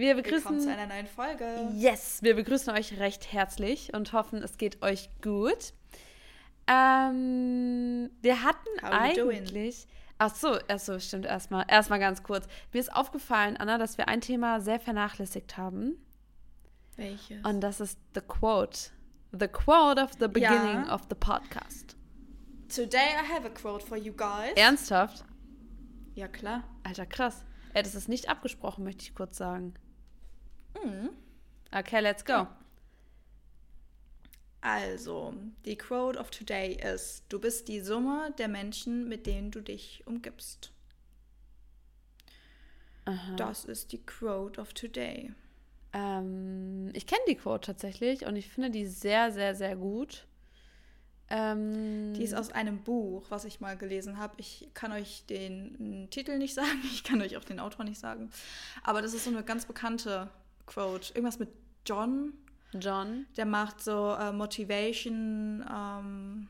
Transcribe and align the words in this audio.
Wir 0.00 0.14
begrüßen 0.14 0.36
Willkommen 0.36 0.60
zu 0.60 0.72
einer 0.72 0.86
neuen 0.86 1.06
Folge. 1.06 1.44
Yes, 1.74 2.22
wir 2.22 2.34
begrüßen 2.34 2.72
euch 2.72 2.98
recht 2.98 3.34
herzlich 3.34 3.92
und 3.92 4.14
hoffen, 4.14 4.42
es 4.42 4.56
geht 4.56 4.80
euch 4.82 5.10
gut. 5.20 5.74
Ähm, 6.66 8.08
wir 8.22 8.42
hatten 8.42 8.82
eigentlich. 8.82 9.86
Ach 10.16 10.34
so, 10.34 10.56
ach 10.68 10.78
so, 10.78 10.98
stimmt 10.98 11.26
erstmal. 11.26 11.66
Erstmal 11.68 11.98
ganz 11.98 12.22
kurz. 12.22 12.46
Mir 12.72 12.80
ist 12.80 12.90
aufgefallen, 12.90 13.58
Anna, 13.58 13.76
dass 13.76 13.98
wir 13.98 14.08
ein 14.08 14.22
Thema 14.22 14.62
sehr 14.62 14.80
vernachlässigt 14.80 15.58
haben. 15.58 16.02
Welches? 16.96 17.44
Und 17.44 17.60
das 17.60 17.80
ist 17.80 17.98
the 18.14 18.22
quote. 18.22 18.92
The 19.38 19.48
quote 19.48 20.02
of 20.02 20.12
the 20.18 20.28
beginning 20.28 20.86
Ja. 20.86 20.94
of 20.94 21.02
the 21.10 21.14
podcast. 21.14 21.94
Today 22.74 23.16
I 23.22 23.30
have 23.30 23.46
a 23.46 23.50
quote 23.50 23.84
for 23.84 23.98
you 23.98 24.14
guys. 24.14 24.54
Ernsthaft? 24.56 25.26
Ja, 26.14 26.26
klar. 26.26 26.64
Alter, 26.84 27.04
krass. 27.04 27.44
Ey, 27.74 27.82
das 27.82 27.94
ist 27.94 28.08
nicht 28.08 28.30
abgesprochen, 28.30 28.82
möchte 28.82 29.02
ich 29.02 29.14
kurz 29.14 29.36
sagen. 29.36 29.74
Mhm. 30.74 31.10
Okay, 31.72 32.00
let's 32.00 32.24
go. 32.24 32.48
Also, 34.62 35.34
die 35.64 35.76
Quote 35.76 36.18
of 36.18 36.30
today 36.30 36.74
ist: 36.74 37.24
Du 37.28 37.38
bist 37.38 37.68
die 37.68 37.80
Summe 37.80 38.32
der 38.38 38.48
Menschen, 38.48 39.08
mit 39.08 39.26
denen 39.26 39.50
du 39.50 39.60
dich 39.62 40.02
umgibst. 40.06 40.72
Aha. 43.04 43.36
Das 43.36 43.64
ist 43.64 43.92
die 43.92 44.04
Quote 44.04 44.60
of 44.60 44.72
today. 44.74 45.32
Ähm, 45.92 46.90
ich 46.94 47.06
kenne 47.06 47.22
die 47.28 47.36
Quote 47.36 47.66
tatsächlich 47.66 48.26
und 48.26 48.36
ich 48.36 48.48
finde 48.48 48.70
die 48.70 48.86
sehr, 48.86 49.32
sehr, 49.32 49.54
sehr 49.54 49.76
gut. 49.76 50.26
Ähm, 51.28 52.12
Die 52.14 52.24
ist 52.24 52.34
aus 52.34 52.50
einem 52.50 52.82
Buch, 52.82 53.26
was 53.30 53.44
ich 53.44 53.60
mal 53.60 53.76
gelesen 53.76 54.18
habe. 54.18 54.34
Ich 54.38 54.68
kann 54.74 54.92
euch 54.92 55.24
den 55.26 56.08
Titel 56.10 56.38
nicht 56.38 56.54
sagen, 56.56 56.80
ich 56.84 57.04
kann 57.04 57.22
euch 57.22 57.36
auch 57.36 57.44
den 57.44 57.60
Autor 57.60 57.84
nicht 57.84 58.00
sagen. 58.00 58.30
Aber 58.82 59.02
das 59.02 59.14
ist 59.14 59.24
so 59.24 59.30
eine 59.30 59.44
ganz 59.44 59.64
bekannte 59.66 60.28
Quote. 60.70 61.12
Irgendwas 61.14 61.38
mit 61.38 61.50
John. 61.84 62.32
John. 62.72 63.26
Der 63.36 63.46
macht 63.46 63.82
so 63.82 64.14
äh, 64.14 64.32
Motivation, 64.32 65.64
ähm, 65.68 66.48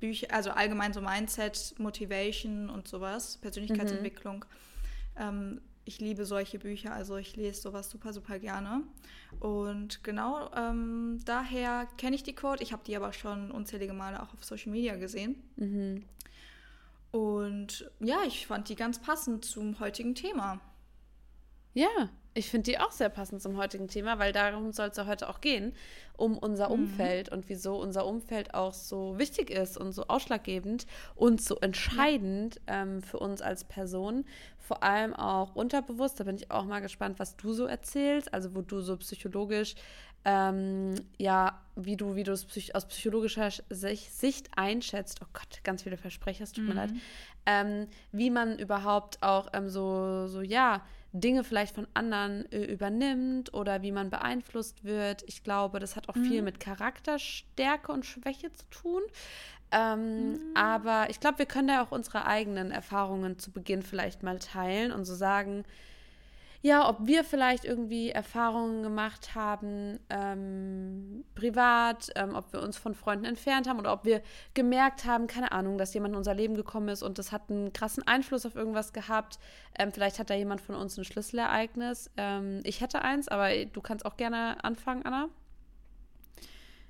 Bücher, 0.00 0.28
also 0.30 0.50
allgemein 0.50 0.92
so 0.92 1.00
Mindset, 1.00 1.74
Motivation 1.78 2.70
und 2.70 2.86
sowas, 2.86 3.38
Persönlichkeitsentwicklung. 3.38 4.44
Ähm, 5.16 5.60
ich 5.84 5.98
liebe 5.98 6.24
solche 6.24 6.60
Bücher, 6.60 6.92
also 6.92 7.16
ich 7.16 7.34
lese 7.34 7.60
sowas 7.60 7.90
super, 7.90 8.12
super 8.12 8.38
gerne. 8.38 8.82
Und 9.40 10.04
genau 10.04 10.48
ähm, 10.54 11.18
daher 11.24 11.88
kenne 11.98 12.14
ich 12.14 12.22
die 12.22 12.34
Quote. 12.34 12.62
Ich 12.62 12.72
habe 12.72 12.84
die 12.86 12.94
aber 12.94 13.12
schon 13.12 13.50
unzählige 13.50 13.92
Male 13.92 14.22
auch 14.22 14.32
auf 14.32 14.44
Social 14.44 14.70
Media 14.70 14.94
gesehen. 14.94 15.42
Mhm. 15.56 16.04
Und 17.10 17.90
ja, 17.98 18.18
ich 18.24 18.46
fand 18.46 18.68
die 18.68 18.76
ganz 18.76 19.00
passend 19.00 19.44
zum 19.44 19.80
heutigen 19.80 20.14
Thema. 20.14 20.60
Ja, 21.74 21.88
ich 22.34 22.50
finde 22.50 22.70
die 22.70 22.78
auch 22.78 22.92
sehr 22.92 23.08
passend 23.10 23.42
zum 23.42 23.56
heutigen 23.58 23.88
Thema, 23.88 24.18
weil 24.18 24.32
darum 24.32 24.72
soll 24.72 24.88
es 24.88 24.96
ja 24.96 25.06
heute 25.06 25.28
auch 25.28 25.40
gehen, 25.40 25.74
um 26.16 26.38
unser 26.38 26.68
Mhm. 26.68 26.74
Umfeld 26.74 27.28
und 27.30 27.48
wieso 27.48 27.76
unser 27.76 28.06
Umfeld 28.06 28.54
auch 28.54 28.72
so 28.72 29.18
wichtig 29.18 29.50
ist 29.50 29.76
und 29.76 29.92
so 29.92 30.06
ausschlaggebend 30.08 30.86
und 31.14 31.42
so 31.42 31.56
entscheidend 31.56 32.60
ähm, 32.66 33.02
für 33.02 33.18
uns 33.18 33.42
als 33.42 33.64
Person. 33.64 34.24
Vor 34.58 34.82
allem 34.82 35.14
auch 35.14 35.54
unterbewusst. 35.54 36.20
Da 36.20 36.24
bin 36.24 36.36
ich 36.36 36.50
auch 36.50 36.64
mal 36.64 36.80
gespannt, 36.80 37.18
was 37.18 37.36
du 37.36 37.52
so 37.52 37.66
erzählst, 37.66 38.32
also 38.32 38.54
wo 38.54 38.62
du 38.62 38.80
so 38.80 38.96
psychologisch, 38.98 39.74
ähm, 40.24 40.94
ja, 41.18 41.60
wie 41.74 41.96
du, 41.96 42.14
wie 42.14 42.22
du 42.22 42.32
es 42.32 42.44
psych 42.44 42.74
aus 42.74 42.86
psychologischer 42.86 43.50
Sich- 43.70 44.10
Sicht 44.10 44.48
einschätzt. 44.56 45.20
Oh 45.22 45.26
Gott, 45.32 45.60
ganz 45.64 45.82
viele 45.82 45.96
Versprecher, 45.96 46.44
es 46.44 46.52
tut 46.52 46.66
mir 46.68 46.74
leid. 46.74 46.90
Ähm, 47.44 47.88
wie 48.12 48.30
man 48.30 48.58
überhaupt 48.58 49.22
auch 49.22 49.48
ähm, 49.52 49.68
so, 49.68 50.28
so, 50.28 50.40
ja, 50.40 50.82
Dinge 51.12 51.44
vielleicht 51.44 51.74
von 51.74 51.86
anderen 51.94 52.50
äh, 52.52 52.64
übernimmt 52.64 53.52
oder 53.52 53.82
wie 53.82 53.92
man 53.92 54.10
beeinflusst 54.10 54.84
wird. 54.84 55.22
Ich 55.26 55.44
glaube, 55.44 55.78
das 55.78 55.94
hat 55.96 56.08
auch 56.08 56.16
viel 56.16 56.42
mit 56.42 56.58
Charakterstärke 56.58 57.92
und 57.92 58.06
Schwäche 58.06 58.52
zu 58.52 58.64
tun. 58.70 59.02
Ähm, 59.70 60.38
Aber 60.54 61.06
ich 61.10 61.20
glaube, 61.20 61.38
wir 61.38 61.46
können 61.46 61.68
da 61.68 61.82
auch 61.82 61.92
unsere 61.92 62.26
eigenen 62.26 62.70
Erfahrungen 62.70 63.38
zu 63.38 63.50
Beginn 63.50 63.82
vielleicht 63.82 64.22
mal 64.22 64.38
teilen 64.38 64.92
und 64.92 65.04
so 65.04 65.14
sagen, 65.14 65.64
ja, 66.62 66.88
ob 66.88 66.98
wir 67.06 67.24
vielleicht 67.24 67.64
irgendwie 67.64 68.10
Erfahrungen 68.10 68.84
gemacht 68.84 69.34
haben, 69.34 69.98
ähm, 70.08 71.24
privat, 71.34 72.10
ähm, 72.14 72.36
ob 72.36 72.52
wir 72.52 72.62
uns 72.62 72.78
von 72.78 72.94
Freunden 72.94 73.24
entfernt 73.24 73.68
haben 73.68 73.80
oder 73.80 73.92
ob 73.92 74.04
wir 74.04 74.22
gemerkt 74.54 75.04
haben, 75.04 75.26
keine 75.26 75.50
Ahnung, 75.50 75.76
dass 75.76 75.92
jemand 75.92 76.12
in 76.12 76.18
unser 76.18 76.34
Leben 76.34 76.54
gekommen 76.54 76.88
ist 76.88 77.02
und 77.02 77.18
das 77.18 77.32
hat 77.32 77.50
einen 77.50 77.72
krassen 77.72 78.06
Einfluss 78.06 78.46
auf 78.46 78.54
irgendwas 78.54 78.92
gehabt. 78.92 79.40
Ähm, 79.76 79.90
vielleicht 79.90 80.20
hat 80.20 80.30
da 80.30 80.34
jemand 80.34 80.60
von 80.60 80.76
uns 80.76 80.96
ein 80.96 81.04
Schlüsselereignis. 81.04 82.12
Ähm, 82.16 82.60
ich 82.62 82.80
hätte 82.80 83.02
eins, 83.02 83.26
aber 83.26 83.64
du 83.64 83.80
kannst 83.80 84.06
auch 84.06 84.16
gerne 84.16 84.62
anfangen, 84.62 85.04
Anna. 85.04 85.28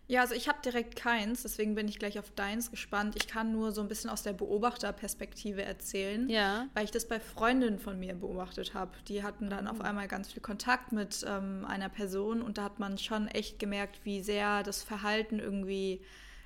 Ja, 0.08 0.20
also 0.20 0.34
ich 0.34 0.48
habe 0.48 0.58
direkt 0.64 0.96
keins, 0.96 1.42
deswegen 1.42 1.74
bin 1.74 1.88
ich 1.88 1.98
gleich 1.98 2.18
auf 2.18 2.30
deins 2.32 2.70
gespannt. 2.70 3.14
Ich 3.16 3.28
kann 3.28 3.52
nur 3.52 3.72
so 3.72 3.80
ein 3.80 3.88
bisschen 3.88 4.10
aus 4.10 4.22
der 4.22 4.32
Beobachterperspektive 4.34 5.62
erzählen, 5.62 6.28
Ja. 6.28 6.66
weil 6.74 6.84
ich 6.84 6.90
das 6.90 7.08
bei 7.08 7.18
Freundinnen 7.20 7.78
von 7.78 7.98
mir 7.98 8.14
beobachtet 8.14 8.74
habe. 8.74 8.90
Die 9.08 9.22
hatten 9.22 9.48
dann 9.48 9.64
Mhm. 9.64 9.70
auf 9.70 9.80
einmal 9.80 10.08
ganz 10.08 10.30
viel 10.32 10.42
Kontakt 10.42 10.92
mit 10.92 11.24
ähm, 11.26 11.64
einer 11.66 11.88
Person 11.88 12.42
und 12.42 12.58
da 12.58 12.64
hat 12.64 12.78
man 12.78 12.98
schon 12.98 13.28
echt 13.28 13.58
gemerkt, 13.58 14.00
wie 14.04 14.20
sehr 14.22 14.62
das 14.62 14.82
Verhalten 14.82 15.38
irgendwie 15.38 16.02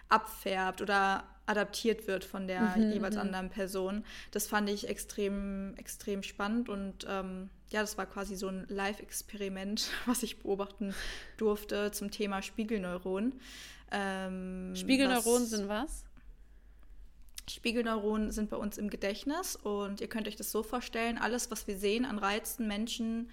abfärbt 0.08 0.80
oder 0.82 1.24
adaptiert 1.46 2.06
wird 2.06 2.24
von 2.24 2.46
der 2.46 2.76
Mhm, 2.76 2.92
jeweils 2.92 3.16
anderen 3.16 3.50
Person. 3.50 4.04
Das 4.32 4.46
fand 4.46 4.68
ich 4.68 4.88
extrem, 4.88 5.74
extrem 5.76 6.22
spannend 6.22 6.68
und 6.68 7.06
ähm, 7.08 7.50
ja, 7.70 7.80
das 7.80 7.98
war 7.98 8.06
quasi 8.06 8.36
so 8.36 8.48
ein 8.48 8.66
Live-Experiment, 8.68 9.90
was 10.06 10.22
ich 10.22 10.38
beobachten 10.38 10.94
durfte 11.36 11.90
zum 11.92 12.10
Thema 12.10 12.42
Spiegelneuron. 12.42 13.34
Ähm, 13.90 14.74
Spiegelneuronen 14.74 15.46
sind 15.46 15.68
was? 15.68 16.04
Spiegelneuronen 17.48 18.32
sind 18.32 18.50
bei 18.50 18.56
uns 18.56 18.76
im 18.76 18.90
Gedächtnis 18.90 19.54
und 19.54 20.00
ihr 20.00 20.08
könnt 20.08 20.26
euch 20.26 20.34
das 20.34 20.50
so 20.50 20.64
vorstellen, 20.64 21.16
alles, 21.16 21.50
was 21.50 21.68
wir 21.68 21.78
sehen 21.78 22.04
an 22.04 22.18
Reizen, 22.18 22.66
Menschen, 22.66 23.30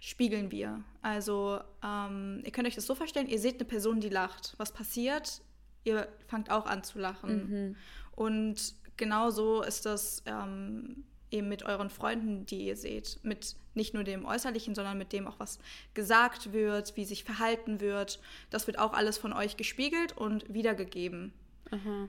spiegeln 0.00 0.52
wir. 0.52 0.84
Also 1.02 1.60
ähm, 1.84 2.42
ihr 2.44 2.52
könnt 2.52 2.68
euch 2.68 2.76
das 2.76 2.86
so 2.86 2.94
vorstellen, 2.94 3.26
ihr 3.26 3.40
seht 3.40 3.56
eine 3.56 3.64
Person, 3.64 4.00
die 4.00 4.08
lacht. 4.08 4.54
Was 4.58 4.72
passiert? 4.72 5.42
Ihr 5.82 6.06
fangt 6.28 6.50
auch 6.50 6.66
an 6.66 6.84
zu 6.84 7.00
lachen. 7.00 7.76
Und 8.12 8.74
genau 8.96 9.30
so 9.30 9.62
ist 9.62 9.86
das 9.86 10.22
ähm, 10.26 11.04
eben 11.30 11.48
mit 11.48 11.62
euren 11.62 11.90
Freunden, 11.90 12.46
die 12.46 12.66
ihr 12.66 12.76
seht. 12.76 13.18
Mit 13.22 13.56
nicht 13.74 13.94
nur 13.94 14.04
dem 14.04 14.24
Äußerlichen, 14.24 14.74
sondern 14.74 14.98
mit 14.98 15.12
dem 15.12 15.26
auch, 15.26 15.38
was 15.38 15.58
gesagt 15.94 16.52
wird, 16.52 16.96
wie 16.96 17.04
sich 17.04 17.24
verhalten 17.24 17.80
wird. 17.80 18.20
Das 18.50 18.66
wird 18.66 18.78
auch 18.78 18.92
alles 18.92 19.18
von 19.18 19.32
euch 19.32 19.56
gespiegelt 19.56 20.16
und 20.16 20.52
wiedergegeben. 20.52 21.32
Aha. 21.70 22.08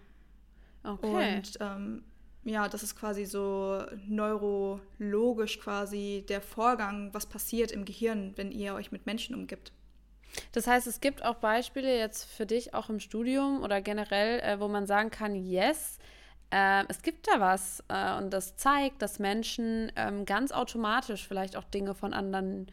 Okay. 0.84 1.38
Und 1.38 1.58
ähm, 1.60 2.04
ja, 2.44 2.68
das 2.68 2.84
ist 2.84 2.96
quasi 2.96 3.26
so 3.26 3.84
neurologisch 4.08 5.60
quasi 5.60 6.26
der 6.28 6.42
Vorgang, 6.42 7.14
was 7.14 7.26
passiert 7.26 7.72
im 7.72 7.86
Gehirn, 7.86 8.34
wenn 8.38 8.52
ihr 8.52 8.74
euch 8.74 8.92
mit 8.92 9.06
Menschen 9.06 9.36
umgibt. 9.36 9.72
Das 10.52 10.68
heißt, 10.68 10.88
es 10.88 11.02
gibt 11.02 11.26
auch 11.26 11.36
Beispiele 11.36 11.98
jetzt 11.98 12.26
für 12.26 12.46
dich 12.46 12.74
auch 12.74 12.90
im 12.90 13.00
Studium 13.00 13.62
oder 13.64 13.82
generell, 13.82 14.40
äh, 14.40 14.60
wo 14.60 14.68
man 14.68 14.86
sagen 14.86 15.10
kann, 15.10 15.36
yes, 15.36 15.98
äh, 16.52 16.84
es 16.88 17.02
gibt 17.02 17.28
da 17.28 17.40
was 17.40 17.84
äh, 17.90 18.18
und 18.18 18.32
das 18.32 18.56
zeigt, 18.58 19.02
dass 19.02 19.20
Menschen 19.20 19.92
ähm, 19.96 20.26
ganz 20.26 20.52
automatisch 20.52 21.28
vielleicht 21.28 21.56
auch 21.56 21.64
Dinge 21.66 21.94
von 21.96 22.14
anderen 22.14 22.68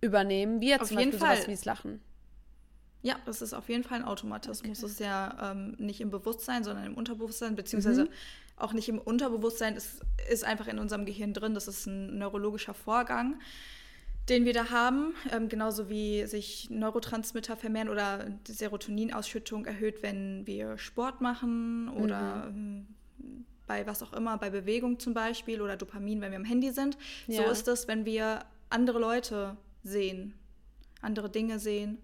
übernehmen, 0.00 0.60
wie 0.60 0.68
jetzt 0.68 0.82
Auf 0.82 0.88
zum 0.88 0.98
jeden 0.98 1.10
Beispiel 1.12 1.26
sowas 1.26 1.38
Fall. 1.40 1.48
wie 1.48 1.52
das 1.56 1.64
Lachen. 1.64 2.00
Ja, 3.02 3.16
das 3.24 3.40
ist 3.42 3.54
auf 3.54 3.68
jeden 3.68 3.84
Fall 3.84 3.98
ein 3.98 4.04
Automatismus. 4.04 4.80
Das 4.80 4.90
ist 4.92 5.00
ja 5.00 5.52
ähm, 5.52 5.76
nicht 5.78 6.00
im 6.00 6.10
Bewusstsein, 6.10 6.64
sondern 6.64 6.84
im 6.86 6.94
Unterbewusstsein, 6.94 7.54
beziehungsweise 7.54 8.04
Mhm. 8.04 8.08
auch 8.56 8.72
nicht 8.72 8.88
im 8.88 8.98
Unterbewusstsein, 8.98 9.76
es 9.76 10.00
ist 10.28 10.44
einfach 10.44 10.66
in 10.66 10.78
unserem 10.78 11.04
Gehirn 11.06 11.32
drin. 11.32 11.54
Das 11.54 11.68
ist 11.68 11.86
ein 11.86 12.18
neurologischer 12.18 12.74
Vorgang, 12.74 13.38
den 14.28 14.44
wir 14.44 14.52
da 14.52 14.70
haben. 14.70 15.14
Ähm, 15.32 15.48
genauso 15.48 15.88
wie 15.88 16.26
sich 16.26 16.68
Neurotransmitter 16.70 17.56
vermehren 17.56 17.88
oder 17.88 18.24
die 18.46 18.52
Serotoninausschüttung 18.52 19.66
erhöht, 19.66 20.02
wenn 20.02 20.46
wir 20.46 20.78
Sport 20.78 21.20
machen 21.20 21.88
oder 21.88 22.46
ähm, 22.48 22.86
bei 23.66 23.86
was 23.86 24.02
auch 24.02 24.12
immer, 24.12 24.38
bei 24.38 24.50
Bewegung 24.50 24.98
zum 24.98 25.14
Beispiel 25.14 25.60
oder 25.60 25.76
Dopamin, 25.76 26.20
wenn 26.20 26.30
wir 26.30 26.38
am 26.38 26.44
Handy 26.44 26.70
sind. 26.70 26.96
So 27.26 27.42
Ja. 27.42 27.50
ist 27.50 27.66
es, 27.68 27.88
wenn 27.88 28.04
wir 28.04 28.44
andere 28.70 28.98
Leute 28.98 29.56
sehen, 29.82 30.34
andere 31.00 31.30
Dinge 31.30 31.58
sehen, 31.58 31.98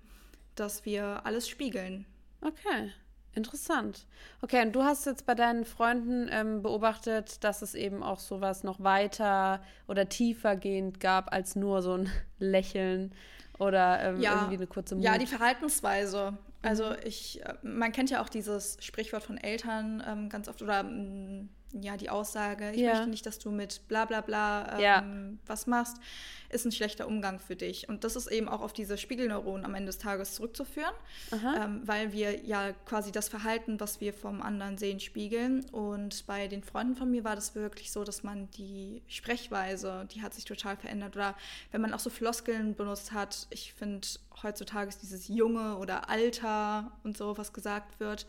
dass 0.54 0.84
wir 0.84 1.24
alles 1.26 1.48
spiegeln. 1.48 2.04
Okay, 2.40 2.92
interessant. 3.34 4.06
Okay, 4.40 4.62
und 4.62 4.73
du 4.73 4.82
hast 4.82 5.06
jetzt 5.06 5.26
bei 5.26 5.34
deinen 5.34 5.64
Freunden 5.64 6.29
ähm, 6.31 6.62
beobachtet, 6.62 7.43
dass 7.44 7.62
es 7.62 7.75
eben 7.75 8.02
auch 8.02 8.19
sowas 8.19 8.62
noch 8.64 8.82
weiter 8.82 9.62
oder 9.88 10.08
tiefergehend 10.08 11.00
gab 11.00 11.32
als 11.32 11.56
nur 11.56 11.82
so 11.82 11.94
ein 11.94 12.11
Lächeln 12.38 13.12
oder 13.58 14.00
ähm, 14.00 14.20
irgendwie 14.20 14.56
eine 14.56 14.67
kurze 14.67 14.94
Mut. 14.94 15.05
Ja, 15.05 15.19
die 15.19 15.26
Verhaltensweise. 15.26 16.37
Also 16.62 16.94
ich, 17.05 17.44
äh, 17.44 17.55
man 17.62 17.93
kennt 17.93 18.11
ja 18.11 18.23
auch 18.23 18.29
dieses 18.29 18.76
Sprichwort 18.81 19.23
von 19.23 19.37
Eltern 19.37 20.02
ähm, 20.06 20.29
ganz 20.29 20.49
oft 20.49 20.62
oder 20.62 20.82
mm, 20.82 21.49
ja, 21.72 21.96
die 21.96 22.10
Aussage, 22.10 22.70
ich 22.72 22.80
Ja. 22.80 22.92
möchte 22.94 23.10
nicht, 23.10 23.24
dass 23.26 23.38
du 23.38 23.50
mit 23.50 23.86
bla 23.88 24.04
bla 24.04 24.20
bla 24.20 24.74
ähm, 24.74 24.80
Ja. 24.80 25.04
was 25.46 25.66
machst, 25.66 25.96
ist 26.50 26.66
ein 26.66 26.72
schlechter 26.72 27.06
Umgang 27.06 27.38
für 27.40 27.56
dich. 27.56 27.88
Und 27.88 28.04
das 28.04 28.14
ist 28.14 28.26
eben 28.26 28.46
auch 28.48 28.60
auf 28.60 28.74
diese 28.74 28.98
Spiegelneuronen 28.98 29.64
am 29.64 29.74
Ende 29.74 29.86
des 29.86 29.96
Tages 29.98 30.34
zurückzuführen, 30.34 30.92
ähm, 31.32 31.80
weil 31.84 32.12
wir 32.12 32.44
ja 32.44 32.72
quasi 32.84 33.10
das 33.10 33.30
Verhalten, 33.30 33.80
was 33.80 34.00
wir 34.02 34.12
vom 34.12 34.42
anderen 34.42 34.76
sehen, 34.76 35.00
spiegeln. 35.00 35.64
Und 35.70 36.26
bei 36.26 36.48
den 36.48 36.62
Freunden 36.62 36.94
von 36.94 37.10
mir 37.10 37.24
war 37.24 37.36
das 37.36 37.54
wirklich 37.54 37.90
so, 37.90 38.04
dass 38.04 38.22
man 38.22 38.50
die 38.50 39.02
Sprechweise, 39.08 40.06
die 40.12 40.20
hat 40.22 40.34
sich 40.34 40.44
total 40.44 40.76
verändert. 40.76 41.16
Oder 41.16 41.34
wenn 41.70 41.80
man 41.80 41.94
auch 41.94 42.00
so 42.00 42.10
Floskeln 42.10 42.74
benutzt 42.74 43.12
hat, 43.12 43.46
ich 43.50 43.72
finde, 43.72 44.06
heutzutage 44.42 44.88
ist 44.90 45.02
dieses 45.02 45.28
Junge 45.28 45.76
oder 45.78 46.10
Alter 46.10 46.92
und 47.02 47.16
so, 47.16 47.38
was 47.38 47.52
gesagt 47.54 47.98
wird, 47.98 48.26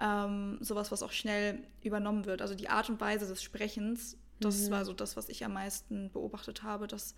ähm, 0.00 0.58
sowas, 0.60 0.92
was 0.92 1.02
auch 1.02 1.12
schnell 1.12 1.58
übernommen 1.82 2.26
wird. 2.26 2.42
Also 2.42 2.54
die 2.54 2.68
Art 2.68 2.90
und 2.90 3.00
Weise 3.00 3.26
des 3.26 3.42
Sprechens, 3.42 4.16
das 4.40 4.70
Mhm. 4.70 4.70
war 4.70 4.84
so 4.84 4.92
das, 4.92 5.16
was 5.16 5.28
ich 5.28 5.44
am 5.44 5.52
meisten 5.54 6.10
beobachtet 6.12 6.62
habe, 6.62 6.86
dass 6.86 7.14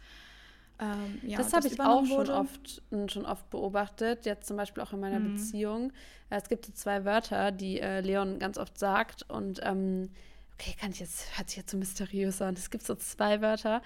ähm, 0.81 1.21
ja, 1.23 1.43
das 1.43 1.53
habe 1.53 1.69
ich 1.69 1.85
auch 1.85 2.07
schon 2.07 2.31
oft, 2.31 2.83
schon 3.09 3.27
oft 3.27 3.51
beobachtet, 3.51 4.25
jetzt 4.27 4.47
zum 4.47 4.57
Beispiel 4.57 4.83
auch 4.83 4.93
in 4.93 5.01
meiner 5.01 5.21
Mhm. 5.21 5.21
Beziehung. 5.21 5.93
Äh, 6.31 6.37
Es 6.37 6.49
gibt 6.49 6.65
so 6.67 6.73
zwei 6.73 7.05
Wörter, 7.05 7.53
die 7.53 7.81
äh, 7.81 8.01
Leon 8.01 8.39
ganz 8.39 8.59
oft 8.59 8.79
sagt 8.79 9.23
und 9.31 9.61
ähm, 9.63 10.11
okay, 10.55 10.75
kann 10.81 10.91
ich 10.93 11.01
jetzt, 11.01 11.37
hört 11.39 11.49
sich 11.51 11.59
jetzt 11.59 11.71
so 11.71 11.77
mysteriös 11.77 12.41
an. 12.41 12.55
Es 12.55 12.71
gibt 12.71 12.85
so 12.87 12.95
zwei 12.95 13.41
Wörter 13.43 13.83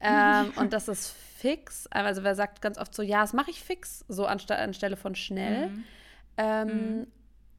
ähm, 0.00 0.52
und 0.56 0.72
das 0.72 0.88
ist 0.88 1.10
fix. 1.10 1.86
Also 1.88 2.22
wer 2.24 2.34
sagt 2.34 2.62
ganz 2.62 2.78
oft 2.78 2.94
so, 2.94 3.02
ja, 3.02 3.20
das 3.20 3.34
mache 3.34 3.50
ich 3.50 3.62
fix, 3.62 4.04
so 4.08 4.24
anstelle 4.26 4.96
von 4.96 5.14
schnell. 5.14 5.70
Mhm. 5.70 5.84
Ähm, 6.36 7.06
Mhm. 7.06 7.06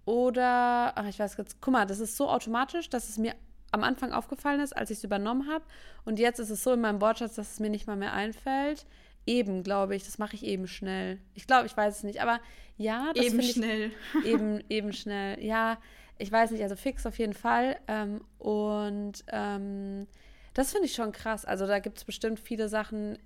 Oder, 0.06 0.94
ach, 0.96 1.08
ich 1.08 1.20
weiß 1.20 1.36
jetzt, 1.38 1.62
guck 1.62 1.74
mal, 1.74 1.86
das 1.86 2.00
ist 2.00 2.16
so 2.16 2.30
automatisch, 2.30 2.90
dass 2.90 3.10
es 3.10 3.18
mir 3.18 3.34
am 3.72 3.84
Anfang 3.84 4.14
aufgefallen 4.14 4.62
ist, 4.62 4.76
als 4.76 4.90
ich 4.92 5.00
es 5.00 5.04
übernommen 5.04 5.50
habe. 5.52 5.66
Und 6.06 6.20
jetzt 6.20 6.40
ist 6.40 6.50
es 6.50 6.64
so 6.64 6.74
in 6.74 6.82
meinem 6.82 7.02
Wortschatz, 7.02 7.36
dass 7.36 7.54
es 7.54 7.60
mir 7.60 7.70
nicht 7.70 7.88
mal 7.88 7.96
mehr 7.96 8.14
einfällt. 8.14 8.86
Eben, 9.26 9.64
glaube 9.64 9.96
ich, 9.96 10.06
das 10.06 10.18
mache 10.18 10.36
ich 10.36 10.46
eben 10.46 10.68
schnell. 10.68 11.20
Ich 11.34 11.48
glaube, 11.48 11.66
ich 11.66 11.76
weiß 11.76 11.98
es 11.98 12.04
nicht, 12.04 12.22
aber 12.22 12.40
ja, 12.78 13.12
das 13.14 13.26
Eben 13.26 13.40
ich 13.40 13.52
schnell. 13.52 13.92
eben, 14.24 14.64
eben 14.70 14.94
schnell. 14.94 15.44
Ja, 15.44 15.80
ich 16.18 16.32
weiß 16.32 16.52
nicht, 16.52 16.62
also 16.62 16.76
fix 16.76 17.06
auf 17.06 17.18
jeden 17.18 17.34
Fall. 17.34 17.78
Ähm, 17.88 18.22
und 18.38 19.26
ähm, 19.28 20.08
das 20.54 20.72
finde 20.72 20.86
ich 20.86 20.94
schon 20.94 21.12
krass. 21.12 21.44
Also 21.44 21.66
da 21.66 21.80
gibt 21.80 21.98
es 21.98 22.06
bestimmt 22.06 22.40
viele 22.40 22.70
Sachen, 22.70 23.18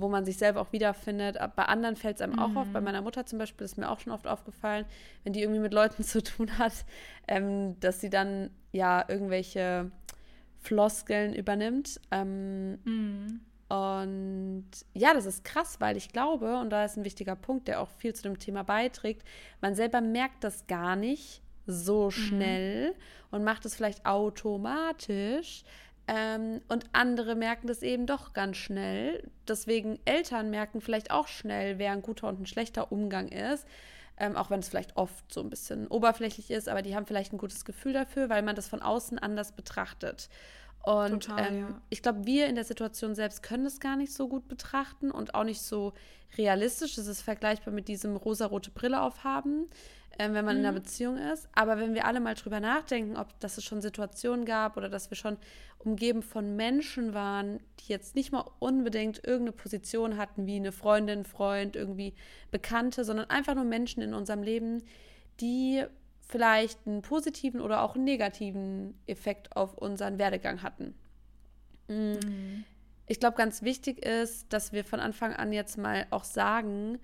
wo 0.00 0.08
man 0.08 0.24
sich 0.24 0.36
selber 0.38 0.60
auch 0.60 0.72
wiederfindet. 0.72 1.38
Bei 1.56 1.64
anderen 1.66 1.96
fällt 1.96 2.16
es 2.16 2.22
einem 2.22 2.34
auch 2.38 2.56
auf. 2.56 2.70
Bei 2.70 2.80
Mhm. 2.80 2.84
meiner 2.84 3.02
Mutter 3.02 3.26
zum 3.26 3.38
Beispiel 3.38 3.64
ist 3.64 3.78
mir 3.78 3.90
auch 3.90 4.00
schon 4.00 4.12
oft 4.12 4.26
aufgefallen, 4.26 4.84
wenn 5.22 5.32
die 5.32 5.42
irgendwie 5.42 5.60
mit 5.60 5.72
Leuten 5.74 6.02
zu 6.04 6.22
tun 6.22 6.58
hat, 6.58 6.84
ähm, 7.28 7.78
dass 7.80 8.00
sie 8.00 8.10
dann 8.10 8.50
ja 8.72 9.04
irgendwelche 9.08 9.90
Floskeln 10.58 11.34
übernimmt. 11.34 12.00
Ähm, 12.10 12.78
Mhm. 12.84 13.40
und 13.68 14.66
ja, 14.94 15.14
das 15.14 15.26
ist 15.26 15.44
krass, 15.44 15.76
weil 15.80 15.96
ich 15.96 16.10
glaube, 16.10 16.58
und 16.58 16.70
da 16.70 16.84
ist 16.84 16.96
ein 16.96 17.04
wichtiger 17.04 17.36
Punkt, 17.36 17.68
der 17.68 17.80
auch 17.80 17.90
viel 17.90 18.14
zu 18.14 18.22
dem 18.22 18.38
Thema 18.38 18.62
beiträgt, 18.62 19.26
man 19.60 19.74
selber 19.74 20.00
merkt 20.00 20.44
das 20.44 20.66
gar 20.66 20.96
nicht 20.96 21.42
so 21.66 22.10
schnell 22.10 22.94
und 23.30 23.42
macht 23.42 23.64
es 23.64 23.74
vielleicht 23.74 24.04
automatisch. 24.04 25.64
Ähm, 26.06 26.60
und 26.68 26.84
andere 26.92 27.34
merken 27.34 27.66
das 27.66 27.82
eben 27.82 28.06
doch 28.06 28.32
ganz 28.32 28.56
schnell. 28.58 29.30
Deswegen 29.48 29.98
Eltern 30.04 30.50
merken 30.50 30.80
vielleicht 30.80 31.10
auch 31.10 31.28
schnell, 31.28 31.78
wer 31.78 31.92
ein 31.92 32.02
guter 32.02 32.28
und 32.28 32.40
ein 32.40 32.46
schlechter 32.46 32.92
Umgang 32.92 33.28
ist. 33.28 33.66
Ähm, 34.16 34.36
auch 34.36 34.48
wenn 34.50 34.60
es 34.60 34.68
vielleicht 34.68 34.96
oft 34.96 35.32
so 35.32 35.40
ein 35.40 35.50
bisschen 35.50 35.88
oberflächlich 35.88 36.50
ist, 36.50 36.68
aber 36.68 36.82
die 36.82 36.94
haben 36.94 37.04
vielleicht 37.04 37.32
ein 37.32 37.38
gutes 37.38 37.64
Gefühl 37.64 37.94
dafür, 37.94 38.28
weil 38.28 38.42
man 38.42 38.54
das 38.54 38.68
von 38.68 38.80
außen 38.80 39.18
anders 39.18 39.52
betrachtet. 39.52 40.28
Und 40.84 41.24
Total, 41.24 41.48
ähm, 41.48 41.60
ja. 41.60 41.82
ich 41.88 42.02
glaube, 42.02 42.26
wir 42.26 42.46
in 42.46 42.54
der 42.54 42.64
Situation 42.64 43.14
selbst 43.14 43.42
können 43.42 43.64
das 43.64 43.80
gar 43.80 43.96
nicht 43.96 44.12
so 44.12 44.28
gut 44.28 44.46
betrachten 44.46 45.10
und 45.10 45.34
auch 45.34 45.44
nicht 45.44 45.62
so 45.62 45.94
realistisch. 46.36 46.96
Das 46.96 47.06
ist 47.06 47.22
vergleichbar 47.22 47.72
mit 47.72 47.88
diesem 47.88 48.16
rosarote 48.16 48.70
Brille 48.70 49.00
aufhaben, 49.00 49.68
ähm, 50.18 50.34
wenn 50.34 50.44
man 50.44 50.58
in 50.58 50.64
einer 50.64 50.78
Beziehung 50.78 51.18
ist. 51.18 51.48
Aber 51.54 51.78
wenn 51.78 51.94
wir 51.94 52.04
alle 52.06 52.20
mal 52.20 52.34
drüber 52.34 52.60
nachdenken, 52.60 53.16
ob 53.16 53.38
dass 53.40 53.58
es 53.58 53.64
schon 53.64 53.80
Situationen 53.80 54.44
gab 54.44 54.76
oder 54.76 54.88
dass 54.88 55.10
wir 55.10 55.16
schon 55.16 55.36
umgeben 55.78 56.22
von 56.22 56.56
Menschen 56.56 57.14
waren, 57.14 57.60
die 57.80 57.92
jetzt 57.92 58.14
nicht 58.14 58.32
mal 58.32 58.44
unbedingt 58.58 59.18
irgendeine 59.18 59.52
Position 59.52 60.16
hatten, 60.16 60.46
wie 60.46 60.56
eine 60.56 60.72
Freundin, 60.72 61.24
Freund, 61.24 61.76
irgendwie 61.76 62.14
Bekannte, 62.50 63.04
sondern 63.04 63.28
einfach 63.30 63.54
nur 63.54 63.64
Menschen 63.64 64.02
in 64.02 64.14
unserem 64.14 64.42
Leben, 64.42 64.82
die 65.40 65.84
vielleicht 66.20 66.86
einen 66.86 67.02
positiven 67.02 67.60
oder 67.60 67.82
auch 67.82 67.94
einen 67.94 68.04
negativen 68.04 68.98
Effekt 69.06 69.56
auf 69.56 69.76
unseren 69.76 70.18
Werdegang 70.18 70.62
hatten. 70.62 70.94
Mm. 71.88 72.64
Ich 73.06 73.20
glaube, 73.20 73.36
ganz 73.36 73.62
wichtig 73.62 74.02
ist, 74.04 74.50
dass 74.52 74.72
wir 74.72 74.84
von 74.84 75.00
Anfang 75.00 75.34
an 75.34 75.52
jetzt 75.52 75.76
mal 75.76 76.06
auch 76.10 76.24
sagen, 76.24 76.98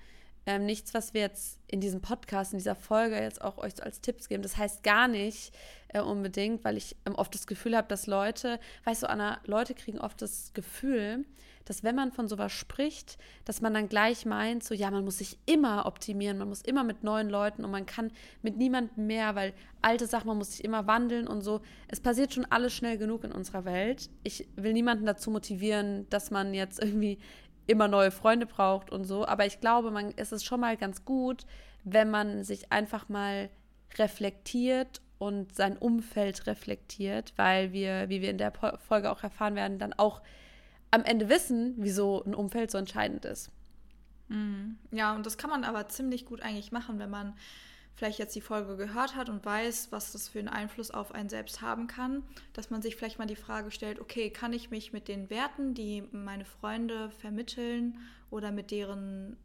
ähm, 0.50 0.67
nichts, 0.67 0.94
was 0.94 1.14
wir 1.14 1.20
jetzt 1.20 1.58
in 1.69 1.81
diesem 1.81 2.00
Podcast, 2.00 2.52
in 2.52 2.58
dieser 2.58 2.75
Folge 2.75 3.17
jetzt 3.17 3.41
auch 3.41 3.58
euch 3.58 3.76
so 3.76 3.82
als 3.82 4.00
Tipps 4.00 4.29
geben. 4.29 4.43
Das 4.43 4.56
heißt 4.56 4.82
gar 4.82 5.06
nicht 5.06 5.52
äh, 5.88 6.00
unbedingt, 6.00 6.64
weil 6.64 6.76
ich 6.76 6.97
ähm, 7.06 7.14
oft 7.14 7.32
das 7.35 7.47
Gefühl 7.47 7.76
habe, 7.76 7.87
dass 7.88 8.06
Leute, 8.06 8.58
weißt 8.85 9.05
du, 9.05 9.08
Anna, 9.08 9.41
Leute 9.44 9.75
kriegen 9.75 10.00
oft 10.00 10.20
das 10.20 10.52
Gefühl, 10.52 11.25
dass 11.64 11.85
wenn 11.85 11.94
man 11.94 12.11
von 12.11 12.26
sowas 12.26 12.50
spricht, 12.50 13.17
dass 13.44 13.61
man 13.61 13.75
dann 13.75 13.88
gleich 13.88 14.26
meint, 14.26 14.64
so 14.64 14.75
ja, 14.75 14.91
man 14.91 15.05
muss 15.05 15.19
sich 15.19 15.38
immer 15.47 15.87
optimieren, 15.87 16.38
man 16.38 16.49
muss 16.49 16.62
immer 16.62 16.82
mit 16.82 17.05
neuen 17.05 17.31
Leuten 17.31 17.64
und 17.64 17.70
man 17.70 17.87
kann 17.87 18.11
mit 18.43 18.56
niemandem 18.56 19.06
mehr, 19.06 19.37
weil 19.37 19.52
alte 19.82 20.08
Sachen, 20.08 20.26
man 20.26 20.38
muss 20.38 20.52
sich 20.52 20.64
immer 20.64 20.88
wandeln 20.88 21.29
und 21.29 21.43
so. 21.43 21.61
Es 21.87 22.00
passiert 22.00 22.35
schon 22.35 22.47
alles 22.47 22.75
schnell 22.75 22.99
genug 22.99 23.23
in 23.23 23.31
unserer 23.31 23.64
Welt. 23.64 24.11
Ich 24.25 24.49
will 24.56 24.73
niemanden 24.73 25.06
dazu 25.06 25.31
motivieren, 25.31 26.08
dass 26.11 26.32
man 26.32 26.55
jetzt 26.55 26.82
irgendwie 26.82 27.19
immer 27.71 27.89
neue 27.89 28.11
Freunde 28.11 28.47
braucht 28.47 28.91
und 28.91 29.05
so, 29.05 29.27
aber 29.27 29.47
ich 29.47 29.61
glaube, 29.61 29.91
man, 29.91 30.13
es 30.17 30.33
ist 30.33 30.45
schon 30.45 30.61
mal 30.61 30.77
ganz 30.77 31.05
gut, 31.05 31.47
wenn 31.85 32.11
man 32.11 32.45
sich 32.45 32.73
einfach 32.73 33.09
mal 33.09 33.49
reflektiert 33.99 35.01
und 35.19 35.55
sein 35.55 35.77
Umfeld 35.77 36.47
reflektiert, 36.47 37.33
weil 37.37 37.73
wir, 37.73 38.09
wie 38.09 38.23
wir 38.23 38.31
in 38.31 38.39
der 38.39 38.53
Folge 38.53 39.11
auch 39.11 39.23
erfahren 39.23 39.55
werden, 39.55 39.79
dann 39.79 39.93
auch 39.93 40.23
am 40.91 41.05
Ende 41.05 41.29
wissen, 41.29 41.75
wieso 41.77 42.25
ein 42.25 42.35
Umfeld 42.35 42.71
so 42.71 42.79
entscheidend 42.79 43.25
ist. 43.25 43.51
Mhm. 44.29 44.79
Ja, 44.91 45.15
und 45.15 45.27
das 45.27 45.39
kann 45.39 45.51
man 45.51 45.65
aber 45.65 45.89
ziemlich 45.89 46.25
gut 46.25 46.43
eigentlich 46.43 46.73
machen, 46.73 46.99
wenn 46.99 47.11
man 47.11 47.35
vielleicht 47.95 48.19
jetzt 48.19 48.35
die 48.35 48.41
Folge 48.41 48.77
gehört 48.77 49.15
hat 49.15 49.29
und 49.29 49.45
weiß, 49.45 49.93
was 49.93 50.13
das 50.13 50.29
für 50.29 50.39
einen 50.39 50.49
Einfluss 50.49 50.91
auf 50.91 51.13
einen 51.13 51.29
selbst 51.29 51.61
haben 51.61 51.87
kann, 51.87 52.23
dass 52.53 52.71
man 52.71 52.83
sich 52.83 52.97
vielleicht 52.97 53.19
mal 53.19 53.27
die 53.27 53.37
Frage 53.37 53.71
stellt, 53.71 54.01
okay, 54.01 54.31
kann 54.31 54.53
ich 54.53 54.71
mich 54.71 54.93
mit 54.93 55.09
den 55.09 55.31
Werten, 55.31 55.75
die 55.75 56.05
meine 56.13 56.45
Freunde 56.45 57.11
vermitteln 57.11 57.99
oder 58.31 58.53
mit 58.53 58.71
deren 58.71 59.37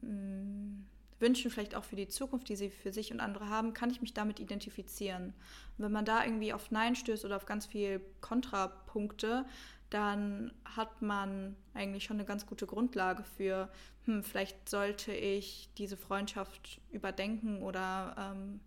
mh, 0.00 0.84
Wünschen 1.20 1.50
vielleicht 1.50 1.74
auch 1.74 1.84
für 1.84 1.96
die 1.96 2.08
Zukunft, 2.08 2.48
die 2.48 2.56
sie 2.56 2.70
für 2.70 2.92
sich 2.92 3.12
und 3.12 3.20
andere 3.20 3.48
haben, 3.48 3.74
kann 3.74 3.90
ich 3.90 4.00
mich 4.00 4.14
damit 4.14 4.38
identifizieren. 4.38 5.34
Und 5.76 5.84
wenn 5.84 5.92
man 5.92 6.04
da 6.04 6.24
irgendwie 6.24 6.52
auf 6.52 6.70
Nein 6.70 6.94
stößt 6.94 7.24
oder 7.24 7.36
auf 7.36 7.46
ganz 7.46 7.66
viel 7.66 8.00
Kontrapunkte, 8.20 9.44
dann 9.90 10.52
hat 10.64 11.00
man 11.00 11.56
eigentlich 11.74 12.04
schon 12.04 12.16
eine 12.16 12.26
ganz 12.26 12.46
gute 12.46 12.66
Grundlage 12.66 13.24
für, 13.24 13.70
hm, 14.04 14.22
vielleicht 14.22 14.68
sollte 14.68 15.12
ich 15.12 15.70
diese 15.78 15.96
Freundschaft 15.96 16.80
überdenken 16.90 17.62
oder 17.62 18.14
ähm, 18.18 18.60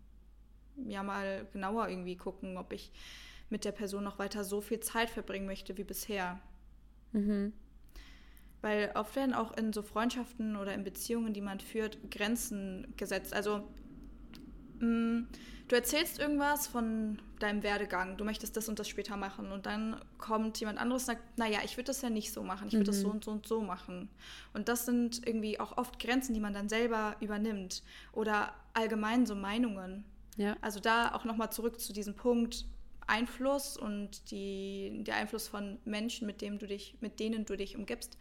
ja 0.88 1.02
mal 1.02 1.46
genauer 1.52 1.88
irgendwie 1.88 2.16
gucken, 2.16 2.56
ob 2.56 2.72
ich 2.72 2.92
mit 3.50 3.64
der 3.64 3.72
Person 3.72 4.02
noch 4.02 4.18
weiter 4.18 4.44
so 4.44 4.60
viel 4.60 4.80
Zeit 4.80 5.10
verbringen 5.10 5.46
möchte 5.46 5.76
wie 5.76 5.84
bisher. 5.84 6.40
Mhm. 7.12 7.52
Weil 8.62 8.92
oft 8.94 9.14
werden 9.16 9.34
auch 9.34 9.56
in 9.56 9.72
so 9.72 9.82
Freundschaften 9.82 10.56
oder 10.56 10.72
in 10.72 10.84
Beziehungen, 10.84 11.34
die 11.34 11.40
man 11.40 11.60
führt, 11.60 11.98
Grenzen 12.10 12.94
gesetzt. 12.96 13.34
Also 13.34 13.68
mh, 14.78 15.26
du 15.68 15.76
erzählst 15.76 16.18
irgendwas 16.18 16.66
von 16.66 17.20
deinem 17.42 17.62
Werdegang, 17.62 18.16
du 18.16 18.24
möchtest 18.24 18.56
das 18.56 18.68
und 18.68 18.78
das 18.78 18.88
später 18.88 19.16
machen 19.16 19.52
und 19.52 19.66
dann 19.66 20.00
kommt 20.18 20.58
jemand 20.60 20.78
anderes 20.78 21.02
und 21.02 21.06
sagt, 21.06 21.38
naja, 21.38 21.58
ich 21.64 21.76
würde 21.76 21.88
das 21.88 22.02
ja 22.02 22.10
nicht 22.10 22.32
so 22.32 22.42
machen, 22.42 22.68
ich 22.68 22.74
würde 22.74 22.86
das 22.86 23.00
so 23.00 23.08
und 23.08 23.24
so 23.24 23.30
und 23.30 23.46
so 23.46 23.60
machen. 23.60 24.08
Und 24.52 24.68
das 24.68 24.86
sind 24.86 25.26
irgendwie 25.26 25.58
auch 25.60 25.76
oft 25.76 25.98
Grenzen, 25.98 26.34
die 26.34 26.40
man 26.40 26.54
dann 26.54 26.68
selber 26.68 27.16
übernimmt 27.20 27.82
oder 28.12 28.54
allgemein 28.74 29.26
so 29.26 29.34
Meinungen. 29.34 30.04
Ja. 30.36 30.56
Also 30.60 30.80
da 30.80 31.14
auch 31.14 31.24
nochmal 31.24 31.52
zurück 31.52 31.80
zu 31.80 31.92
diesem 31.92 32.14
Punkt 32.14 32.64
Einfluss 33.06 33.76
und 33.76 34.30
die, 34.30 35.02
der 35.04 35.16
Einfluss 35.16 35.48
von 35.48 35.78
Menschen, 35.84 36.26
mit, 36.26 36.40
dem 36.40 36.58
du 36.58 36.66
dich, 36.66 36.96
mit 37.00 37.20
denen 37.20 37.44
du 37.44 37.56
dich 37.56 37.76
umgibst. 37.76 38.16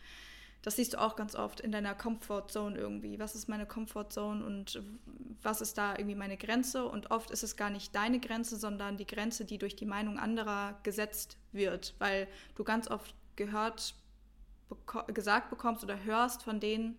Das 0.61 0.75
siehst 0.75 0.93
du 0.93 1.01
auch 1.01 1.15
ganz 1.15 1.35
oft 1.35 1.59
in 1.59 1.71
deiner 1.71 1.95
Comfortzone 1.95 2.77
irgendwie. 2.77 3.17
Was 3.19 3.35
ist 3.35 3.49
meine 3.49 3.65
Comfortzone 3.65 4.45
und 4.45 4.81
was 5.41 5.61
ist 5.61 5.77
da 5.77 5.93
irgendwie 5.93 6.15
meine 6.15 6.37
Grenze? 6.37 6.85
Und 6.85 7.09
oft 7.09 7.31
ist 7.31 7.43
es 7.43 7.55
gar 7.55 7.71
nicht 7.71 7.95
deine 7.95 8.19
Grenze, 8.19 8.57
sondern 8.57 8.97
die 8.97 9.07
Grenze, 9.07 9.43
die 9.43 9.57
durch 9.57 9.75
die 9.75 9.87
Meinung 9.87 10.19
anderer 10.19 10.79
gesetzt 10.83 11.37
wird, 11.51 11.95
weil 11.97 12.27
du 12.55 12.63
ganz 12.63 12.89
oft 12.89 13.15
gehört, 13.35 13.95
beko 14.69 15.03
gesagt 15.07 15.49
bekommst 15.49 15.83
oder 15.83 16.03
hörst 16.03 16.43
von 16.43 16.59
denen, 16.59 16.97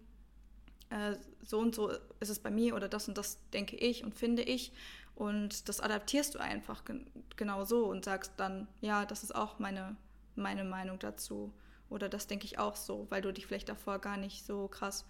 äh, 0.90 1.16
so 1.42 1.59
und 1.59 1.75
so 1.75 1.90
ist 2.21 2.31
es 2.31 2.38
bei 2.38 2.50
mir 2.50 2.75
oder 2.75 2.88
das 2.88 3.09
und 3.09 3.16
das 3.16 3.38
denke 3.50 3.76
ich 3.76 4.04
und 4.04 4.14
finde 4.14 4.42
ich. 4.42 4.73
Und 5.14 5.69
das 5.69 5.81
adaptierst 5.81 6.35
du 6.35 6.38
einfach 6.40 6.85
gen 6.85 7.07
genau 7.37 7.64
so 7.64 7.87
und 7.87 8.04
sagst 8.04 8.33
dann, 8.38 8.66
ja, 8.81 9.04
das 9.04 9.23
ist 9.23 9.35
auch 9.35 9.59
meine, 9.59 9.97
meine 10.35 10.64
Meinung 10.64 10.99
dazu. 10.99 11.52
Oder 11.93 12.09
das 12.09 12.27
denke 12.27 12.47
ich 12.47 12.59
auch 12.59 12.77
so, 12.77 13.07
weil 13.11 13.23
du 13.23 13.33
dich 13.33 13.47
vielleicht 13.47 13.69
davor 13.69 13.99
gar 13.99 14.17
nicht 14.17 14.45
so 14.45 14.69
krass 14.69 15.05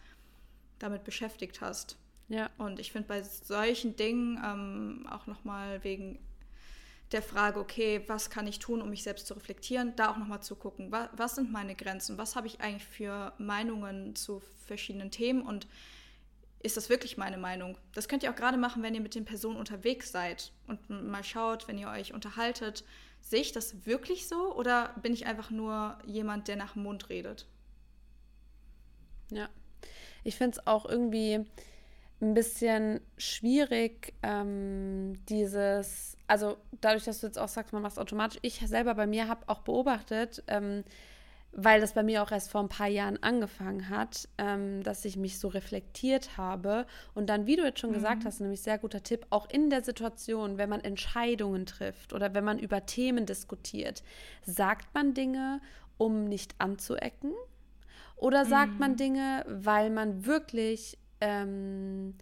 damit 0.79 1.05
beschäftigt 1.05 1.61
hast. 1.61 1.97
Ja. 2.29 2.51
Und 2.59 2.81
ich 2.81 2.93
finde 2.93 3.09
bei 3.09 3.23
solchen 3.23 3.97
Dingen 3.97 4.41
ähm, 4.45 5.07
auch 5.11 5.27
nochmal 5.27 5.85
wegen 5.85 6.19
der 7.13 7.23
Frage, 7.23 7.61
okay, 7.61 8.03
was 8.07 8.31
kann 8.31 8.47
ich 8.47 8.59
tun, 8.59 8.81
um 8.81 8.91
mich 8.91 9.03
selbst 9.03 9.27
zu 9.27 9.35
reflektieren, 9.35 9.95
da 9.97 10.11
auch 10.11 10.17
nochmal 10.17 10.43
zu 10.43 10.57
gucken, 10.57 10.91
was, 10.91 11.11
was 11.13 11.35
sind 11.35 11.53
meine 11.53 11.75
Grenzen, 11.75 12.17
was 12.19 12.37
habe 12.37 12.47
ich 12.47 12.61
eigentlich 12.61 12.87
für 12.87 13.33
Meinungen 13.39 14.17
zu 14.17 14.41
verschiedenen 14.67 15.11
Themen 15.11 15.43
und 15.43 15.67
ist 16.63 16.77
das 16.77 16.89
wirklich 16.89 17.17
meine 17.17 17.39
Meinung? 17.39 17.77
Das 17.95 18.09
könnt 18.09 18.23
ihr 18.23 18.31
auch 18.31 18.37
gerade 18.37 18.57
machen, 18.57 18.83
wenn 18.83 18.95
ihr 18.95 19.01
mit 19.01 19.15
den 19.15 19.25
Personen 19.25 19.57
unterwegs 19.57 20.13
seid 20.13 20.53
und 20.67 20.89
mal 20.89 21.25
schaut, 21.25 21.69
wenn 21.69 21.79
ihr 21.79 21.89
euch 21.89 22.15
unterhaltet, 22.15 22.85
sehe 23.21 23.41
ich 23.41 23.53
das 23.53 23.87
wirklich 23.87 24.29
so 24.29 24.55
oder 24.55 24.95
bin 25.03 25.13
ich 25.13 25.27
einfach 25.27 25.51
nur 25.51 25.99
jemand, 26.05 26.49
der 26.49 26.57
nach 26.57 26.75
dem 26.75 26.83
Mund 26.83 27.09
redet? 27.09 27.47
Ja, 29.31 29.49
ich 30.25 30.37
finde 30.37 30.59
es 30.59 30.67
auch 30.67 30.87
irgendwie 30.87 31.45
ein 32.21 32.35
bisschen 32.35 33.01
schwierig, 33.17 34.15
ähm, 34.23 35.15
dieses, 35.29 36.17
also 36.29 36.57
dadurch, 36.81 37.05
dass 37.05 37.21
du 37.21 37.27
jetzt 37.27 37.39
auch 37.39 37.49
sagst, 37.49 37.73
man 37.73 37.83
macht 37.83 37.93
es 37.93 37.99
automatisch. 37.99 38.39
Ich 38.43 38.61
selber 38.65 38.95
bei 38.95 39.07
mir 39.07 39.27
habe 39.27 39.49
auch 39.49 39.63
beobachtet, 39.63 40.45
ähm, 40.47 40.85
weil 41.53 41.81
das 41.81 41.93
bei 41.93 42.03
mir 42.03 42.23
auch 42.23 42.33
erst 42.33 42.51
vor 42.51 42.63
ein 42.63 42.69
paar 42.69 42.89
Jahren 42.89 43.23
angefangen 43.23 43.91
hat, 43.91 44.29
ähm, 44.39 44.83
dass 44.83 45.05
ich 45.05 45.17
mich 45.17 45.39
so 45.39 45.49
reflektiert 45.49 46.39
habe. 46.39 46.87
Und 47.15 47.29
dann, 47.29 47.47
wie 47.47 47.57
du 47.57 47.63
jetzt 47.63 47.81
schon 47.81 47.91
mhm. 47.91 47.95
gesagt 47.95 48.25
hast, 48.25 48.41
nämlich 48.41 48.63
sehr 48.63 48.79
guter 48.79 49.03
Tipp, 49.03 49.27
auch 49.31 49.49
in 49.51 49.69
der 49.69 49.85
Situation, 49.85 50.57
wenn 50.57 50.71
man 50.71 50.81
Entscheidungen 50.81 51.67
trifft 51.67 52.15
oder 52.15 52.33
wenn 52.35 52.45
man 52.45 52.59
über 52.59 52.87
Themen 52.87 53.27
diskutiert, 53.27 54.03
sagt 54.45 54.95
man 54.95 55.13
Dinge, 55.13 55.61
um 55.99 56.25
nicht 56.25 56.55
anzuecken? 56.59 57.33
Oder 58.17 58.47
sagt 58.47 58.75
mhm. 58.75 58.79
man 58.79 58.97
Dinge, 58.97 59.45
weil 59.49 59.91
man 59.91 60.25
wirklich 60.25 60.97
ähm, 61.21 62.15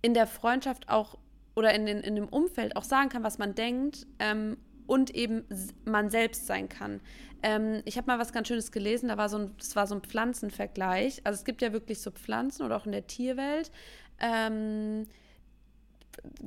in 0.00 0.14
der 0.14 0.26
Freundschaft 0.26 0.88
auch 0.88 1.18
oder 1.56 1.74
in, 1.74 1.86
den, 1.86 2.00
in 2.00 2.14
dem 2.14 2.28
Umfeld 2.28 2.76
auch 2.76 2.84
sagen 2.84 3.08
kann, 3.08 3.24
was 3.24 3.38
man 3.38 3.54
denkt 3.54 4.06
ähm, 4.18 4.56
und 4.86 5.14
eben 5.14 5.44
man 5.84 6.10
selbst 6.10 6.46
sein 6.46 6.68
kann. 6.68 7.00
Ähm, 7.42 7.82
ich 7.84 7.96
habe 7.96 8.06
mal 8.06 8.18
was 8.18 8.32
ganz 8.32 8.48
Schönes 8.48 8.72
gelesen, 8.72 9.08
da 9.08 9.16
war 9.16 9.28
so 9.28 9.38
ein, 9.38 9.54
das 9.58 9.76
war 9.76 9.86
so 9.86 9.94
ein 9.94 10.02
Pflanzenvergleich. 10.02 11.20
Also 11.24 11.38
es 11.38 11.44
gibt 11.44 11.62
ja 11.62 11.72
wirklich 11.72 12.00
so 12.00 12.10
Pflanzen 12.10 12.64
oder 12.64 12.76
auch 12.76 12.86
in 12.86 12.92
der 12.92 13.06
Tierwelt. 13.06 13.70
Ähm, 14.18 15.06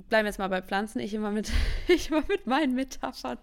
bleiben 0.10 0.25
wir 0.25 0.29
jetzt 0.29 0.39
mal 0.39 0.50
bei 0.50 0.62
Pflanzen, 0.62 1.00
ich 1.00 1.13
immer 1.13 1.31
mit, 1.31 1.51
ich 1.88 2.10
immer 2.10 2.24
mit 2.27 2.48
meinen 2.48 2.74
Metaphern. 2.75 3.38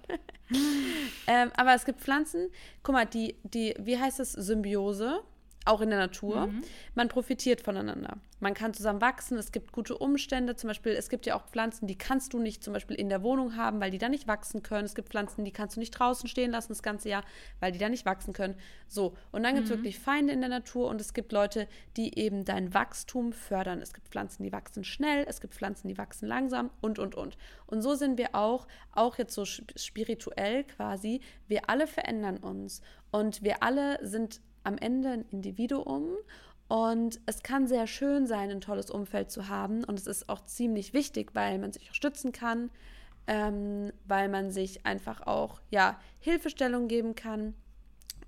ähm, 1.26 1.50
aber 1.56 1.74
es 1.74 1.84
gibt 1.84 2.00
Pflanzen, 2.00 2.48
guck 2.82 2.94
mal, 2.94 3.06
die, 3.06 3.36
die, 3.44 3.74
wie 3.78 3.98
heißt 3.98 4.20
es, 4.20 4.32
Symbiose? 4.32 5.20
Auch 5.66 5.80
in 5.80 5.90
der 5.90 5.98
Natur. 5.98 6.46
Mhm. 6.46 6.62
Man 6.94 7.08
profitiert 7.08 7.60
voneinander. 7.60 8.18
Man 8.38 8.52
kann 8.52 8.74
zusammen 8.74 9.00
wachsen, 9.00 9.38
es 9.38 9.50
gibt 9.50 9.72
gute 9.72 9.96
Umstände. 9.96 10.56
Zum 10.56 10.68
Beispiel, 10.68 10.92
es 10.92 11.08
gibt 11.08 11.24
ja 11.24 11.36
auch 11.36 11.46
Pflanzen, 11.46 11.86
die 11.86 11.96
kannst 11.96 12.34
du 12.34 12.38
nicht 12.38 12.62
zum 12.62 12.74
Beispiel 12.74 12.96
in 12.96 13.08
der 13.08 13.22
Wohnung 13.22 13.56
haben, 13.56 13.80
weil 13.80 13.90
die 13.90 13.98
da 13.98 14.10
nicht 14.10 14.28
wachsen 14.28 14.62
können. 14.62 14.84
Es 14.84 14.94
gibt 14.94 15.08
Pflanzen, 15.08 15.44
die 15.44 15.52
kannst 15.52 15.76
du 15.76 15.80
nicht 15.80 15.92
draußen 15.92 16.28
stehen 16.28 16.50
lassen 16.50 16.68
das 16.68 16.82
ganze 16.82 17.08
Jahr, 17.08 17.24
weil 17.60 17.72
die 17.72 17.78
da 17.78 17.88
nicht 17.88 18.04
wachsen 18.04 18.34
können. 18.34 18.54
So, 18.88 19.16
und 19.32 19.42
dann 19.42 19.54
gibt 19.54 19.64
es 19.64 19.70
mhm. 19.70 19.78
wirklich 19.78 19.98
Feinde 19.98 20.34
in 20.34 20.40
der 20.40 20.50
Natur 20.50 20.88
und 20.88 21.00
es 21.00 21.14
gibt 21.14 21.32
Leute, 21.32 21.66
die 21.96 22.18
eben 22.18 22.44
dein 22.44 22.74
Wachstum 22.74 23.32
fördern. 23.32 23.80
Es 23.80 23.94
gibt 23.94 24.08
Pflanzen, 24.08 24.42
die 24.42 24.52
wachsen 24.52 24.84
schnell, 24.84 25.24
es 25.26 25.40
gibt 25.40 25.54
Pflanzen, 25.54 25.88
die 25.88 25.96
wachsen 25.96 26.28
langsam 26.28 26.70
und, 26.82 26.98
und, 26.98 27.14
und. 27.14 27.38
Und 27.66 27.80
so 27.80 27.94
sind 27.94 28.18
wir 28.18 28.34
auch, 28.34 28.66
auch 28.92 29.16
jetzt 29.16 29.34
so 29.34 29.44
spirituell 29.46 30.64
quasi, 30.64 31.20
wir 31.48 31.70
alle 31.70 31.86
verändern 31.86 32.36
uns 32.36 32.82
und 33.10 33.42
wir 33.42 33.62
alle 33.62 33.98
sind 34.06 34.40
am 34.66 34.78
Ende 34.78 35.10
ein 35.10 35.24
Individuum 35.30 36.16
und 36.68 37.20
es 37.26 37.42
kann 37.42 37.68
sehr 37.68 37.86
schön 37.86 38.26
sein, 38.26 38.50
ein 38.50 38.60
tolles 38.60 38.90
Umfeld 38.90 39.30
zu 39.30 39.48
haben 39.48 39.84
und 39.84 39.98
es 39.98 40.06
ist 40.06 40.28
auch 40.28 40.44
ziemlich 40.44 40.92
wichtig, 40.92 41.30
weil 41.34 41.58
man 41.58 41.72
sich 41.72 41.90
auch 41.90 41.94
stützen 41.94 42.32
kann, 42.32 42.70
ähm, 43.28 43.92
weil 44.06 44.28
man 44.28 44.50
sich 44.50 44.84
einfach 44.84 45.26
auch 45.26 45.60
ja 45.70 45.98
Hilfestellung 46.18 46.88
geben 46.88 47.14
kann. 47.14 47.54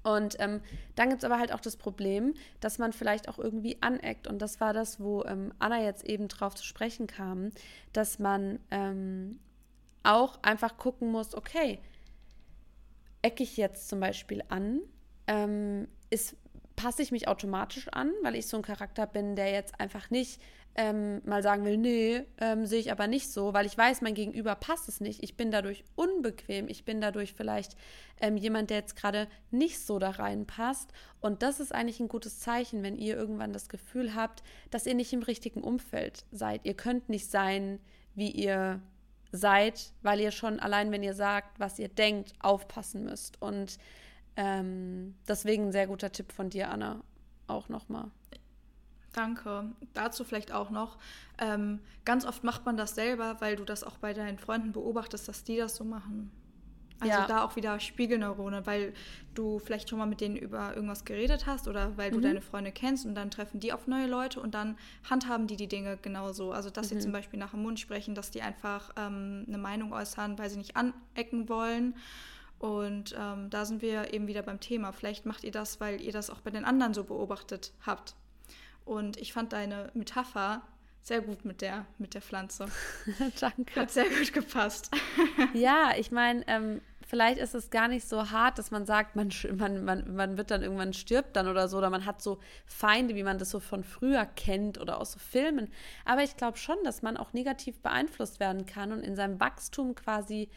Und 0.05 0.37
ähm, 0.39 0.61
dann 0.95 1.09
gibt 1.09 1.23
es 1.23 1.25
aber 1.25 1.41
halt 1.41 1.53
auch 1.53 1.61
das 1.61 1.77
Problem, 1.77 2.35
dass 2.61 2.79
man 2.79 2.93
vielleicht 2.93 3.29
auch 3.29 3.39
irgendwie 3.39 3.83
aneckt. 3.83 4.29
Und 4.29 4.41
das 4.41 4.61
war 4.61 4.73
das, 4.73 5.01
wo 5.01 5.25
ähm, 5.25 5.53
Anna 5.59 5.83
jetzt 5.83 6.05
eben 6.05 6.29
drauf 6.29 6.55
zu 6.55 6.65
sprechen 6.65 7.09
kam, 7.09 7.51
dass 7.93 8.21
man 8.21 8.61
ähm, 8.71 9.41
auch 10.05 10.41
einfach 10.43 10.79
gucken 10.79 11.11
muss, 11.11 11.35
okay, 11.35 11.81
ecke 13.23 13.43
ich 13.43 13.57
jetzt 13.57 13.89
zum 13.89 13.99
Beispiel 13.99 14.45
an? 14.49 14.81
Ist, 16.11 16.37
passe 16.77 17.03
ich 17.03 17.13
mich 17.13 17.29
automatisch 17.29 17.89
an, 17.89 18.13
weil 18.23 18.37
ich 18.37 18.47
so 18.47 18.57
ein 18.57 18.63
Charakter 18.63 19.07
bin, 19.07 19.37
der 19.37 19.51
jetzt 19.51 19.81
einfach 19.81 20.11
nicht 20.11 20.41
ähm, 20.79 21.21
mal 21.25 21.43
sagen 21.43 21.65
will, 21.65 21.77
nee, 21.77 22.23
ähm, 22.41 22.65
sehe 22.65 22.79
ich 22.79 22.93
aber 22.93 23.09
nicht 23.09 23.33
so, 23.33 23.53
weil 23.53 23.67
ich 23.67 23.77
weiß, 23.77 24.01
mein 24.01 24.15
Gegenüber 24.15 24.55
passt 24.55 24.89
es 24.89 25.01
nicht. 25.01 25.25
Ich 25.25 25.37
bin 25.37 25.51
dadurch 25.51 25.83
unbequem. 25.97 26.69
Ich 26.69 26.85
bin 26.85 27.01
dadurch 27.01 27.35
vielleicht 27.35 27.77
ähm, 28.21 28.37
jemand, 28.37 28.71
der 28.71 28.77
jetzt 28.79 28.95
gerade 28.95 29.27
nicht 29.51 29.81
so 29.81 29.99
da 29.99 30.11
reinpasst. 30.11 30.93
Und 31.21 31.43
das 31.43 31.59
ist 31.59 31.75
eigentlich 31.75 31.99
ein 31.99 32.07
gutes 32.07 32.39
Zeichen, 32.39 32.85
wenn 32.85 32.97
ihr 32.97 33.17
irgendwann 33.17 33.53
das 33.53 33.69
Gefühl 33.69 34.15
habt, 34.15 34.45
dass 34.71 34.87
ihr 34.87 34.95
nicht 34.95 35.13
im 35.13 35.23
richtigen 35.25 35.65
Umfeld 35.65 36.25
seid. 36.31 36.65
Ihr 36.65 36.75
könnt 36.75 37.09
nicht 37.09 37.29
sein, 37.29 37.81
wie 38.15 38.31
ihr 38.31 38.81
seid, 39.33 39.93
weil 40.03 40.21
ihr 40.21 40.31
schon 40.31 40.61
allein, 40.61 40.93
wenn 40.93 41.03
ihr 41.03 41.15
sagt, 41.15 41.59
was 41.59 41.81
ihr 41.81 41.89
denkt, 41.89 42.35
aufpassen 42.39 43.03
müsst. 43.03 43.43
Und 43.43 43.79
ähm, 44.39 45.17
deswegen 45.27 45.67
ein 45.67 45.73
sehr 45.73 45.89
guter 45.89 46.13
Tipp 46.13 46.31
von 46.31 46.49
dir, 46.49 46.71
Anna, 46.71 47.03
auch 47.49 47.69
nochmal. 47.69 48.09
Danke. 49.13 49.65
Dazu 49.95 50.23
vielleicht 50.23 50.53
auch 50.53 50.71
noch. 50.71 50.97
Ähm, 51.39 51.81
ganz 52.05 52.25
oft 52.25 52.45
macht 52.45 52.65
man 52.65 52.77
das 52.77 52.95
selber, 52.95 53.41
weil 53.41 53.57
du 53.57 53.65
das 53.65 53.83
auch 53.83 53.99
bei 53.99 54.15
deinen 54.15 54.39
Freunden 54.39 54.71
beobachtest, 54.71 55.27
dass 55.27 55.43
die 55.43 55.57
das 55.57 55.75
so 55.75 55.83
machen. 55.83 56.31
Also 57.01 57.13
ja. 57.13 57.27
da 57.27 57.45
auch 57.45 57.57
wieder 57.57 57.81
Spiegelneurone, 57.81 58.65
weil 58.65 58.93
du 59.35 59.59
vielleicht 59.59 59.89
schon 59.89 59.99
mal 59.99 60.07
mit 60.07 60.21
denen 60.21 60.37
über 60.37 60.75
irgendwas 60.75 61.05
geredet 61.05 61.47
hast 61.47 61.67
oder 61.67 61.97
weil 61.97 62.13
du 62.13 62.19
mhm. 62.19 62.23
deine 62.23 62.41
Freunde 62.41 62.71
kennst 62.71 63.07
und 63.07 63.17
dann 63.17 63.33
treffen 63.33 63.59
die 63.59 63.73
auf 63.73 63.89
neue 63.89 64.07
Leute 64.07 64.41
und 64.41 64.55
dann 64.55 64.77
handhaben 65.11 65.49
die 65.49 65.57
die 65.57 65.69
Dinge 65.69 65.97
genauso. 65.97 66.53
Also 66.53 66.71
dass 66.71 66.91
mhm. 66.91 66.97
sie 66.97 67.01
zum 67.01 67.13
Beispiel 67.13 67.41
nach 67.41 67.51
dem 67.51 67.63
Mund 67.63 67.81
sprechen, 67.81 68.15
dass 68.15 68.31
die 68.31 68.43
einfach 68.43 68.91
ähm, 68.97 69.47
eine 69.49 69.59
Meinung 69.59 69.93
äußern, 69.93 70.39
weil 70.39 70.49
sie 70.49 70.59
nicht 70.59 70.77
anecken 70.77 71.49
wollen 71.49 71.95
und 72.59 73.15
ähm, 73.17 73.51
da 73.51 73.65
sind 73.65 73.83
wir 73.83 74.13
eben 74.13 74.27
wieder 74.27 74.43
beim 74.43 74.61
Thema. 74.61 74.93
Vielleicht 74.93 75.27
macht 75.27 75.45
ihr 75.45 75.53
das, 75.53 75.81
weil 75.81 76.01
ihr 76.01 76.13
das 76.13 76.29
auch 76.29 76.41
bei 76.41 76.51
den 76.51 76.65
anderen 76.65 76.93
so 76.93 77.05
beobachtet 77.05 77.73
habt. 77.87 78.15
Und 78.85 79.17
ich 79.17 79.33
fand 79.33 79.53
deine 79.53 79.91
Metapher 79.95 80.63
sehr 81.01 81.21
gut 81.21 81.45
mit 81.45 81.61
der, 81.61 81.87
mit 81.99 82.15
der 82.15 82.23
Pflanze. 82.23 82.67
Danke. 83.41 83.81
Hat 83.81 83.91
sehr 83.91 84.09
gut 84.09 84.33
gepasst. 84.33 84.91
ja, 85.55 85.93
ich 85.97 86.11
meine, 86.11 86.43
ähm, 86.49 86.81
vielleicht 87.07 87.39
ist 87.39 87.55
es 87.55 87.71
gar 87.71 87.87
nicht 87.87 88.09
so 88.09 88.31
hart, 88.31 88.59
dass 88.59 88.73
man 88.73 88.87
sagt, 88.87 89.15
man, 89.15 89.31
man, 89.57 89.85
man, 89.85 90.17
man 90.17 90.37
wird 90.37 90.51
dann 90.51 90.63
irgendwann 90.63 90.93
stirbt 90.93 91.37
dann 91.37 91.47
oder 91.47 91.69
so, 91.69 91.79
oder 91.79 91.91
man 91.91 92.07
hat 92.07 92.21
so 92.21 92.41
Feinde, 92.67 93.15
wie 93.15 93.23
man 93.23 93.39
das 93.39 93.51
so 93.51 93.61
von 93.61 93.85
früher 93.85 94.27
kennt 94.27 94.81
oder 94.81 95.01
aus 95.01 95.13
so 95.13 95.19
Filmen. 95.21 95.69
Aber 96.05 96.25
ich 96.25 96.37
glaube 96.37 96.59
schon, 96.59 96.77
dass 96.83 97.03
man 97.03 97.17
auch 97.17 97.33
negativ 97.33 97.81
beeinflusst 97.81 98.41
werden 98.41 98.67
kann 98.67 98.93
und 98.93 99.03
in 99.03 99.15
seinem 99.15 99.39
Wachstum 99.39 99.95
quasi 99.95 100.51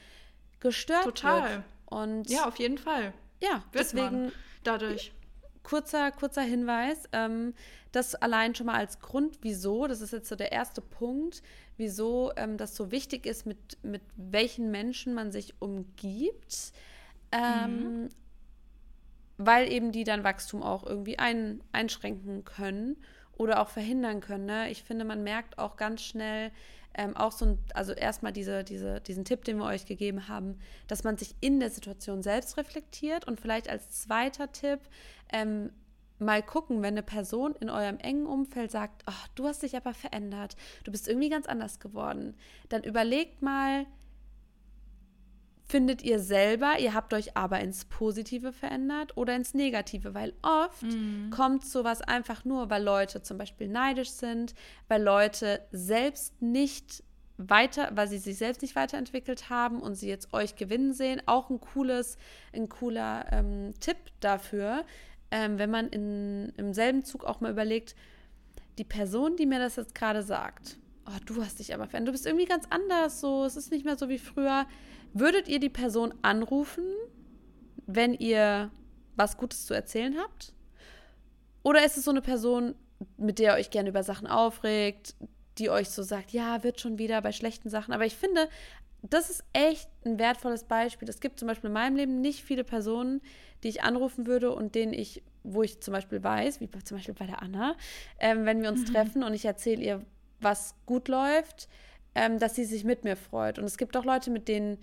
gestört 0.59 1.03
Total. 1.03 1.43
wird. 1.43 1.63
Und 1.91 2.29
ja, 2.29 2.47
auf 2.47 2.57
jeden 2.57 2.77
Fall. 2.77 3.13
Ja, 3.41 3.63
Wird 3.71 3.85
deswegen 3.85 4.23
man 4.23 4.31
dadurch. 4.63 5.13
Kurzer, 5.63 6.11
kurzer 6.11 6.41
Hinweis, 6.41 7.03
ähm, 7.11 7.53
das 7.91 8.15
allein 8.15 8.55
schon 8.55 8.65
mal 8.65 8.77
als 8.77 8.99
Grund, 8.99 9.37
wieso, 9.41 9.85
das 9.85 10.01
ist 10.01 10.11
jetzt 10.11 10.29
so 10.29 10.35
der 10.35 10.51
erste 10.51 10.81
Punkt, 10.81 11.43
wieso 11.77 12.31
ähm, 12.37 12.57
das 12.57 12.75
so 12.75 12.91
wichtig 12.91 13.25
ist, 13.25 13.45
mit, 13.45 13.77
mit 13.83 14.01
welchen 14.15 14.71
Menschen 14.71 15.13
man 15.13 15.31
sich 15.31 15.61
umgibt, 15.61 16.71
ähm, 17.31 18.03
mhm. 18.03 18.09
weil 19.37 19.71
eben 19.71 19.91
die 19.91 20.05
dann 20.05 20.23
Wachstum 20.23 20.63
auch 20.63 20.83
irgendwie 20.83 21.19
ein, 21.19 21.61
einschränken 21.73 22.45
können 22.45 22.97
oder 23.37 23.61
auch 23.61 23.69
verhindern 23.69 24.21
können. 24.21 24.45
Ne? 24.45 24.69
Ich 24.69 24.83
finde, 24.83 25.05
man 25.05 25.23
merkt 25.23 25.57
auch 25.57 25.77
ganz 25.77 26.01
schnell, 26.01 26.51
ähm, 26.93 27.15
auch 27.15 27.31
so 27.31 27.45
ein, 27.45 27.59
also 27.73 27.93
erstmal 27.93 28.33
diese, 28.33 28.63
diese, 28.63 28.99
diesen 29.01 29.25
Tipp, 29.25 29.45
den 29.45 29.57
wir 29.57 29.65
euch 29.65 29.85
gegeben 29.85 30.27
haben, 30.27 30.59
dass 30.87 31.03
man 31.03 31.17
sich 31.17 31.35
in 31.39 31.59
der 31.59 31.69
Situation 31.69 32.21
selbst 32.21 32.57
reflektiert 32.57 33.25
und 33.25 33.39
vielleicht 33.39 33.69
als 33.69 34.01
zweiter 34.01 34.51
Tipp 34.51 34.79
ähm, 35.31 35.71
mal 36.19 36.43
gucken, 36.43 36.81
wenn 36.81 36.93
eine 36.93 37.03
Person 37.03 37.55
in 37.59 37.69
eurem 37.69 37.97
engen 37.97 38.25
Umfeld 38.25 38.71
sagt, 38.71 39.03
oh, 39.07 39.25
du 39.35 39.47
hast 39.47 39.63
dich 39.63 39.75
aber 39.75 39.93
verändert, 39.93 40.55
du 40.83 40.91
bist 40.91 41.07
irgendwie 41.07 41.29
ganz 41.29 41.47
anders 41.47 41.79
geworden, 41.79 42.35
dann 42.69 42.83
überlegt 42.83 43.41
mal, 43.41 43.85
findet 45.71 46.01
ihr 46.03 46.19
selber, 46.19 46.79
ihr 46.79 46.93
habt 46.93 47.13
euch 47.13 47.37
aber 47.37 47.61
ins 47.61 47.85
Positive 47.85 48.51
verändert 48.51 49.15
oder 49.15 49.37
ins 49.37 49.53
Negative, 49.53 50.13
weil 50.13 50.33
oft 50.41 50.83
mhm. 50.83 51.29
kommt 51.31 51.65
sowas 51.65 52.01
einfach 52.01 52.43
nur, 52.43 52.69
weil 52.69 52.83
Leute 52.83 53.21
zum 53.21 53.37
Beispiel 53.37 53.69
neidisch 53.69 54.09
sind, 54.09 54.53
weil 54.89 55.01
Leute 55.01 55.61
selbst 55.71 56.41
nicht 56.41 57.05
weiter, 57.37 57.89
weil 57.93 58.09
sie 58.09 58.17
sich 58.17 58.37
selbst 58.37 58.61
nicht 58.61 58.75
weiterentwickelt 58.75 59.49
haben 59.49 59.81
und 59.81 59.95
sie 59.95 60.09
jetzt 60.09 60.33
euch 60.33 60.57
gewinnen 60.57 60.91
sehen. 60.91 61.21
Auch 61.25 61.49
ein 61.49 61.61
cooles, 61.61 62.17
ein 62.53 62.67
cooler 62.67 63.25
ähm, 63.31 63.73
Tipp 63.79 63.97
dafür, 64.19 64.83
ähm, 65.31 65.57
wenn 65.57 65.71
man 65.71 65.87
in, 65.87 66.51
im 66.57 66.73
selben 66.73 67.05
Zug 67.05 67.23
auch 67.23 67.39
mal 67.39 67.49
überlegt, 67.49 67.95
die 68.77 68.83
Person, 68.83 69.37
die 69.37 69.45
mir 69.45 69.59
das 69.59 69.77
jetzt 69.77 69.95
gerade 69.95 70.21
sagt, 70.21 70.77
oh, 71.13 71.19
du 71.25 71.43
hast 71.43 71.59
dich 71.59 71.73
aber 71.73 71.87
verändert, 71.87 72.09
du 72.09 72.13
bist 72.13 72.25
irgendwie 72.25 72.45
ganz 72.45 72.65
anders, 72.69 73.19
so, 73.21 73.45
es 73.45 73.55
ist 73.55 73.71
nicht 73.71 73.85
mehr 73.85 73.97
so 73.97 74.09
wie 74.09 74.19
früher. 74.19 74.65
Würdet 75.13 75.47
ihr 75.47 75.59
die 75.59 75.69
Person 75.69 76.13
anrufen, 76.21 76.85
wenn 77.85 78.13
ihr 78.13 78.71
was 79.15 79.37
Gutes 79.37 79.65
zu 79.65 79.73
erzählen 79.73 80.15
habt? 80.17 80.53
Oder 81.63 81.85
ist 81.85 81.97
es 81.97 82.05
so 82.05 82.11
eine 82.11 82.21
Person, 82.21 82.75
mit 83.17 83.39
der 83.39 83.53
ihr 83.53 83.59
euch 83.59 83.69
gerne 83.69 83.89
über 83.89 84.03
Sachen 84.03 84.27
aufregt, 84.27 85.15
die 85.57 85.69
euch 85.69 85.89
so 85.89 86.01
sagt, 86.01 86.31
ja, 86.31 86.63
wird 86.63 86.79
schon 86.79 86.97
wieder 86.97 87.21
bei 87.21 87.31
schlechten 87.31 87.69
Sachen. 87.69 87.93
Aber 87.93 88.05
ich 88.05 88.15
finde, 88.15 88.47
das 89.03 89.29
ist 89.29 89.43
echt 89.53 89.89
ein 90.05 90.19
wertvolles 90.19 90.63
Beispiel. 90.63 91.09
Es 91.09 91.19
gibt 91.19 91.39
zum 91.39 91.47
Beispiel 91.47 91.67
in 91.67 91.73
meinem 91.73 91.95
Leben 91.95 92.21
nicht 92.21 92.43
viele 92.43 92.63
Personen, 92.63 93.21
die 93.63 93.69
ich 93.69 93.83
anrufen 93.83 94.27
würde 94.27 94.51
und 94.51 94.75
denen 94.75 94.93
ich, 94.93 95.23
wo 95.43 95.63
ich 95.63 95.81
zum 95.81 95.93
Beispiel 95.93 96.23
weiß, 96.23 96.61
wie 96.61 96.69
zum 96.83 96.97
Beispiel 96.97 97.15
bei 97.15 97.25
der 97.25 97.41
Anna, 97.41 97.75
ähm, 98.19 98.45
wenn 98.45 98.61
wir 98.61 98.69
uns 98.69 98.81
mhm. 98.81 98.93
treffen 98.93 99.23
und 99.23 99.33
ich 99.33 99.45
erzähle 99.45 99.81
ihr, 99.81 100.05
was 100.41 100.75
gut 100.85 101.07
läuft, 101.07 101.67
ähm, 102.15 102.39
dass 102.39 102.55
sie 102.55 102.65
sich 102.65 102.83
mit 102.83 103.03
mir 103.03 103.15
freut. 103.15 103.59
Und 103.59 103.65
es 103.65 103.77
gibt 103.77 103.95
auch 103.95 104.05
Leute, 104.05 104.31
mit 104.31 104.47
denen 104.47 104.77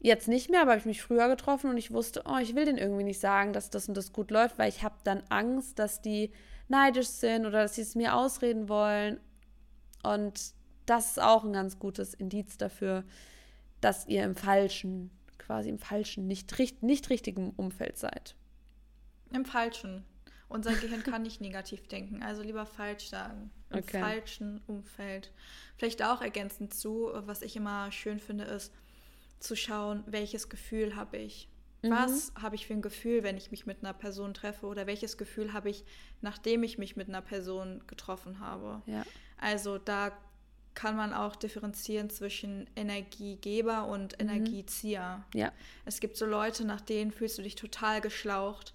jetzt 0.00 0.28
nicht 0.28 0.50
mehr, 0.50 0.62
aber 0.62 0.72
habe 0.72 0.80
ich 0.80 0.86
mich 0.86 1.02
früher 1.02 1.28
getroffen 1.28 1.70
und 1.70 1.78
ich 1.78 1.92
wusste, 1.92 2.22
oh, 2.26 2.38
ich 2.38 2.54
will 2.54 2.64
denen 2.64 2.78
irgendwie 2.78 3.04
nicht 3.04 3.20
sagen, 3.20 3.52
dass 3.52 3.70
das 3.70 3.88
und 3.88 3.96
das 3.96 4.12
gut 4.12 4.30
läuft, 4.30 4.58
weil 4.58 4.68
ich 4.68 4.82
habe 4.82 4.96
dann 5.04 5.22
Angst, 5.28 5.78
dass 5.78 6.02
die 6.02 6.30
neidisch 6.68 7.08
sind 7.08 7.46
oder 7.46 7.62
dass 7.62 7.76
sie 7.76 7.82
es 7.82 7.94
mir 7.94 8.14
ausreden 8.14 8.68
wollen. 8.68 9.20
Und 10.02 10.52
das 10.84 11.10
ist 11.12 11.22
auch 11.22 11.44
ein 11.44 11.52
ganz 11.52 11.78
gutes 11.78 12.14
Indiz 12.14 12.58
dafür, 12.58 13.04
dass 13.80 14.06
ihr 14.06 14.24
im 14.24 14.36
falschen, 14.36 15.10
quasi 15.38 15.68
im 15.68 15.78
falschen, 15.78 16.26
nicht, 16.26 16.54
nicht 16.82 17.10
richtigen 17.10 17.50
Umfeld 17.56 17.98
seid. 17.98 18.36
Im 19.32 19.44
falschen. 19.44 20.04
Unser 20.48 20.74
Gehirn 20.74 21.02
kann 21.02 21.22
nicht 21.22 21.40
negativ 21.40 21.88
denken, 21.88 22.22
also 22.22 22.42
lieber 22.42 22.66
falsch 22.66 23.08
sagen. 23.08 23.50
Im 23.70 23.78
okay. 23.78 24.00
falschen 24.00 24.60
Umfeld. 24.66 25.32
Vielleicht 25.76 26.02
auch 26.02 26.20
ergänzend 26.20 26.72
zu, 26.72 27.10
was 27.12 27.42
ich 27.42 27.56
immer 27.56 27.90
schön 27.90 28.20
finde, 28.20 28.44
ist 28.44 28.72
zu 29.40 29.56
schauen, 29.56 30.04
welches 30.06 30.48
Gefühl 30.48 30.96
habe 30.96 31.16
ich. 31.16 31.48
Mhm. 31.82 31.90
Was 31.90 32.32
habe 32.40 32.54
ich 32.54 32.66
für 32.66 32.74
ein 32.74 32.82
Gefühl, 32.82 33.22
wenn 33.22 33.36
ich 33.36 33.50
mich 33.50 33.66
mit 33.66 33.82
einer 33.82 33.92
Person 33.92 34.34
treffe? 34.34 34.66
Oder 34.66 34.86
welches 34.86 35.18
Gefühl 35.18 35.52
habe 35.52 35.70
ich, 35.70 35.84
nachdem 36.20 36.62
ich 36.62 36.78
mich 36.78 36.96
mit 36.96 37.08
einer 37.08 37.22
Person 37.22 37.82
getroffen 37.86 38.40
habe? 38.40 38.82
Ja. 38.86 39.04
Also 39.38 39.78
da 39.78 40.16
kann 40.74 40.94
man 40.94 41.12
auch 41.12 41.36
differenzieren 41.36 42.10
zwischen 42.10 42.68
Energiegeber 42.76 43.86
und 43.86 44.12
mhm. 44.12 44.28
Energiezieher. 44.28 45.24
Ja. 45.34 45.52
Es 45.84 46.00
gibt 46.00 46.16
so 46.16 46.26
Leute, 46.26 46.64
nach 46.64 46.80
denen 46.80 47.10
fühlst 47.10 47.38
du 47.38 47.42
dich 47.42 47.56
total 47.56 48.00
geschlaucht. 48.00 48.74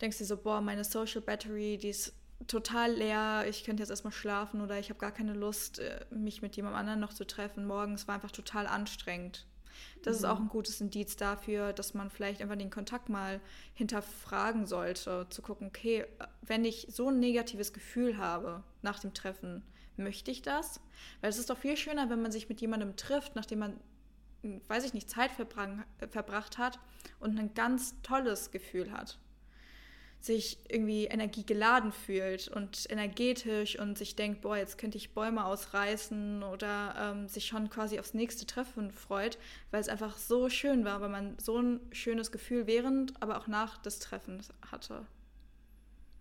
Denkst 0.00 0.18
dir 0.18 0.24
so, 0.24 0.36
boah, 0.36 0.60
meine 0.60 0.84
Social 0.84 1.20
Battery, 1.20 1.76
die 1.76 1.90
ist 1.90 2.14
total 2.46 2.92
leer, 2.92 3.44
ich 3.48 3.64
könnte 3.64 3.82
jetzt 3.82 3.90
erstmal 3.90 4.12
schlafen 4.12 4.60
oder 4.60 4.78
ich 4.78 4.88
habe 4.90 4.98
gar 4.98 5.12
keine 5.12 5.34
Lust, 5.34 5.78
äh, 5.78 6.04
mich 6.10 6.42
mit 6.42 6.56
jemand 6.56 6.76
anderem 6.76 7.00
noch 7.00 7.12
zu 7.12 7.26
treffen. 7.26 7.66
Morgens 7.66 8.08
war 8.08 8.14
einfach 8.14 8.30
total 8.30 8.66
anstrengend. 8.66 9.46
Das 10.02 10.18
mhm. 10.18 10.18
ist 10.18 10.30
auch 10.30 10.40
ein 10.40 10.48
gutes 10.48 10.80
Indiz 10.80 11.16
dafür, 11.16 11.72
dass 11.72 11.94
man 11.94 12.10
vielleicht 12.10 12.42
einfach 12.42 12.56
den 12.56 12.70
Kontakt 12.70 13.08
mal 13.08 13.40
hinterfragen 13.74 14.66
sollte, 14.66 15.26
zu 15.30 15.42
gucken, 15.42 15.68
okay, 15.68 16.06
wenn 16.42 16.64
ich 16.64 16.86
so 16.90 17.08
ein 17.08 17.20
negatives 17.20 17.72
Gefühl 17.72 18.18
habe 18.18 18.62
nach 18.82 18.98
dem 18.98 19.14
Treffen, 19.14 19.62
möchte 19.96 20.30
ich 20.30 20.42
das? 20.42 20.80
Weil 21.20 21.30
es 21.30 21.38
ist 21.38 21.50
doch 21.50 21.58
viel 21.58 21.76
schöner, 21.76 22.08
wenn 22.10 22.22
man 22.22 22.32
sich 22.32 22.48
mit 22.48 22.60
jemandem 22.60 22.96
trifft, 22.96 23.36
nachdem 23.36 23.60
man, 23.60 23.80
weiß 24.42 24.84
ich 24.84 24.94
nicht, 24.94 25.10
Zeit 25.10 25.30
verbracht 25.32 26.58
hat 26.58 26.78
und 27.18 27.38
ein 27.38 27.52
ganz 27.54 28.00
tolles 28.02 28.50
Gefühl 28.50 28.92
hat 28.92 29.18
sich 30.20 30.58
irgendwie 30.68 31.06
energiegeladen 31.06 31.92
fühlt 31.92 32.48
und 32.48 32.86
energetisch 32.90 33.78
und 33.78 33.96
sich 33.96 34.16
denkt, 34.16 34.42
boah, 34.42 34.56
jetzt 34.56 34.76
könnte 34.76 34.98
ich 34.98 35.14
Bäume 35.14 35.44
ausreißen 35.46 36.42
oder 36.42 36.94
ähm, 36.98 37.28
sich 37.28 37.46
schon 37.46 37.70
quasi 37.70 37.98
aufs 37.98 38.12
nächste 38.12 38.44
Treffen 38.44 38.92
freut, 38.92 39.38
weil 39.70 39.80
es 39.80 39.88
einfach 39.88 40.18
so 40.18 40.50
schön 40.50 40.84
war, 40.84 41.00
weil 41.00 41.08
man 41.08 41.36
so 41.38 41.58
ein 41.58 41.80
schönes 41.90 42.32
Gefühl 42.32 42.66
während, 42.66 43.20
aber 43.22 43.38
auch 43.38 43.46
nach 43.46 43.78
des 43.78 43.98
Treffens 43.98 44.50
hatte. 44.70 45.06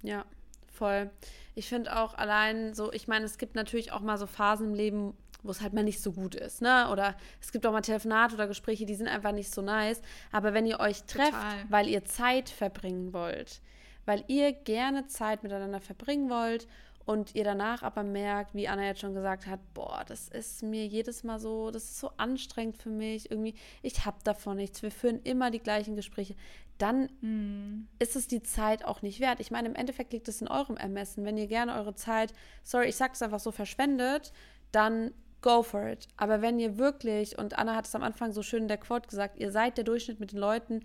Ja, 0.01 0.25
voll. 0.71 1.09
Ich 1.55 1.67
finde 1.67 1.97
auch 1.97 2.13
allein 2.13 2.73
so, 2.73 2.93
ich 2.93 3.09
meine, 3.09 3.25
es 3.25 3.38
gibt 3.38 3.55
natürlich 3.55 3.91
auch 3.91 3.99
mal 3.99 4.17
so 4.17 4.27
Phasen 4.27 4.67
im 4.67 4.75
Leben, 4.75 5.13
wo 5.43 5.51
es 5.51 5.62
halt 5.62 5.73
mal 5.73 5.83
nicht 5.83 6.01
so 6.01 6.13
gut 6.13 6.35
ist, 6.35 6.62
ne? 6.62 6.89
Oder 6.89 7.15
es 7.41 7.51
gibt 7.51 7.65
auch 7.65 7.71
mal 7.73 7.81
Telefonate 7.81 8.35
oder 8.35 8.47
Gespräche, 8.47 8.85
die 8.85 8.95
sind 8.95 9.07
einfach 9.07 9.31
nicht 9.33 9.53
so 9.53 9.62
nice. 9.62 10.01
Aber 10.31 10.53
wenn 10.53 10.65
ihr 10.65 10.79
euch 10.79 11.03
trefft, 11.03 11.31
Total. 11.31 11.65
weil 11.69 11.88
ihr 11.88 12.05
Zeit 12.05 12.49
verbringen 12.49 13.13
wollt, 13.13 13.62
weil 14.10 14.24
ihr 14.26 14.54
gerne 14.54 15.06
Zeit 15.06 15.43
miteinander 15.43 15.80
verbringen 15.80 16.32
wollt 16.32 16.67
und 17.06 17.36
ihr 17.36 17.43
danach 17.43 17.84
aber 17.84 18.02
merkt, 18.02 18.56
wie 18.56 18.67
Anna 18.67 18.84
jetzt 18.84 19.02
schon 19.02 19.13
gesagt 19.13 19.45
hat, 19.45 19.60
boah, 19.76 20.04
das 20.08 20.30
ist 20.30 20.63
mir 20.63 20.88
jedes 20.88 21.24
Mal 21.24 21.38
so, 21.38 21.69
das 21.69 21.84
ist 21.84 22.00
so 22.00 22.10
anstrengend 22.17 22.78
für 22.78 22.89
mich, 22.89 23.30
irgendwie, 23.30 23.54
ich 23.84 24.08
habe 24.08 24.17
davon 24.24 24.58
nichts, 24.58 24.82
wir 24.82 24.89
führen 24.89 25.22
immer 25.22 25.52
die 25.52 25.60
gleichen 25.60 25.95
Gespräche, 25.95 26.34
dann 26.80 27.04
mm. 27.22 27.88
ist 28.00 28.15
es 28.15 28.28
die 28.28 28.41
Zeit 28.41 28.84
auch 28.84 29.04
nicht 29.04 29.19
wert. 29.19 29.39
Ich 29.41 29.52
meine, 29.52 29.67
im 29.67 29.76
Endeffekt 29.76 30.12
liegt 30.12 30.28
es 30.28 30.41
in 30.41 30.48
eurem 30.48 30.78
Ermessen. 30.78 31.24
Wenn 31.24 31.38
ihr 31.38 31.45
gerne 31.45 31.76
eure 31.76 31.93
Zeit, 31.93 32.34
sorry, 32.63 32.88
ich 32.88 32.95
sage 32.95 33.13
es 33.13 33.22
einfach 33.22 33.39
so, 33.39 33.52
verschwendet, 33.52 34.34
dann 34.72 35.13
go 35.41 35.62
for 35.62 35.88
it. 35.88 36.08
Aber 36.17 36.41
wenn 36.41 36.58
ihr 36.58 36.80
wirklich, 36.80 37.38
und 37.38 37.60
Anna 37.60 37.76
hat 37.76 37.86
es 37.86 37.93
am 37.93 38.02
Anfang 38.02 38.32
so 38.32 38.41
schön 38.41 38.63
in 38.63 38.69
der 38.69 38.78
Quote 38.78 39.08
gesagt, 39.08 39.38
ihr 39.38 39.52
seid 39.52 39.78
der 39.78 39.84
Durchschnitt 39.84 40.19
mit 40.19 40.32
den 40.32 40.39
Leuten, 40.39 40.80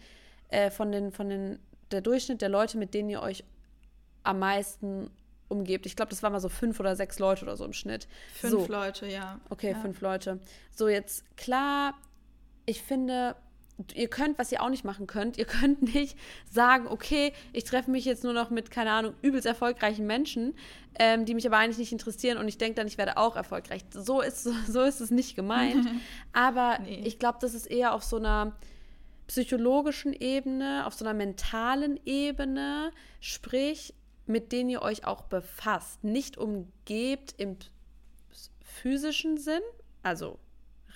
äh, 0.49 0.71
von, 0.71 0.93
den, 0.93 1.11
von 1.11 1.31
den 1.31 1.59
der 1.91 2.01
Durchschnitt 2.01 2.43
der 2.43 2.49
Leute, 2.49 2.79
mit 2.79 2.95
denen 2.95 3.11
ihr 3.11 3.23
euch 3.23 3.45
am 4.23 4.39
meisten 4.39 5.11
umgebt. 5.49 5.87
Ich 5.87 5.97
glaube, 5.97 6.11
das 6.11 6.23
waren 6.23 6.33
mal 6.33 6.41
so 6.41 6.49
fünf 6.49 6.81
oder 6.81 6.97
sechs 6.97 7.19
Leute 7.19 7.45
oder 7.45 7.57
so 7.57 7.65
im 7.65 7.73
Schnitt. 7.73 8.09
Fünf 8.35 8.53
so. 8.53 8.67
Leute, 8.67 9.07
ja. 9.07 9.41
Okay, 9.51 9.73
ja. 9.73 9.79
fünf 9.79 10.01
Leute. 10.01 10.41
So, 10.75 10.89
jetzt 10.89 11.25
klar, 11.37 11.95
ich 12.67 12.83
finde, 12.83 13.37
ihr 13.95 14.09
könnt, 14.09 14.39
was 14.39 14.51
ihr 14.53 14.63
auch 14.63 14.71
nicht 14.71 14.85
machen 14.85 15.07
könnt, 15.07 15.37
ihr 15.37 15.45
könnt 15.61 15.95
nicht 15.95 16.19
sagen, 16.51 16.87
okay, 16.87 17.33
ich 17.53 17.65
treffe 17.65 17.91
mich 17.91 18.05
jetzt 18.05 18.25
nur 18.25 18.33
noch 18.33 18.51
mit, 18.51 18.71
keine 18.71 18.93
Ahnung, 18.93 19.15
übelst 19.23 19.47
erfolgreichen 19.47 20.07
Menschen, 20.07 20.55
ähm, 20.99 21.25
die 21.25 21.35
mich 21.35 21.47
aber 21.47 21.59
eigentlich 21.59 21.79
nicht 21.79 21.93
interessieren 21.93 22.39
und 22.39 22.49
ich 22.49 22.59
denke 22.59 22.77
dann, 22.77 22.87
ich 22.87 22.99
werde 22.99 23.17
auch 23.17 23.37
erfolgreich. 23.37 23.85
So 23.91 24.21
ist, 24.21 24.45
so 24.69 24.83
ist 24.83 25.01
es 25.01 25.11
nicht 25.11 25.37
gemeint. 25.37 25.87
aber 26.33 26.79
nee. 26.81 27.03
ich 27.05 27.19
glaube, 27.19 27.39
das 27.41 27.55
ist 27.55 27.67
eher 27.67 27.95
auf 27.95 28.03
so 28.03 28.17
einer 28.17 28.57
psychologischen 29.27 30.13
Ebene, 30.13 30.87
auf 30.87 30.95
so 30.95 31.05
einer 31.05 31.15
mentalen 31.15 31.99
Ebene, 32.05 32.91
sprich, 33.21 33.95
mit 34.27 34.53
denen 34.53 34.71
ihr 34.71 34.83
euch 34.83 35.05
auch 35.07 35.23
befasst. 35.23 36.03
Nicht 36.05 36.39
umgebt 36.39 37.35
im 37.37 37.57
physischen 38.63 39.39
Sinn, 39.39 39.63
also 40.03 40.39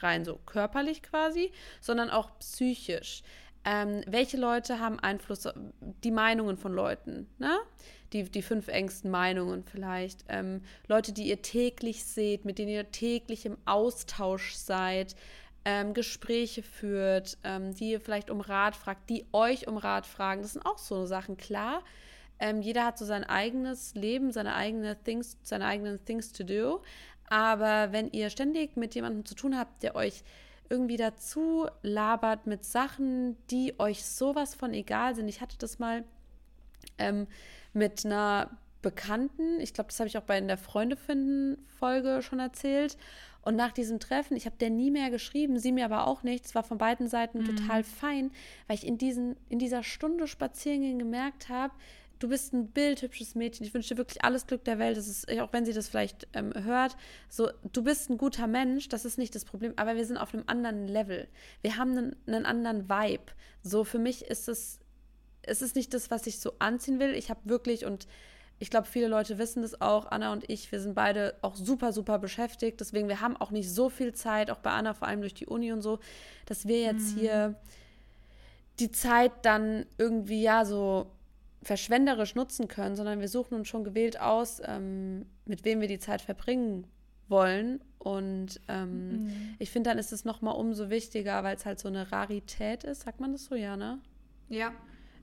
rein 0.00 0.24
so 0.24 0.38
körperlich 0.46 1.02
quasi, 1.02 1.52
sondern 1.80 2.10
auch 2.10 2.38
psychisch. 2.38 3.22
Ähm, 3.64 4.02
welche 4.06 4.36
Leute 4.36 4.78
haben 4.78 4.98
Einfluss, 4.98 5.48
die 5.80 6.10
Meinungen 6.10 6.56
von 6.56 6.72
Leuten, 6.72 7.28
ne? 7.38 7.58
Die, 8.14 8.24
die 8.24 8.40
fünf 8.40 8.68
engsten 8.68 9.10
Meinungen 9.10 9.64
vielleicht. 9.64 10.24
Ähm, 10.28 10.62
Leute, 10.86 11.12
die 11.12 11.28
ihr 11.28 11.42
täglich 11.42 12.04
seht, 12.04 12.46
mit 12.46 12.58
denen 12.58 12.70
ihr 12.70 12.90
täglich 12.90 13.44
im 13.44 13.58
Austausch 13.66 14.54
seid 14.54 15.14
ähm, 15.70 15.92
Gespräche 15.92 16.62
führt, 16.62 17.36
ähm, 17.44 17.74
die 17.74 17.90
ihr 17.90 18.00
vielleicht 18.00 18.30
um 18.30 18.40
Rat 18.40 18.74
fragt, 18.74 19.10
die 19.10 19.26
euch 19.32 19.68
um 19.68 19.76
Rat 19.76 20.06
fragen. 20.06 20.40
Das 20.40 20.54
sind 20.54 20.64
auch 20.64 20.78
so 20.78 21.04
Sachen, 21.04 21.36
klar. 21.36 21.82
Ähm, 22.38 22.62
jeder 22.62 22.86
hat 22.86 22.96
so 22.96 23.04
sein 23.04 23.22
eigenes 23.22 23.94
Leben, 23.94 24.32
seine 24.32 24.54
eigene 24.54 24.96
Things, 25.02 25.36
seine 25.42 25.66
eigenen 25.66 26.02
Things 26.06 26.32
to 26.32 26.42
do. 26.42 26.80
Aber 27.28 27.92
wenn 27.92 28.10
ihr 28.12 28.30
ständig 28.30 28.78
mit 28.78 28.94
jemandem 28.94 29.26
zu 29.26 29.34
tun 29.34 29.58
habt, 29.58 29.82
der 29.82 29.94
euch 29.94 30.22
irgendwie 30.70 30.96
dazu 30.96 31.66
labert 31.82 32.46
mit 32.46 32.64
Sachen, 32.64 33.36
die 33.50 33.78
euch 33.78 34.06
sowas 34.06 34.54
von 34.54 34.72
egal 34.72 35.14
sind. 35.14 35.28
Ich 35.28 35.42
hatte 35.42 35.58
das 35.58 35.78
mal 35.78 36.02
ähm, 36.96 37.26
mit 37.74 38.06
einer 38.06 38.56
Bekannten, 38.80 39.60
ich 39.60 39.74
glaube, 39.74 39.88
das 39.88 40.00
habe 40.00 40.08
ich 40.08 40.16
auch 40.16 40.22
bei 40.22 40.38
in 40.38 40.48
der 40.48 40.56
Freunde 40.56 40.96
finden 40.96 41.62
Folge 41.78 42.22
schon 42.22 42.38
erzählt. 42.38 42.96
Und 43.48 43.56
nach 43.56 43.72
diesem 43.72 43.98
Treffen, 43.98 44.36
ich 44.36 44.44
habe 44.44 44.58
der 44.60 44.68
nie 44.68 44.90
mehr 44.90 45.08
geschrieben, 45.08 45.58
sie 45.58 45.72
mir 45.72 45.86
aber 45.86 46.06
auch 46.06 46.22
nicht. 46.22 46.44
Es 46.44 46.54
war 46.54 46.62
von 46.62 46.76
beiden 46.76 47.08
Seiten 47.08 47.38
mhm. 47.38 47.56
total 47.56 47.82
fein, 47.82 48.30
weil 48.66 48.76
ich 48.76 48.86
in, 48.86 48.98
diesen, 48.98 49.36
in 49.48 49.58
dieser 49.58 49.82
Stunde 49.82 50.26
Spazierengehen 50.26 50.98
gemerkt 50.98 51.48
habe, 51.48 51.72
du 52.18 52.28
bist 52.28 52.52
ein 52.52 52.66
bildhübsches 52.66 53.34
Mädchen. 53.36 53.64
Ich 53.64 53.72
wünsche 53.72 53.94
dir 53.94 53.96
wirklich 53.96 54.22
alles 54.22 54.46
Glück 54.46 54.64
der 54.64 54.78
Welt. 54.78 54.98
Das 54.98 55.08
ist, 55.08 55.30
auch 55.40 55.50
wenn 55.54 55.64
sie 55.64 55.72
das 55.72 55.88
vielleicht 55.88 56.28
ähm, 56.34 56.52
hört, 56.62 56.98
so, 57.30 57.48
du 57.72 57.82
bist 57.82 58.10
ein 58.10 58.18
guter 58.18 58.46
Mensch, 58.46 58.90
das 58.90 59.06
ist 59.06 59.16
nicht 59.16 59.34
das 59.34 59.46
Problem, 59.46 59.72
aber 59.76 59.96
wir 59.96 60.04
sind 60.04 60.18
auf 60.18 60.34
einem 60.34 60.44
anderen 60.46 60.86
Level. 60.86 61.26
Wir 61.62 61.78
haben 61.78 61.96
einen, 61.96 62.16
einen 62.26 62.44
anderen 62.44 62.90
Vibe. 62.90 63.32
So, 63.62 63.84
für 63.84 63.98
mich 63.98 64.26
ist 64.26 64.50
es, 64.50 64.78
es 65.40 65.62
ist 65.62 65.74
nicht 65.74 65.94
das, 65.94 66.10
was 66.10 66.26
ich 66.26 66.38
so 66.38 66.52
anziehen 66.58 67.00
will. 67.00 67.14
Ich 67.14 67.30
habe 67.30 67.40
wirklich 67.44 67.86
und 67.86 68.08
ich 68.58 68.70
glaube, 68.70 68.86
viele 68.86 69.08
Leute 69.08 69.38
wissen 69.38 69.62
das 69.62 69.80
auch. 69.80 70.06
Anna 70.10 70.32
und 70.32 70.48
ich, 70.50 70.70
wir 70.72 70.80
sind 70.80 70.94
beide 70.94 71.34
auch 71.42 71.54
super, 71.54 71.92
super 71.92 72.18
beschäftigt. 72.18 72.80
Deswegen, 72.80 73.08
wir 73.08 73.20
haben 73.20 73.36
auch 73.36 73.50
nicht 73.50 73.72
so 73.72 73.88
viel 73.88 74.12
Zeit, 74.14 74.50
auch 74.50 74.58
bei 74.58 74.70
Anna, 74.70 74.94
vor 74.94 75.06
allem 75.06 75.20
durch 75.20 75.34
die 75.34 75.46
Uni 75.46 75.72
und 75.72 75.82
so, 75.82 76.00
dass 76.46 76.66
wir 76.66 76.80
jetzt 76.80 77.14
mhm. 77.14 77.20
hier 77.20 77.54
die 78.80 78.90
Zeit 78.90 79.32
dann 79.42 79.86
irgendwie 79.96 80.42
ja 80.42 80.64
so 80.64 81.10
verschwenderisch 81.62 82.34
nutzen 82.34 82.68
können, 82.68 82.96
sondern 82.96 83.20
wir 83.20 83.28
suchen 83.28 83.54
uns 83.54 83.68
schon 83.68 83.84
gewählt 83.84 84.20
aus, 84.20 84.60
ähm, 84.64 85.26
mit 85.44 85.64
wem 85.64 85.80
wir 85.80 85.88
die 85.88 85.98
Zeit 85.98 86.22
verbringen 86.22 86.86
wollen. 87.28 87.80
Und 87.98 88.60
ähm, 88.68 89.24
mhm. 89.24 89.54
ich 89.58 89.70
finde, 89.70 89.90
dann 89.90 89.98
ist 89.98 90.12
es 90.12 90.24
nochmal 90.24 90.54
umso 90.56 90.90
wichtiger, 90.90 91.42
weil 91.44 91.56
es 91.56 91.66
halt 91.66 91.78
so 91.78 91.88
eine 91.88 92.10
Rarität 92.10 92.84
ist. 92.84 93.02
Sagt 93.02 93.20
man 93.20 93.32
das 93.32 93.44
so, 93.46 93.54
ja, 93.54 93.76
ne? 93.76 94.00
Ja. 94.48 94.72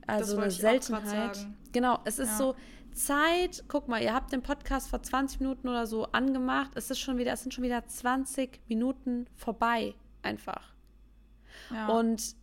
Also 0.07 0.37
eine 0.37 0.51
Seltenheit. 0.51 1.47
Genau, 1.71 1.99
es 2.05 2.19
ist 2.19 2.29
ja. 2.29 2.37
so 2.37 2.55
Zeit. 2.95 3.63
Guck 3.67 3.87
mal, 3.87 4.01
ihr 4.01 4.13
habt 4.13 4.31
den 4.31 4.41
Podcast 4.41 4.89
vor 4.89 5.03
20 5.03 5.39
Minuten 5.39 5.67
oder 5.67 5.85
so 5.85 6.05
angemacht. 6.05 6.71
Es 6.75 6.89
ist 6.89 6.99
schon 6.99 7.17
wieder, 7.17 7.33
es 7.33 7.41
sind 7.41 7.53
schon 7.53 7.63
wieder 7.63 7.85
20 7.85 8.61
Minuten 8.67 9.27
vorbei, 9.35 9.93
einfach. 10.23 10.73
Ja. 11.71 11.87
Und 11.89 12.35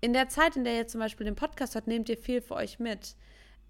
in 0.00 0.12
der 0.12 0.28
Zeit, 0.28 0.56
in 0.56 0.64
der 0.64 0.76
ihr 0.76 0.86
zum 0.86 1.00
Beispiel 1.00 1.24
den 1.24 1.34
Podcast 1.34 1.74
hört, 1.74 1.86
nehmt 1.86 2.08
ihr 2.08 2.18
viel 2.18 2.42
für 2.42 2.54
euch 2.54 2.78
mit. 2.78 3.16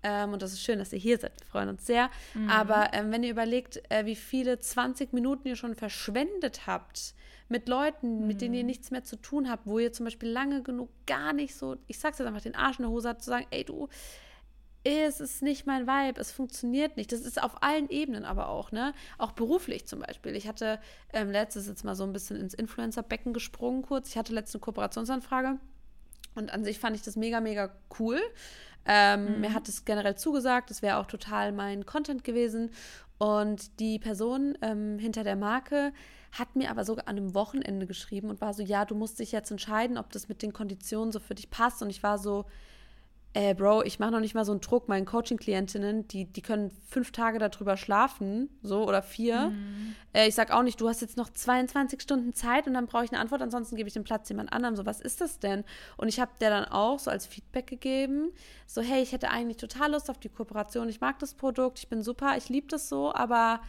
Ähm, 0.03 0.33
und 0.33 0.43
das 0.43 0.53
ist 0.53 0.63
schön, 0.63 0.79
dass 0.79 0.93
ihr 0.93 0.99
hier 0.99 1.19
seid. 1.19 1.33
Wir 1.41 1.47
freuen 1.47 1.69
uns 1.69 1.87
sehr. 1.87 2.11
Mhm. 2.35 2.51
Aber 2.51 2.93
ähm, 2.93 3.11
wenn 3.11 3.23
ihr 3.23 3.31
überlegt, 3.31 3.81
äh, 3.89 4.05
wie 4.05 4.17
viele 4.17 4.59
20 4.59 5.13
Minuten 5.13 5.49
ihr 5.49 5.57
schon 5.57 5.75
verschwendet 5.75 6.67
habt 6.67 7.15
mit 7.49 7.69
Leuten, 7.69 8.21
mhm. 8.21 8.27
mit 8.27 8.41
denen 8.41 8.55
ihr 8.55 8.65
mhm. 8.65 8.67
nichts 8.67 8.91
mehr 8.91 9.05
zu 9.05 9.17
tun 9.17 9.49
habt, 9.49 9.67
wo 9.67 9.79
ihr 9.79 9.93
zum 9.93 10.05
Beispiel 10.05 10.29
lange 10.29 10.63
genug 10.63 10.91
gar 11.07 11.33
nicht 11.33 11.55
so, 11.55 11.77
ich 11.87 11.99
sag's 11.99 12.19
jetzt 12.19 12.27
einfach, 12.27 12.43
den 12.43 12.55
Arsch 12.55 12.79
in 12.79 12.83
der 12.83 12.91
Hose 12.91 13.09
habt, 13.09 13.23
zu 13.23 13.31
sagen, 13.31 13.47
ey, 13.51 13.65
du, 13.65 13.89
es 14.85 15.21
ist 15.21 15.43
nicht 15.43 15.67
mein 15.67 15.87
Vibe, 15.87 16.21
es 16.21 16.31
funktioniert 16.31 16.97
nicht. 16.97 17.11
Das 17.11 17.21
ist 17.21 17.43
auf 17.43 17.63
allen 17.63 17.89
Ebenen 17.89 18.25
aber 18.25 18.49
auch, 18.49 18.71
ne? 18.71 18.93
Auch 19.19 19.33
beruflich 19.33 19.87
zum 19.87 20.01
Beispiel. 20.01 20.37
Ich 20.37 20.47
hatte 20.47 20.79
ähm, 21.13 21.31
letztes 21.31 21.67
jetzt 21.67 21.85
mal 21.85 21.95
so 21.95 22.05
ein 22.05 22.13
bisschen 22.13 22.39
ins 22.39 22.55
Influencer-Becken 22.55 23.33
gesprungen 23.33 23.83
kurz. 23.83 24.11
Ich 24.11 24.19
hatte 24.19 24.35
letzte 24.35 24.59
Kooperationsanfrage 24.59 25.59
und 26.35 26.53
an 26.53 26.65
sich 26.65 26.79
fand 26.79 26.97
ich 26.97 27.03
das 27.03 27.17
mega, 27.17 27.41
mega 27.41 27.71
cool. 27.99 28.21
Ähm, 28.87 29.37
mhm. 29.37 29.41
Mir 29.41 29.55
hat 29.55 29.69
es 29.69 29.85
generell 29.87 30.17
zugesagt, 30.17 30.69
das 30.69 30.83
wäre 30.83 30.99
auch 30.99 31.07
total 31.07 31.53
mein 31.53 31.87
Content 31.87 32.23
gewesen. 32.23 32.71
Und 33.17 33.81
die 33.81 33.99
Person 33.99 34.59
ähm, 34.61 34.99
hinter 34.99 35.25
der 35.25 35.37
Marke 35.37 35.93
hat 36.33 36.57
mir 36.57 36.71
aber 36.71 36.85
sogar 36.85 37.09
an 37.09 37.17
einem 37.17 37.35
Wochenende 37.35 37.87
geschrieben 37.87 38.29
und 38.29 38.41
war 38.41 38.53
so, 38.53 38.63
ja, 38.63 38.85
du 38.85 38.95
musst 38.95 39.21
dich 39.21 39.33
jetzt 39.33 39.51
entscheiden, 39.51 39.97
ob 39.97 40.11
das 40.11 40.29
mit 40.29 40.43
den 40.43 40.53
Konditionen 40.53 41.13
so 41.13 41.21
für 41.21 41.35
dich 41.35 41.49
passt. 41.49 41.81
Und 41.81 41.91
ich 41.91 42.03
war 42.03 42.19
so, 42.19 42.45
äh, 43.35 43.53
Bro, 43.53 43.83
ich 43.83 43.99
mache 43.99 44.13
noch 44.13 44.21
nicht 44.21 44.35
mal 44.35 44.45
so 44.45 44.53
einen 44.53 44.61
Druck. 44.61 44.89
Meinen 44.89 45.07
Coaching-Klientinnen, 45.07 46.07
die, 46.07 46.25
die 46.25 46.41
können 46.41 46.71
fünf 46.87 47.11
Tage 47.11 47.41
darüber 47.41 47.77
schlafen, 47.77 48.49
so 48.63 48.87
oder 48.87 49.03
vier. 49.03 49.51
Mhm. 49.51 49.97
Äh, 50.13 50.29
ich 50.29 50.37
sag 50.37 50.53
auch 50.53 50.63
nicht, 50.63 50.81
du 50.81 50.89
hast 50.89 51.01
jetzt 51.01 51.17
noch 51.17 51.29
22 51.29 52.01
Stunden 52.01 52.33
Zeit 52.33 52.69
und 52.69 52.75
dann 52.75 52.87
brauche 52.87 53.05
ich 53.05 53.13
eine 53.13 53.21
Antwort, 53.21 53.43
ansonsten 53.43 53.75
gebe 53.75 53.89
ich 53.89 53.93
den 53.93 54.05
Platz 54.05 54.29
jemand 54.29 54.53
anderem. 54.53 54.77
So, 54.77 54.87
was 54.87 55.01
ist 55.01 55.21
das 55.21 55.41
denn? 55.41 55.65
Und 55.97 56.07
ich 56.07 56.21
habe 56.21 56.31
der 56.41 56.51
dann 56.51 56.65
auch 56.67 57.01
so 57.01 57.11
als 57.11 57.27
Feedback 57.27 57.67
gegeben, 57.67 58.31
so, 58.69 58.83
hey, 58.83 59.03
ich 59.03 59.11
hätte 59.11 59.31
eigentlich 59.31 59.57
total 59.57 59.91
Lust 59.91 60.11
auf 60.11 60.19
die 60.19 60.29
Kooperation. 60.29 60.89
Ich 60.89 61.01
mag 61.01 61.19
das 61.19 61.35
Produkt, 61.35 61.81
ich 61.81 61.89
bin 61.89 62.05
super, 62.05 62.37
ich 62.37 62.49
liebe 62.49 62.69
das 62.69 62.89
so, 62.89 63.13
aber 63.13 63.61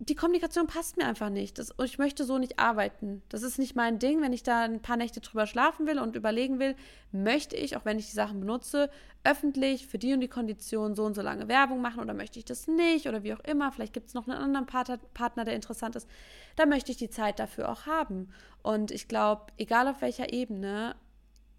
die 0.00 0.16
Kommunikation 0.16 0.66
passt 0.66 0.96
mir 0.96 1.06
einfach 1.06 1.30
nicht. 1.30 1.58
Das, 1.58 1.72
ich 1.84 1.98
möchte 1.98 2.24
so 2.24 2.38
nicht 2.38 2.58
arbeiten. 2.58 3.22
Das 3.28 3.42
ist 3.42 3.58
nicht 3.58 3.76
mein 3.76 4.00
Ding. 4.00 4.20
Wenn 4.20 4.32
ich 4.32 4.42
da 4.42 4.62
ein 4.62 4.82
paar 4.82 4.96
Nächte 4.96 5.20
drüber 5.20 5.46
schlafen 5.46 5.86
will 5.86 6.00
und 6.00 6.16
überlegen 6.16 6.58
will, 6.58 6.74
möchte 7.12 7.56
ich, 7.56 7.76
auch 7.76 7.84
wenn 7.84 7.98
ich 7.98 8.06
die 8.06 8.16
Sachen 8.16 8.40
benutze, 8.40 8.90
öffentlich 9.22 9.86
für 9.86 9.98
die 9.98 10.12
und 10.12 10.20
die 10.20 10.28
Kondition 10.28 10.96
so 10.96 11.04
und 11.04 11.14
so 11.14 11.22
lange 11.22 11.46
Werbung 11.46 11.80
machen 11.80 12.00
oder 12.00 12.12
möchte 12.12 12.40
ich 12.40 12.44
das 12.44 12.66
nicht 12.66 13.08
oder 13.08 13.22
wie 13.22 13.34
auch 13.34 13.40
immer. 13.40 13.70
Vielleicht 13.70 13.92
gibt 13.92 14.08
es 14.08 14.14
noch 14.14 14.26
einen 14.26 14.36
anderen 14.36 14.66
Partner, 14.66 15.44
der 15.44 15.54
interessant 15.54 15.94
ist. 15.94 16.08
Da 16.56 16.66
möchte 16.66 16.90
ich 16.90 16.98
die 16.98 17.10
Zeit 17.10 17.38
dafür 17.38 17.68
auch 17.68 17.86
haben. 17.86 18.30
Und 18.62 18.90
ich 18.90 19.06
glaube, 19.06 19.46
egal 19.58 19.86
auf 19.86 20.02
welcher 20.02 20.32
Ebene, 20.32 20.96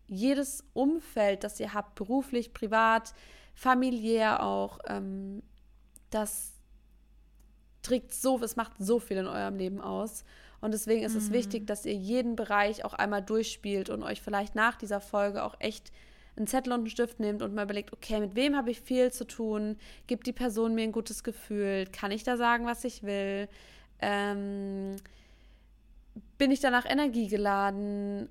jedes 0.08 0.66
Umfeld, 0.74 1.46
das 1.46 1.60
ihr 1.60 1.74
habt, 1.74 1.96
beruflich, 1.96 2.54
privat, 2.54 3.14
familiär 3.54 4.44
auch, 4.44 4.80
ähm, 4.88 5.42
das 6.10 6.55
trägt 7.86 8.14
so, 8.14 8.40
es 8.42 8.56
macht 8.56 8.74
so 8.80 9.00
viel 9.00 9.18
in 9.18 9.28
eurem 9.28 9.58
Leben 9.58 9.82
aus. 9.82 10.24
Und 10.62 10.74
deswegen 10.74 11.04
ist 11.04 11.14
mhm. 11.14 11.20
es 11.20 11.32
wichtig, 11.32 11.68
dass 11.68 11.86
ihr 11.86 11.94
jeden 11.94 12.36
Bereich 12.36 12.86
auch 12.86 12.94
einmal 12.94 13.22
durchspielt 13.22 13.90
und 13.90 14.04
euch 14.04 14.22
vielleicht 14.22 14.56
nach 14.56 14.76
dieser 14.76 15.00
Folge 15.00 15.44
auch 15.44 15.56
echt 15.60 15.92
einen 16.38 16.48
Zettel 16.48 16.74
und 16.74 16.80
einen 16.80 16.90
Stift 16.90 17.20
nehmt 17.20 17.42
und 17.42 17.54
mal 17.54 17.64
überlegt, 17.64 17.94
okay, 17.94 18.20
mit 18.20 18.36
wem 18.36 18.56
habe 18.56 18.72
ich 18.72 18.82
viel 18.82 19.12
zu 19.12 19.26
tun? 19.26 19.78
Gibt 20.08 20.28
die 20.28 20.34
Person 20.34 20.76
mir 20.76 20.84
ein 20.84 20.92
gutes 20.92 21.24
Gefühl? 21.24 21.86
Kann 21.86 22.12
ich 22.12 22.24
da 22.24 22.36
sagen, 22.36 22.66
was 22.66 22.84
ich 22.84 23.04
will? 23.04 23.48
Ähm, 24.00 24.96
bin 26.38 26.52
ich 26.52 26.60
danach 26.60 26.86
energiegeladen? 26.86 28.30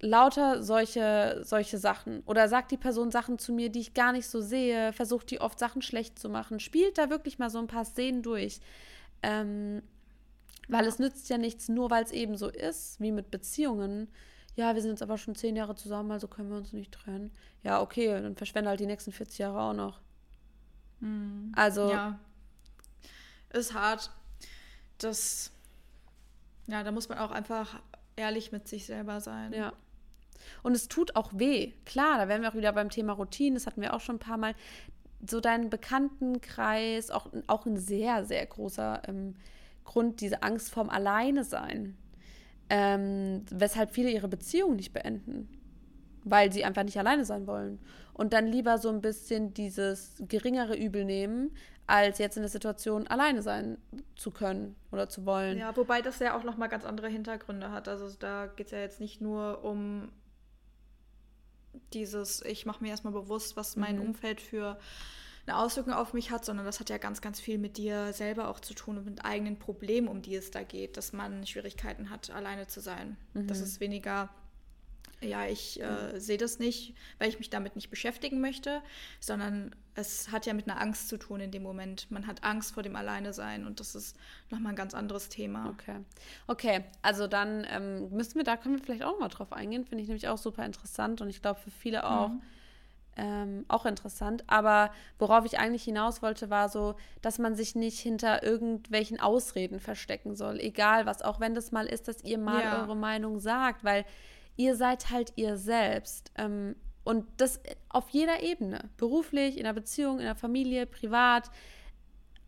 Lauter 0.00 0.62
solche, 0.62 1.40
solche 1.44 1.78
Sachen. 1.78 2.22
Oder 2.26 2.48
sagt 2.48 2.70
die 2.70 2.76
Person 2.76 3.10
Sachen 3.10 3.38
zu 3.38 3.52
mir, 3.52 3.70
die 3.70 3.80
ich 3.80 3.94
gar 3.94 4.12
nicht 4.12 4.28
so 4.28 4.40
sehe, 4.40 4.92
versucht 4.92 5.30
die 5.30 5.40
oft 5.40 5.58
Sachen 5.58 5.82
schlecht 5.82 6.18
zu 6.18 6.28
machen. 6.28 6.60
Spielt 6.60 6.98
da 6.98 7.10
wirklich 7.10 7.38
mal 7.38 7.50
so 7.50 7.58
ein 7.58 7.66
paar 7.66 7.84
Szenen 7.84 8.22
durch. 8.22 8.60
Ähm, 9.22 9.82
weil 10.68 10.86
es 10.86 10.98
nützt 10.98 11.28
ja 11.28 11.38
nichts, 11.38 11.68
nur 11.68 11.90
weil 11.90 12.04
es 12.04 12.10
eben 12.10 12.36
so 12.36 12.48
ist, 12.48 13.00
wie 13.00 13.12
mit 13.12 13.30
Beziehungen. 13.30 14.08
Ja, 14.56 14.74
wir 14.74 14.82
sind 14.82 14.92
jetzt 14.92 15.02
aber 15.02 15.18
schon 15.18 15.34
zehn 15.34 15.56
Jahre 15.56 15.74
zusammen, 15.74 16.10
also 16.10 16.28
können 16.28 16.50
wir 16.50 16.56
uns 16.56 16.72
nicht 16.72 16.92
trennen. 16.92 17.32
Ja, 17.62 17.80
okay, 17.80 18.08
dann 18.08 18.36
verschwende 18.36 18.70
halt 18.70 18.80
die 18.80 18.86
nächsten 18.86 19.12
40 19.12 19.38
Jahre 19.38 19.60
auch 19.60 19.72
noch. 19.74 20.00
Mhm. 21.00 21.52
Also. 21.56 21.90
Ja. 21.90 22.18
Ist 23.50 23.74
hart. 23.74 24.10
Das. 24.98 25.50
Ja, 26.66 26.82
da 26.82 26.92
muss 26.92 27.08
man 27.08 27.18
auch 27.18 27.30
einfach 27.30 27.80
ehrlich 28.16 28.52
mit 28.52 28.68
sich 28.68 28.86
selber 28.86 29.20
sein. 29.20 29.52
Ja. 29.52 29.72
Und 30.62 30.74
es 30.74 30.88
tut 30.88 31.16
auch 31.16 31.30
weh. 31.34 31.72
Klar, 31.84 32.18
da 32.18 32.28
wären 32.28 32.42
wir 32.42 32.50
auch 32.50 32.54
wieder 32.54 32.72
beim 32.72 32.90
Thema 32.90 33.12
Routine, 33.12 33.54
das 33.54 33.66
hatten 33.66 33.80
wir 33.80 33.94
auch 33.94 34.00
schon 34.00 34.16
ein 34.16 34.20
paar 34.20 34.38
Mal. 34.38 34.54
So 35.26 35.40
deinen 35.40 35.70
Bekanntenkreis, 35.70 37.10
auch, 37.10 37.28
auch 37.46 37.64
ein 37.64 37.78
sehr, 37.78 38.24
sehr 38.24 38.44
großer 38.44 39.02
ähm, 39.08 39.36
Grund, 39.84 40.20
diese 40.20 40.42
Angst 40.42 40.70
vorm 40.70 40.90
Alleine 40.90 41.44
sein. 41.44 41.96
Ähm, 42.70 43.44
weshalb 43.50 43.90
viele 43.90 44.10
ihre 44.10 44.28
Beziehung 44.28 44.76
nicht 44.76 44.92
beenden. 44.92 45.48
Weil 46.24 46.52
sie 46.52 46.64
einfach 46.64 46.84
nicht 46.84 46.98
alleine 46.98 47.24
sein 47.24 47.46
wollen. 47.46 47.78
Und 48.12 48.32
dann 48.32 48.46
lieber 48.46 48.78
so 48.78 48.88
ein 48.88 49.00
bisschen 49.00 49.54
dieses 49.54 50.14
geringere 50.20 50.76
Übel 50.76 51.04
nehmen, 51.04 51.50
als 51.86 52.18
jetzt 52.18 52.36
in 52.36 52.42
der 52.42 52.50
Situation 52.50 53.06
alleine 53.06 53.42
sein 53.42 53.78
zu 54.16 54.30
können 54.30 54.74
oder 54.90 55.08
zu 55.08 55.26
wollen. 55.26 55.58
Ja, 55.58 55.76
wobei 55.76 56.00
das 56.00 56.18
ja 56.18 56.36
auch 56.36 56.44
nochmal 56.44 56.68
ganz 56.68 56.84
andere 56.84 57.08
Hintergründe 57.08 57.70
hat. 57.70 57.88
Also 57.88 58.08
da 58.18 58.46
geht 58.46 58.66
es 58.66 58.72
ja 58.72 58.78
jetzt 58.78 59.00
nicht 59.00 59.20
nur 59.20 59.64
um 59.64 60.10
dieses, 61.92 62.42
ich 62.42 62.66
mache 62.66 62.82
mir 62.82 62.90
erstmal 62.90 63.12
bewusst, 63.12 63.56
was 63.56 63.76
mein 63.76 63.96
mhm. 63.96 64.08
Umfeld 64.08 64.40
für 64.40 64.78
eine 65.46 65.58
Auswirkung 65.58 65.92
auf 65.92 66.14
mich 66.14 66.30
hat, 66.30 66.44
sondern 66.44 66.64
das 66.64 66.80
hat 66.80 66.88
ja 66.88 66.96
ganz, 66.96 67.20
ganz 67.20 67.38
viel 67.38 67.58
mit 67.58 67.76
dir 67.76 68.12
selber 68.14 68.48
auch 68.48 68.60
zu 68.60 68.72
tun 68.72 68.96
und 68.96 69.04
mit 69.04 69.24
eigenen 69.24 69.58
Problemen, 69.58 70.08
um 70.08 70.22
die 70.22 70.36
es 70.36 70.50
da 70.50 70.62
geht, 70.62 70.96
dass 70.96 71.12
man 71.12 71.46
Schwierigkeiten 71.46 72.08
hat, 72.08 72.30
alleine 72.30 72.66
zu 72.66 72.80
sein. 72.80 73.18
Mhm. 73.34 73.46
Das 73.46 73.60
ist 73.60 73.80
weniger 73.80 74.30
ja, 75.24 75.46
ich 75.46 75.80
äh, 75.80 76.18
sehe 76.18 76.38
das 76.38 76.58
nicht, 76.58 76.94
weil 77.18 77.28
ich 77.28 77.38
mich 77.38 77.50
damit 77.50 77.74
nicht 77.76 77.90
beschäftigen 77.90 78.40
möchte, 78.40 78.82
sondern 79.20 79.74
es 79.94 80.32
hat 80.32 80.46
ja 80.46 80.54
mit 80.54 80.68
einer 80.68 80.80
Angst 80.80 81.08
zu 81.08 81.16
tun 81.16 81.40
in 81.40 81.50
dem 81.50 81.62
Moment. 81.62 82.10
Man 82.10 82.26
hat 82.26 82.42
Angst 82.42 82.74
vor 82.74 82.82
dem 82.82 82.96
Alleine-Sein 82.96 83.66
und 83.66 83.80
das 83.80 83.94
ist 83.94 84.16
nochmal 84.50 84.72
ein 84.72 84.76
ganz 84.76 84.94
anderes 84.94 85.28
Thema. 85.28 85.70
Okay. 85.70 85.96
Okay, 86.46 86.84
also 87.02 87.26
dann 87.26 87.66
ähm, 87.70 88.10
müssen 88.10 88.36
wir, 88.36 88.44
da 88.44 88.56
können 88.56 88.76
wir 88.76 88.82
vielleicht 88.82 89.04
auch 89.04 89.18
mal 89.18 89.28
drauf 89.28 89.52
eingehen, 89.52 89.84
finde 89.84 90.02
ich 90.02 90.08
nämlich 90.08 90.28
auch 90.28 90.38
super 90.38 90.64
interessant 90.64 91.20
und 91.20 91.30
ich 91.30 91.42
glaube 91.42 91.60
für 91.60 91.70
viele 91.70 92.06
auch. 92.06 92.28
Mhm. 92.28 92.42
Ähm, 93.16 93.64
auch 93.68 93.86
interessant. 93.86 94.42
Aber 94.48 94.90
worauf 95.20 95.44
ich 95.44 95.60
eigentlich 95.60 95.84
hinaus 95.84 96.20
wollte, 96.20 96.50
war 96.50 96.68
so, 96.68 96.96
dass 97.22 97.38
man 97.38 97.54
sich 97.54 97.76
nicht 97.76 98.00
hinter 98.00 98.42
irgendwelchen 98.42 99.20
Ausreden 99.20 99.78
verstecken 99.78 100.34
soll. 100.34 100.58
Egal 100.58 101.06
was, 101.06 101.22
auch 101.22 101.38
wenn 101.38 101.54
das 101.54 101.70
mal 101.70 101.86
ist, 101.86 102.08
dass 102.08 102.24
ihr 102.24 102.38
mal 102.38 102.62
ja. 102.62 102.82
eure 102.82 102.96
Meinung 102.96 103.38
sagt, 103.38 103.84
weil 103.84 104.04
ihr 104.56 104.76
seid 104.76 105.10
halt 105.10 105.32
ihr 105.36 105.56
selbst. 105.56 106.32
Ähm, 106.36 106.76
und 107.04 107.26
das 107.36 107.60
auf 107.88 108.08
jeder 108.10 108.42
Ebene. 108.42 108.90
Beruflich, 108.96 109.58
in 109.58 109.64
der 109.64 109.72
Beziehung, 109.72 110.18
in 110.18 110.24
der 110.24 110.34
Familie, 110.34 110.86
privat. 110.86 111.50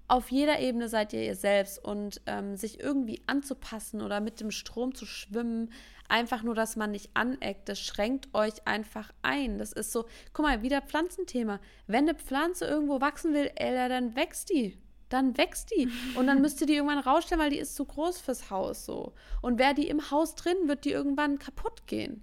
Auf 0.08 0.30
jeder 0.30 0.60
Ebene 0.60 0.88
seid 0.88 1.12
ihr 1.12 1.22
ihr 1.22 1.34
selbst. 1.34 1.84
Und 1.84 2.20
ähm, 2.26 2.56
sich 2.56 2.80
irgendwie 2.80 3.20
anzupassen 3.26 4.00
oder 4.00 4.20
mit 4.20 4.40
dem 4.40 4.50
Strom 4.50 4.94
zu 4.94 5.04
schwimmen, 5.04 5.70
einfach 6.08 6.42
nur, 6.42 6.54
dass 6.54 6.76
man 6.76 6.92
nicht 6.92 7.10
aneckt, 7.14 7.68
das 7.68 7.80
schränkt 7.80 8.32
euch 8.34 8.66
einfach 8.66 9.12
ein. 9.22 9.58
Das 9.58 9.72
ist 9.72 9.92
so, 9.92 10.06
guck 10.32 10.46
mal, 10.46 10.62
wieder 10.62 10.80
Pflanzenthema. 10.82 11.60
Wenn 11.86 12.08
eine 12.08 12.14
Pflanze 12.14 12.66
irgendwo 12.66 13.00
wachsen 13.00 13.34
will, 13.34 13.50
ey, 13.56 13.88
dann 13.88 14.14
wächst 14.14 14.50
die 14.50 14.78
dann 15.08 15.36
wächst 15.36 15.70
die. 15.70 15.88
Und 16.16 16.26
dann 16.26 16.40
müsst 16.40 16.60
ihr 16.60 16.66
die 16.66 16.74
irgendwann 16.74 16.98
rausstellen, 16.98 17.42
weil 17.42 17.50
die 17.50 17.58
ist 17.58 17.76
zu 17.76 17.84
groß 17.84 18.20
fürs 18.20 18.50
Haus 18.50 18.84
so. 18.84 19.12
Und 19.42 19.58
wäre 19.58 19.74
die 19.74 19.88
im 19.88 20.10
Haus 20.10 20.34
drin, 20.34 20.56
wird 20.66 20.84
die 20.84 20.92
irgendwann 20.92 21.38
kaputt 21.38 21.86
gehen. 21.86 22.22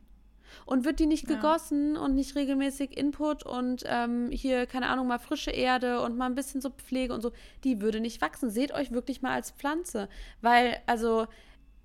Und 0.65 0.85
wird 0.85 0.99
die 0.99 1.07
nicht 1.07 1.27
gegossen 1.27 1.95
ja. 1.95 2.01
und 2.01 2.13
nicht 2.13 2.35
regelmäßig 2.35 2.95
Input 2.95 3.43
und 3.43 3.83
ähm, 3.87 4.29
hier, 4.31 4.67
keine 4.67 4.87
Ahnung, 4.87 5.07
mal 5.07 5.17
frische 5.17 5.49
Erde 5.49 6.01
und 6.01 6.15
mal 6.15 6.27
ein 6.27 6.35
bisschen 6.35 6.61
so 6.61 6.69
Pflege 6.69 7.13
und 7.13 7.21
so, 7.21 7.31
die 7.63 7.81
würde 7.81 7.99
nicht 7.99 8.21
wachsen. 8.21 8.51
Seht 8.51 8.71
euch 8.71 8.91
wirklich 8.91 9.23
mal 9.23 9.33
als 9.33 9.49
Pflanze. 9.51 10.09
Weil, 10.41 10.79
also, 10.85 11.27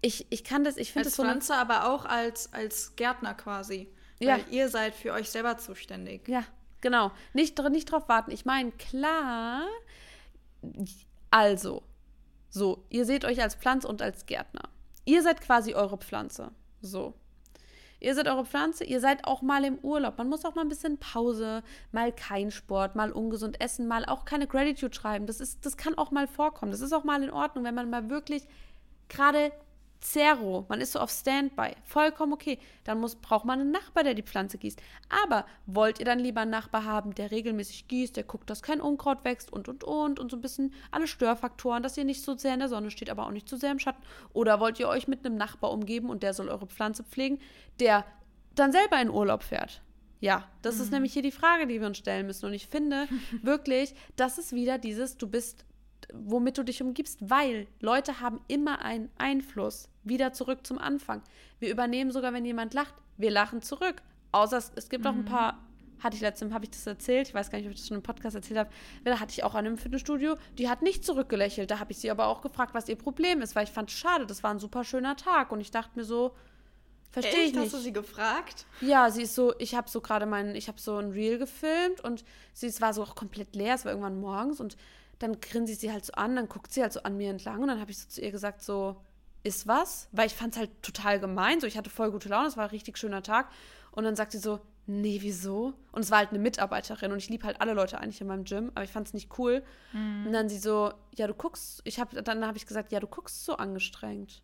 ich, 0.02 0.26
ich 0.30 0.44
kann 0.44 0.64
das, 0.64 0.76
ich 0.76 0.92
finde 0.92 1.06
das 1.06 1.16
so. 1.16 1.22
Als 1.22 1.30
Pflanze, 1.30 1.54
aber 1.54 1.90
auch 1.90 2.04
als, 2.04 2.52
als 2.52 2.94
Gärtner 2.96 3.34
quasi. 3.34 3.88
Ja. 4.20 4.34
Weil 4.34 4.44
ihr 4.50 4.68
seid 4.68 4.94
für 4.94 5.12
euch 5.12 5.30
selber 5.30 5.58
zuständig. 5.58 6.28
Ja, 6.28 6.44
genau. 6.80 7.10
Nicht, 7.32 7.58
nicht 7.70 7.90
drauf 7.90 8.08
warten. 8.08 8.30
Ich 8.32 8.44
meine, 8.44 8.72
klar, 8.72 9.66
also, 11.30 11.82
so, 12.50 12.84
ihr 12.90 13.04
seht 13.04 13.24
euch 13.24 13.42
als 13.42 13.54
Pflanze 13.54 13.88
und 13.88 14.02
als 14.02 14.26
Gärtner. 14.26 14.68
Ihr 15.04 15.22
seid 15.22 15.40
quasi 15.40 15.74
eure 15.74 15.98
Pflanze. 15.98 16.50
So. 16.80 17.14
Ihr 18.00 18.14
seid 18.14 18.28
eure 18.28 18.44
Pflanze, 18.44 18.84
ihr 18.84 19.00
seid 19.00 19.26
auch 19.26 19.42
mal 19.42 19.64
im 19.64 19.78
Urlaub. 19.78 20.18
Man 20.18 20.28
muss 20.28 20.44
auch 20.44 20.54
mal 20.54 20.62
ein 20.62 20.68
bisschen 20.68 20.98
Pause, 20.98 21.64
mal 21.90 22.12
kein 22.12 22.52
Sport, 22.52 22.94
mal 22.94 23.10
ungesund 23.10 23.60
essen, 23.60 23.88
mal 23.88 24.04
auch 24.04 24.24
keine 24.24 24.46
Gratitude 24.46 24.94
schreiben. 24.94 25.26
Das, 25.26 25.40
ist, 25.40 25.66
das 25.66 25.76
kann 25.76 25.98
auch 25.98 26.12
mal 26.12 26.28
vorkommen. 26.28 26.70
Das 26.70 26.80
ist 26.80 26.92
auch 26.92 27.02
mal 27.02 27.22
in 27.22 27.30
Ordnung, 27.30 27.64
wenn 27.64 27.74
man 27.74 27.90
mal 27.90 28.08
wirklich 28.08 28.46
gerade 29.08 29.50
Zero, 30.00 30.64
man 30.68 30.80
ist 30.80 30.92
so 30.92 31.00
auf 31.00 31.10
Standby, 31.10 31.72
vollkommen 31.84 32.32
okay. 32.32 32.58
Dann 32.84 33.00
muss, 33.00 33.16
braucht 33.16 33.44
man 33.44 33.60
einen 33.60 33.72
Nachbar, 33.72 34.04
der 34.04 34.14
die 34.14 34.22
Pflanze 34.22 34.56
gießt. 34.56 34.80
Aber 35.24 35.44
wollt 35.66 35.98
ihr 35.98 36.04
dann 36.04 36.20
lieber 36.20 36.42
einen 36.42 36.52
Nachbar 36.52 36.84
haben, 36.84 37.14
der 37.14 37.30
regelmäßig 37.30 37.88
gießt, 37.88 38.16
der 38.16 38.24
guckt, 38.24 38.48
dass 38.48 38.62
kein 38.62 38.80
Unkraut 38.80 39.24
wächst 39.24 39.52
und 39.52 39.68
und 39.68 39.82
und 39.82 40.20
und 40.20 40.30
so 40.30 40.36
ein 40.36 40.40
bisschen 40.40 40.72
alle 40.92 41.08
Störfaktoren, 41.08 41.82
dass 41.82 41.96
ihr 41.96 42.04
nicht 42.04 42.22
so 42.22 42.36
sehr 42.36 42.54
in 42.54 42.60
der 42.60 42.68
Sonne 42.68 42.90
steht, 42.90 43.10
aber 43.10 43.26
auch 43.26 43.32
nicht 43.32 43.48
zu 43.48 43.56
sehr 43.56 43.72
im 43.72 43.80
Schatten? 43.80 44.02
Oder 44.32 44.60
wollt 44.60 44.78
ihr 44.78 44.88
euch 44.88 45.08
mit 45.08 45.26
einem 45.26 45.36
Nachbar 45.36 45.72
umgeben 45.72 46.10
und 46.10 46.22
der 46.22 46.32
soll 46.32 46.48
eure 46.48 46.66
Pflanze 46.66 47.02
pflegen, 47.02 47.40
der 47.80 48.04
dann 48.54 48.72
selber 48.72 49.00
in 49.00 49.10
Urlaub 49.10 49.42
fährt? 49.42 49.82
Ja, 50.20 50.48
das 50.62 50.76
mhm. 50.76 50.82
ist 50.82 50.92
nämlich 50.92 51.12
hier 51.12 51.22
die 51.22 51.30
Frage, 51.32 51.66
die 51.66 51.80
wir 51.80 51.86
uns 51.86 51.98
stellen 51.98 52.26
müssen. 52.26 52.46
Und 52.46 52.54
ich 52.54 52.66
finde 52.66 53.08
wirklich, 53.42 53.94
das 54.16 54.38
ist 54.38 54.52
wieder 54.52 54.78
dieses, 54.78 55.16
du 55.16 55.28
bist 55.28 55.64
womit 56.12 56.58
du 56.58 56.62
dich 56.62 56.82
umgibst, 56.82 57.18
weil 57.28 57.66
Leute 57.80 58.20
haben 58.20 58.40
immer 58.48 58.80
einen 58.82 59.10
Einfluss. 59.18 59.88
Wieder 60.04 60.32
zurück 60.32 60.66
zum 60.66 60.78
Anfang. 60.78 61.22
Wir 61.58 61.70
übernehmen 61.70 62.10
sogar, 62.10 62.32
wenn 62.32 62.44
jemand 62.44 62.74
lacht, 62.74 62.94
wir 63.16 63.30
lachen 63.30 63.62
zurück. 63.62 64.02
Außer 64.32 64.56
es, 64.56 64.72
es 64.74 64.88
gibt 64.88 65.04
mhm. 65.04 65.10
auch 65.10 65.14
ein 65.14 65.24
paar, 65.24 65.58
hatte 66.00 66.16
ich 66.16 66.22
letztens, 66.22 66.52
habe 66.54 66.64
ich 66.64 66.70
das 66.70 66.86
erzählt, 66.86 67.28
ich 67.28 67.34
weiß 67.34 67.50
gar 67.50 67.58
nicht, 67.58 67.66
ob 67.66 67.72
ich 67.72 67.80
das 67.80 67.88
schon 67.88 67.96
im 67.96 68.02
Podcast 68.02 68.36
erzählt 68.36 68.58
habe, 68.58 68.70
da 69.04 69.20
hatte 69.20 69.32
ich 69.32 69.44
auch 69.44 69.54
eine 69.54 69.68
im 69.68 69.78
Fitnessstudio, 69.78 70.36
die 70.56 70.68
hat 70.68 70.82
nicht 70.82 71.04
zurückgelächelt. 71.04 71.70
Da 71.70 71.78
habe 71.78 71.92
ich 71.92 71.98
sie 71.98 72.10
aber 72.10 72.26
auch 72.26 72.40
gefragt, 72.40 72.74
was 72.74 72.88
ihr 72.88 72.96
Problem 72.96 73.42
ist, 73.42 73.56
weil 73.56 73.64
ich 73.64 73.70
fand 73.70 73.90
es 73.90 73.96
schade, 73.96 74.26
das 74.26 74.42
war 74.42 74.50
ein 74.50 74.58
super 74.58 74.84
schöner 74.84 75.16
Tag 75.16 75.52
und 75.52 75.60
ich 75.60 75.70
dachte 75.70 75.90
mir 75.96 76.04
so, 76.04 76.34
Verstehe 77.10 77.44
ich 77.44 77.52
nicht. 77.54 77.64
Hast 77.64 77.74
du 77.74 77.78
sie 77.78 77.92
gefragt? 77.92 78.66
Ja, 78.80 79.10
sie 79.10 79.22
ist 79.22 79.34
so, 79.34 79.54
ich 79.58 79.74
habe 79.74 79.88
so 79.88 80.00
gerade 80.00 80.26
meinen, 80.26 80.54
ich 80.54 80.68
habe 80.68 80.78
so 80.78 80.98
ein 80.98 81.10
Reel 81.10 81.38
gefilmt 81.38 82.02
und 82.02 82.22
sie 82.52 82.66
es 82.66 82.80
war 82.80 82.92
so 82.92 83.02
auch 83.02 83.14
komplett 83.14 83.56
leer, 83.56 83.74
es 83.74 83.84
war 83.84 83.92
irgendwann 83.92 84.20
morgens 84.20 84.60
und 84.60 84.76
dann 85.18 85.40
grinse 85.40 85.72
ich 85.72 85.78
sie 85.78 85.92
halt 85.92 86.04
so 86.04 86.12
an, 86.12 86.36
dann 86.36 86.48
guckt 86.48 86.72
sie 86.72 86.82
halt 86.82 86.92
so 86.92 87.02
an 87.02 87.16
mir 87.16 87.30
entlang 87.30 87.62
und 87.62 87.68
dann 87.68 87.80
habe 87.80 87.90
ich 87.90 87.98
so 87.98 88.08
zu 88.08 88.20
ihr 88.20 88.30
gesagt, 88.30 88.62
so, 88.62 89.02
ist 89.42 89.66
was? 89.66 90.08
Weil 90.12 90.26
ich 90.26 90.34
fand 90.34 90.54
es 90.54 90.58
halt 90.58 90.70
total 90.82 91.20
gemein, 91.20 91.60
so, 91.60 91.66
ich 91.66 91.76
hatte 91.76 91.90
voll 91.90 92.10
gute 92.10 92.28
Laune, 92.28 92.48
es 92.48 92.56
war 92.56 92.64
ein 92.64 92.70
richtig 92.70 92.98
schöner 92.98 93.22
Tag 93.22 93.50
und 93.92 94.04
dann 94.04 94.16
sagt 94.16 94.32
sie 94.32 94.38
so, 94.38 94.60
nee, 94.86 95.18
wieso? 95.20 95.74
Und 95.92 96.02
es 96.02 96.10
war 96.10 96.18
halt 96.18 96.30
eine 96.30 96.38
Mitarbeiterin 96.38 97.12
und 97.12 97.18
ich 97.18 97.28
liebe 97.28 97.44
halt 97.44 97.60
alle 97.60 97.74
Leute 97.74 98.00
eigentlich 98.00 98.20
in 98.20 98.26
meinem 98.26 98.44
Gym, 98.44 98.70
aber 98.74 98.84
ich 98.84 98.90
fand 98.90 99.06
es 99.06 99.14
nicht 99.14 99.38
cool. 99.38 99.62
Mhm. 99.92 100.26
Und 100.26 100.32
dann 100.32 100.48
sie 100.48 100.58
so, 100.58 100.92
ja, 101.14 101.26
du 101.26 101.34
guckst, 101.34 101.82
ich 101.84 102.00
habe, 102.00 102.22
dann 102.22 102.46
habe 102.46 102.56
ich 102.56 102.66
gesagt, 102.66 102.90
ja, 102.90 102.98
du 102.98 103.06
guckst 103.06 103.44
so 103.44 103.56
angestrengt. 103.56 104.42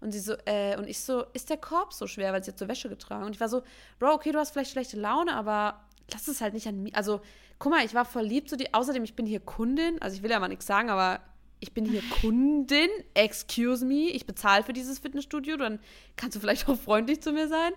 Und 0.00 0.12
sie 0.12 0.20
so, 0.20 0.34
äh, 0.44 0.76
und 0.76 0.86
ich 0.86 1.00
so, 1.00 1.24
ist 1.32 1.48
der 1.48 1.56
Korb 1.56 1.94
so 1.94 2.06
schwer, 2.06 2.32
weil 2.32 2.44
sie 2.44 2.50
hat 2.50 2.58
so 2.58 2.68
Wäsche 2.68 2.90
getragen? 2.90 3.24
Und 3.24 3.34
ich 3.34 3.40
war 3.40 3.48
so, 3.48 3.62
Bro, 3.98 4.12
okay, 4.12 4.32
du 4.32 4.38
hast 4.38 4.50
vielleicht 4.50 4.70
schlechte 4.70 5.00
Laune, 5.00 5.34
aber 5.34 5.85
lass 6.12 6.28
es 6.28 6.40
halt 6.40 6.54
nicht 6.54 6.66
an 6.66 6.82
mir. 6.82 6.94
Also, 6.94 7.20
guck 7.58 7.72
mal, 7.72 7.84
ich 7.84 7.94
war 7.94 8.04
voll 8.04 8.24
lieb 8.24 8.48
zu 8.48 8.56
dir. 8.56 8.68
Außerdem, 8.72 9.04
ich 9.04 9.14
bin 9.14 9.26
hier 9.26 9.40
Kundin. 9.40 10.00
Also, 10.00 10.16
ich 10.16 10.22
will 10.22 10.30
ja 10.30 10.40
mal 10.40 10.48
nichts 10.48 10.66
sagen, 10.66 10.90
aber 10.90 11.20
ich 11.60 11.72
bin 11.72 11.84
hier 11.84 12.02
Kundin. 12.20 12.88
Excuse 13.14 13.84
me. 13.84 14.10
Ich 14.10 14.26
bezahle 14.26 14.62
für 14.62 14.72
dieses 14.72 14.98
Fitnessstudio. 14.98 15.56
Dann 15.56 15.78
kannst 16.16 16.36
du 16.36 16.40
vielleicht 16.40 16.68
auch 16.68 16.78
freundlich 16.78 17.22
zu 17.22 17.32
mir 17.32 17.48
sein. 17.48 17.72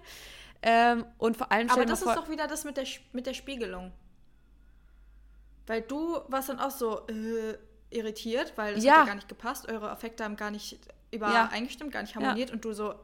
Ähm, 0.61 1.05
und 1.17 1.37
vor 1.37 1.51
allem. 1.51 1.69
Aber 1.69 1.85
das 1.85 2.01
ist 2.01 2.15
doch 2.15 2.29
wieder 2.29 2.47
das 2.47 2.65
mit 2.65 2.77
der, 2.77 2.85
mit 3.13 3.25
der 3.25 3.33
Spiegelung. 3.33 3.91
Weil 5.67 5.81
du 5.81 6.17
warst 6.27 6.49
dann 6.49 6.59
auch 6.59 6.71
so 6.71 7.07
äh, 7.07 7.57
irritiert, 7.91 8.53
weil 8.55 8.75
das 8.75 8.83
ja. 8.83 9.01
hat 9.01 9.07
gar 9.07 9.15
nicht 9.15 9.29
gepasst. 9.29 9.69
Eure 9.69 9.89
Affekte 9.89 10.23
haben 10.23 10.35
gar 10.35 10.51
nicht 10.51 10.79
übereingestimmt, 11.11 11.91
ja. 11.91 11.99
gar 11.99 12.01
nicht 12.01 12.15
harmoniert. 12.15 12.49
Ja. 12.49 12.55
Und 12.55 12.65
du 12.65 12.73
so. 12.73 12.95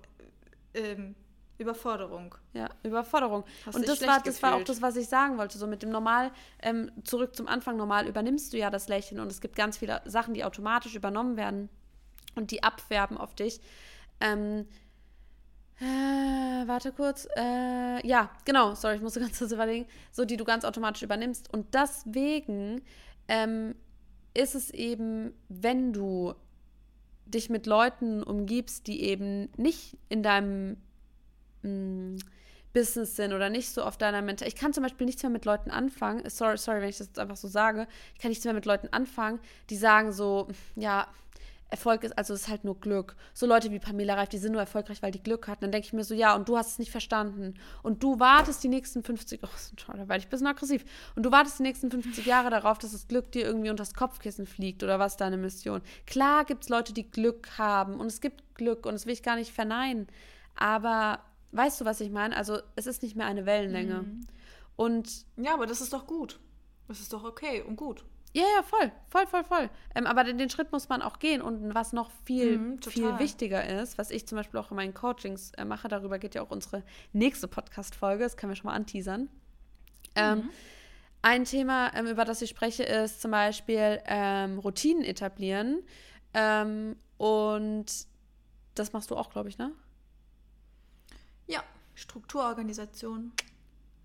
Ähm, 0.73 1.15
Überforderung. 1.57 2.35
Ja, 2.53 2.69
Überforderung. 2.83 3.43
Hast 3.65 3.75
und 3.75 3.87
das 3.87 4.01
war, 4.05 4.21
das 4.21 4.41
war 4.43 4.55
auch 4.55 4.63
das, 4.63 4.81
was 4.81 4.95
ich 4.97 5.07
sagen 5.07 5.37
wollte. 5.37 5.57
So 5.57 5.67
mit 5.67 5.83
dem 5.83 5.89
Normal, 5.89 6.31
ähm, 6.61 6.91
zurück 7.03 7.35
zum 7.35 7.47
Anfang, 7.47 7.77
normal 7.77 8.07
übernimmst 8.07 8.53
du 8.53 8.57
ja 8.57 8.69
das 8.69 8.87
Lächeln 8.87 9.19
und 9.21 9.31
es 9.31 9.41
gibt 9.41 9.55
ganz 9.55 9.77
viele 9.77 10.01
Sachen, 10.05 10.33
die 10.33 10.43
automatisch 10.43 10.95
übernommen 10.95 11.37
werden 11.37 11.69
und 12.35 12.51
die 12.51 12.63
abfärben 12.63 13.17
auf 13.17 13.35
dich. 13.35 13.61
Ähm, 14.19 14.67
äh, 15.79 16.67
warte 16.67 16.91
kurz. 16.91 17.27
Äh, 17.35 18.05
ja, 18.05 18.29
genau, 18.45 18.75
sorry, 18.75 18.95
ich 18.95 19.01
musste 19.01 19.19
ganz 19.21 19.37
kurz 19.37 19.51
überlegen. 19.51 19.85
So, 20.11 20.25
die 20.25 20.37
du 20.37 20.43
ganz 20.43 20.65
automatisch 20.65 21.03
übernimmst. 21.03 21.53
Und 21.53 21.73
deswegen 21.73 22.81
ähm, 23.27 23.75
ist 24.33 24.55
es 24.55 24.71
eben, 24.71 25.33
wenn 25.49 25.93
du 25.93 26.33
dich 27.25 27.49
mit 27.49 27.65
Leuten 27.65 28.23
umgibst, 28.23 28.87
die 28.87 29.03
eben 29.03 29.49
nicht 29.57 29.97
in 30.09 30.21
deinem 30.21 30.77
Business 32.73 33.15
sind 33.15 33.33
oder 33.33 33.49
nicht 33.49 33.69
so 33.69 33.83
auf 33.83 33.97
deiner 33.97 34.21
Mental. 34.21 34.47
Ich 34.47 34.55
kann 34.55 34.73
zum 34.73 34.83
Beispiel 34.83 35.05
nichts 35.05 35.23
mehr 35.23 35.29
mit 35.29 35.45
Leuten 35.45 35.71
anfangen. 35.71 36.29
Sorry, 36.29 36.57
sorry, 36.57 36.81
wenn 36.81 36.89
ich 36.89 36.97
das 36.97 37.07
jetzt 37.07 37.19
einfach 37.19 37.37
so 37.37 37.47
sage. 37.47 37.87
Ich 38.13 38.19
kann 38.19 38.29
nichts 38.29 38.43
mehr 38.43 38.53
mit 38.53 38.65
Leuten 38.65 38.89
anfangen, 38.91 39.39
die 39.69 39.77
sagen 39.77 40.11
so, 40.11 40.49
ja, 40.75 41.07
Erfolg 41.69 42.03
ist, 42.03 42.17
also 42.17 42.33
ist 42.33 42.47
halt 42.47 42.63
nur 42.63 42.79
Glück. 42.79 43.15
So 43.33 43.45
Leute 43.45 43.71
wie 43.71 43.79
Pamela 43.79 44.13
Reif, 44.13 44.29
die 44.29 44.37
sind 44.37 44.51
nur 44.51 44.61
erfolgreich, 44.61 45.01
weil 45.01 45.11
die 45.11 45.23
Glück 45.23 45.47
hatten. 45.47 45.61
Dann 45.61 45.71
denke 45.71 45.87
ich 45.87 45.93
mir 45.93 46.03
so, 46.03 46.13
ja, 46.13 46.35
und 46.35 46.47
du 46.47 46.57
hast 46.57 46.71
es 46.71 46.79
nicht 46.79 46.91
verstanden. 46.91 47.55
Und 47.81 48.03
du 48.03 48.19
wartest 48.19 48.63
die 48.63 48.67
nächsten 48.67 49.03
50, 49.03 49.41
oh, 49.43 49.47
da 49.87 49.97
werde 49.97 50.17
ich 50.17 50.27
ein 50.27 50.29
bisschen 50.29 50.47
aggressiv. 50.47 50.85
Und 51.15 51.23
du 51.23 51.31
wartest 51.31 51.59
die 51.59 51.63
nächsten 51.63 51.89
50 51.89 52.25
Jahre 52.25 52.49
darauf, 52.49 52.77
dass 52.77 52.91
das 52.91 53.07
Glück 53.07 53.31
dir 53.31 53.45
irgendwie 53.45 53.69
unter 53.69 53.81
das 53.81 53.93
Kopfkissen 53.93 54.45
fliegt 54.45 54.83
oder 54.83 54.99
was 54.99 55.17
deine 55.17 55.37
Mission. 55.37 55.81
Klar 56.05 56.45
gibt 56.45 56.63
es 56.63 56.69
Leute, 56.69 56.93
die 56.93 57.09
Glück 57.09 57.57
haben 57.57 57.95
und 57.99 58.07
es 58.07 58.21
gibt 58.21 58.55
Glück 58.55 58.85
und 58.85 58.93
das 58.93 59.05
will 59.05 59.13
ich 59.13 59.23
gar 59.23 59.35
nicht 59.35 59.51
verneinen. 59.51 60.07
Aber 60.55 61.19
Weißt 61.51 61.81
du, 61.81 61.85
was 61.85 62.01
ich 62.01 62.11
meine? 62.11 62.35
Also 62.35 62.59
es 62.75 62.87
ist 62.87 63.03
nicht 63.03 63.15
mehr 63.15 63.27
eine 63.27 63.45
Wellenlänge. 63.45 64.03
Mhm. 64.03 64.27
Und 64.75 65.25
ja, 65.37 65.53
aber 65.53 65.65
das 65.65 65.81
ist 65.81 65.93
doch 65.93 66.05
gut. 66.05 66.39
Das 66.87 66.99
ist 66.99 67.13
doch 67.13 67.23
okay 67.23 67.61
und 67.61 67.75
gut. 67.75 68.03
Ja, 68.33 68.43
ja, 68.57 68.63
voll, 68.63 68.91
voll, 69.07 69.27
voll, 69.27 69.45
voll. 69.45 69.69
Ähm, 69.95 70.05
aber 70.05 70.25
den, 70.25 70.37
den, 70.37 70.49
Schritt 70.49 70.73
muss 70.73 70.89
man 70.89 71.01
auch 71.01 71.19
gehen. 71.19 71.41
Und 71.41 71.73
was 71.73 71.93
noch 71.93 72.11
viel, 72.25 72.57
mhm, 72.57 72.81
viel 72.81 73.17
wichtiger 73.17 73.65
ist, 73.81 73.97
was 73.97 74.11
ich 74.11 74.27
zum 74.27 74.35
Beispiel 74.35 74.59
auch 74.59 74.71
in 74.71 74.75
meinen 74.75 74.93
Coachings 74.93 75.51
äh, 75.53 75.63
mache, 75.63 75.87
darüber 75.87 76.19
geht 76.19 76.35
ja 76.35 76.41
auch 76.41 76.51
unsere 76.51 76.83
nächste 77.13 77.47
Podcast-Folge, 77.47 78.23
das 78.23 78.35
können 78.35 78.51
wir 78.51 78.57
schon 78.57 78.65
mal 78.65 78.75
anteasern. 78.75 79.29
Ähm, 80.15 80.39
mhm. 80.39 80.49
ein 81.21 81.45
Thema, 81.45 81.93
ähm, 81.95 82.07
über 82.07 82.25
das 82.25 82.41
ich 82.41 82.49
spreche, 82.49 82.83
ist 82.83 83.21
zum 83.21 83.31
Beispiel 83.31 84.01
ähm, 84.05 84.59
Routinen 84.59 85.05
etablieren. 85.05 85.81
Ähm, 86.33 86.97
und 87.15 87.85
das 88.75 88.91
machst 88.91 89.11
du 89.11 89.15
auch, 89.15 89.29
glaube 89.29 89.47
ich, 89.47 89.57
ne? 89.57 89.71
Strukturorganisation. 91.95 93.31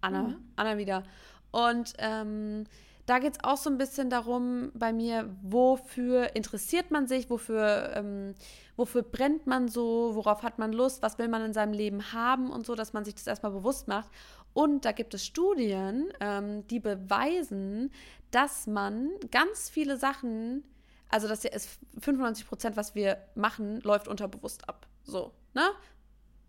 Anna, 0.00 0.22
mhm. 0.22 0.36
Anna 0.56 0.78
wieder. 0.78 1.04
Und 1.50 1.92
ähm, 1.98 2.64
da 3.06 3.18
geht 3.18 3.32
es 3.32 3.44
auch 3.44 3.56
so 3.56 3.68
ein 3.68 3.76
bisschen 3.76 4.08
darum 4.08 4.70
bei 4.74 4.92
mir, 4.92 5.28
wofür 5.42 6.36
interessiert 6.36 6.92
man 6.92 7.08
sich, 7.08 7.28
wofür, 7.28 7.92
ähm, 7.96 8.34
wofür 8.76 9.02
brennt 9.02 9.46
man 9.48 9.68
so, 9.68 10.12
worauf 10.14 10.42
hat 10.42 10.58
man 10.58 10.72
Lust, 10.72 11.02
was 11.02 11.18
will 11.18 11.28
man 11.28 11.44
in 11.44 11.52
seinem 11.52 11.72
Leben 11.72 12.12
haben 12.12 12.50
und 12.50 12.66
so, 12.66 12.74
dass 12.74 12.92
man 12.92 13.04
sich 13.04 13.16
das 13.16 13.26
erstmal 13.26 13.52
bewusst 13.52 13.88
macht. 13.88 14.10
Und 14.52 14.84
da 14.84 14.92
gibt 14.92 15.12
es 15.14 15.26
Studien, 15.26 16.12
ähm, 16.20 16.66
die 16.68 16.80
beweisen, 16.80 17.90
dass 18.30 18.66
man 18.66 19.10
ganz 19.30 19.68
viele 19.68 19.96
Sachen, 19.96 20.62
also 21.08 21.26
dass 21.26 21.42
ja 21.42 21.50
95 21.98 22.46
Prozent, 22.46 22.76
was 22.76 22.94
wir 22.94 23.18
machen, 23.34 23.80
läuft 23.80 24.06
unterbewusst 24.06 24.68
ab. 24.68 24.86
So, 25.02 25.32
ne? 25.54 25.68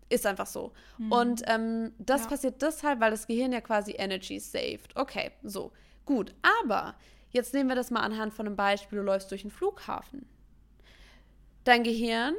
Ist 0.08 0.26
einfach 0.26 0.46
so. 0.46 0.72
Mhm. 0.98 1.12
Und 1.12 1.42
ähm, 1.46 1.92
das 1.98 2.22
ja. 2.22 2.28
passiert 2.28 2.62
deshalb, 2.62 3.00
weil 3.00 3.10
das 3.10 3.26
Gehirn 3.26 3.52
ja 3.52 3.60
quasi 3.60 3.92
Energy 3.92 4.38
saved. 4.38 4.94
Okay, 4.94 5.30
so. 5.42 5.72
Gut. 6.04 6.34
Aber 6.60 6.94
jetzt 7.30 7.54
nehmen 7.54 7.68
wir 7.68 7.76
das 7.76 7.90
mal 7.90 8.00
anhand 8.00 8.34
von 8.34 8.46
einem 8.46 8.56
Beispiel. 8.56 8.98
Du 8.98 9.04
läufst 9.04 9.30
durch 9.30 9.42
einen 9.42 9.50
Flughafen. 9.50 10.26
Dein 11.64 11.84
Gehirn 11.84 12.34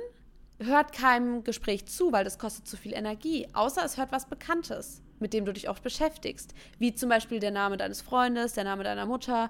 hört 0.60 0.93
keinem 0.93 1.43
Gespräch 1.43 1.86
zu, 1.88 2.12
weil 2.12 2.23
das 2.23 2.38
kostet 2.38 2.67
zu 2.67 2.78
viel 2.78 2.93
Energie. 2.93 3.47
Außer 3.54 3.84
es 3.84 3.97
hört 3.97 4.12
was 4.12 4.28
Bekanntes, 4.28 5.02
mit 5.19 5.34
dem 5.34 5.45
du 5.45 5.54
dich 5.54 5.69
oft 5.69 5.84
beschäftigst. 5.84 6.54
Wie 6.78 6.93
zum 6.93 7.10
Beispiel 7.10 7.39
der 7.39 7.52
Name 7.52 7.78
deines 7.78 8.02
Freundes, 8.02 8.54
der 8.54 8.65
Name 8.65 8.84
deiner 8.84 9.06
Mutter. 9.06 9.49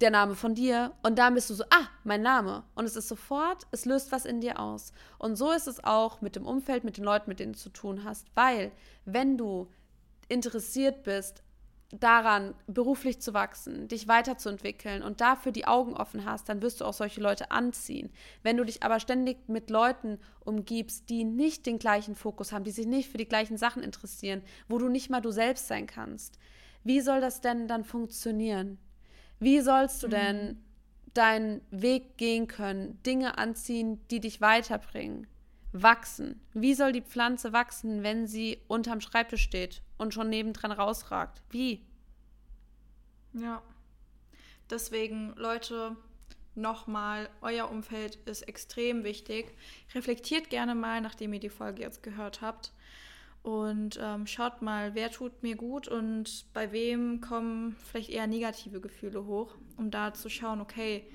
Der 0.00 0.10
Name 0.10 0.34
von 0.34 0.54
dir 0.54 0.92
und 1.02 1.18
dann 1.18 1.34
bist 1.34 1.48
du 1.48 1.54
so, 1.54 1.64
ah, 1.70 1.88
mein 2.04 2.22
Name. 2.22 2.64
Und 2.74 2.84
es 2.84 2.96
ist 2.96 3.08
sofort, 3.08 3.66
es 3.70 3.84
löst 3.84 4.12
was 4.12 4.24
in 4.24 4.40
dir 4.40 4.60
aus. 4.60 4.92
Und 5.18 5.36
so 5.36 5.50
ist 5.52 5.66
es 5.66 5.82
auch 5.82 6.20
mit 6.20 6.36
dem 6.36 6.46
Umfeld, 6.46 6.84
mit 6.84 6.98
den 6.98 7.04
Leuten, 7.04 7.30
mit 7.30 7.40
denen 7.40 7.54
du 7.54 7.58
zu 7.58 7.70
tun 7.70 8.04
hast. 8.04 8.26
Weil, 8.34 8.72
wenn 9.04 9.38
du 9.38 9.68
interessiert 10.28 11.02
bist, 11.02 11.42
daran 11.90 12.54
beruflich 12.66 13.20
zu 13.20 13.32
wachsen, 13.32 13.86
dich 13.88 14.08
weiterzuentwickeln 14.08 15.02
und 15.02 15.20
dafür 15.20 15.52
die 15.52 15.66
Augen 15.66 15.94
offen 15.94 16.24
hast, 16.24 16.48
dann 16.48 16.60
wirst 16.60 16.80
du 16.80 16.84
auch 16.84 16.92
solche 16.92 17.20
Leute 17.20 17.50
anziehen. 17.52 18.10
Wenn 18.42 18.56
du 18.56 18.64
dich 18.64 18.82
aber 18.82 18.98
ständig 18.98 19.48
mit 19.48 19.70
Leuten 19.70 20.18
umgibst, 20.44 21.08
die 21.10 21.24
nicht 21.24 21.64
den 21.64 21.78
gleichen 21.78 22.16
Fokus 22.16 22.52
haben, 22.52 22.64
die 22.64 22.72
sich 22.72 22.86
nicht 22.86 23.10
für 23.10 23.18
die 23.18 23.28
gleichen 23.28 23.56
Sachen 23.56 23.82
interessieren, 23.82 24.42
wo 24.68 24.78
du 24.78 24.88
nicht 24.88 25.10
mal 25.10 25.20
du 25.20 25.30
selbst 25.30 25.68
sein 25.68 25.86
kannst, 25.86 26.38
wie 26.82 27.00
soll 27.00 27.20
das 27.20 27.40
denn 27.40 27.68
dann 27.68 27.84
funktionieren? 27.84 28.78
Wie 29.38 29.60
sollst 29.60 30.02
du 30.02 30.08
denn 30.08 30.46
mhm. 30.46 30.56
deinen 31.14 31.60
Weg 31.70 32.16
gehen 32.16 32.46
können, 32.46 33.02
Dinge 33.02 33.38
anziehen, 33.38 34.00
die 34.10 34.20
dich 34.20 34.40
weiterbringen? 34.40 35.26
Wachsen. 35.72 36.40
Wie 36.54 36.74
soll 36.74 36.92
die 36.92 37.02
Pflanze 37.02 37.52
wachsen, 37.52 38.02
wenn 38.02 38.26
sie 38.26 38.62
unterm 38.66 39.00
Schreibtisch 39.00 39.42
steht 39.42 39.82
und 39.98 40.14
schon 40.14 40.30
nebendran 40.30 40.72
rausragt? 40.72 41.42
Wie? 41.50 41.84
Ja. 43.34 43.62
Deswegen, 44.70 45.34
Leute, 45.36 45.96
nochmal, 46.54 47.28
euer 47.42 47.70
Umfeld 47.70 48.16
ist 48.24 48.42
extrem 48.42 49.04
wichtig. 49.04 49.54
Reflektiert 49.94 50.50
gerne 50.50 50.74
mal, 50.74 51.00
nachdem 51.00 51.32
ihr 51.34 51.40
die 51.40 51.50
Folge 51.50 51.82
jetzt 51.82 52.02
gehört 52.02 52.40
habt. 52.40 52.72
Und 53.46 53.96
ähm, 54.02 54.26
schaut 54.26 54.60
mal, 54.60 54.96
wer 54.96 55.08
tut 55.12 55.44
mir 55.44 55.54
gut 55.54 55.86
und 55.86 56.46
bei 56.52 56.72
wem 56.72 57.20
kommen 57.20 57.76
vielleicht 57.84 58.10
eher 58.10 58.26
negative 58.26 58.80
Gefühle 58.80 59.24
hoch, 59.24 59.54
um 59.76 59.92
da 59.92 60.12
zu 60.12 60.28
schauen, 60.28 60.60
okay, 60.60 61.06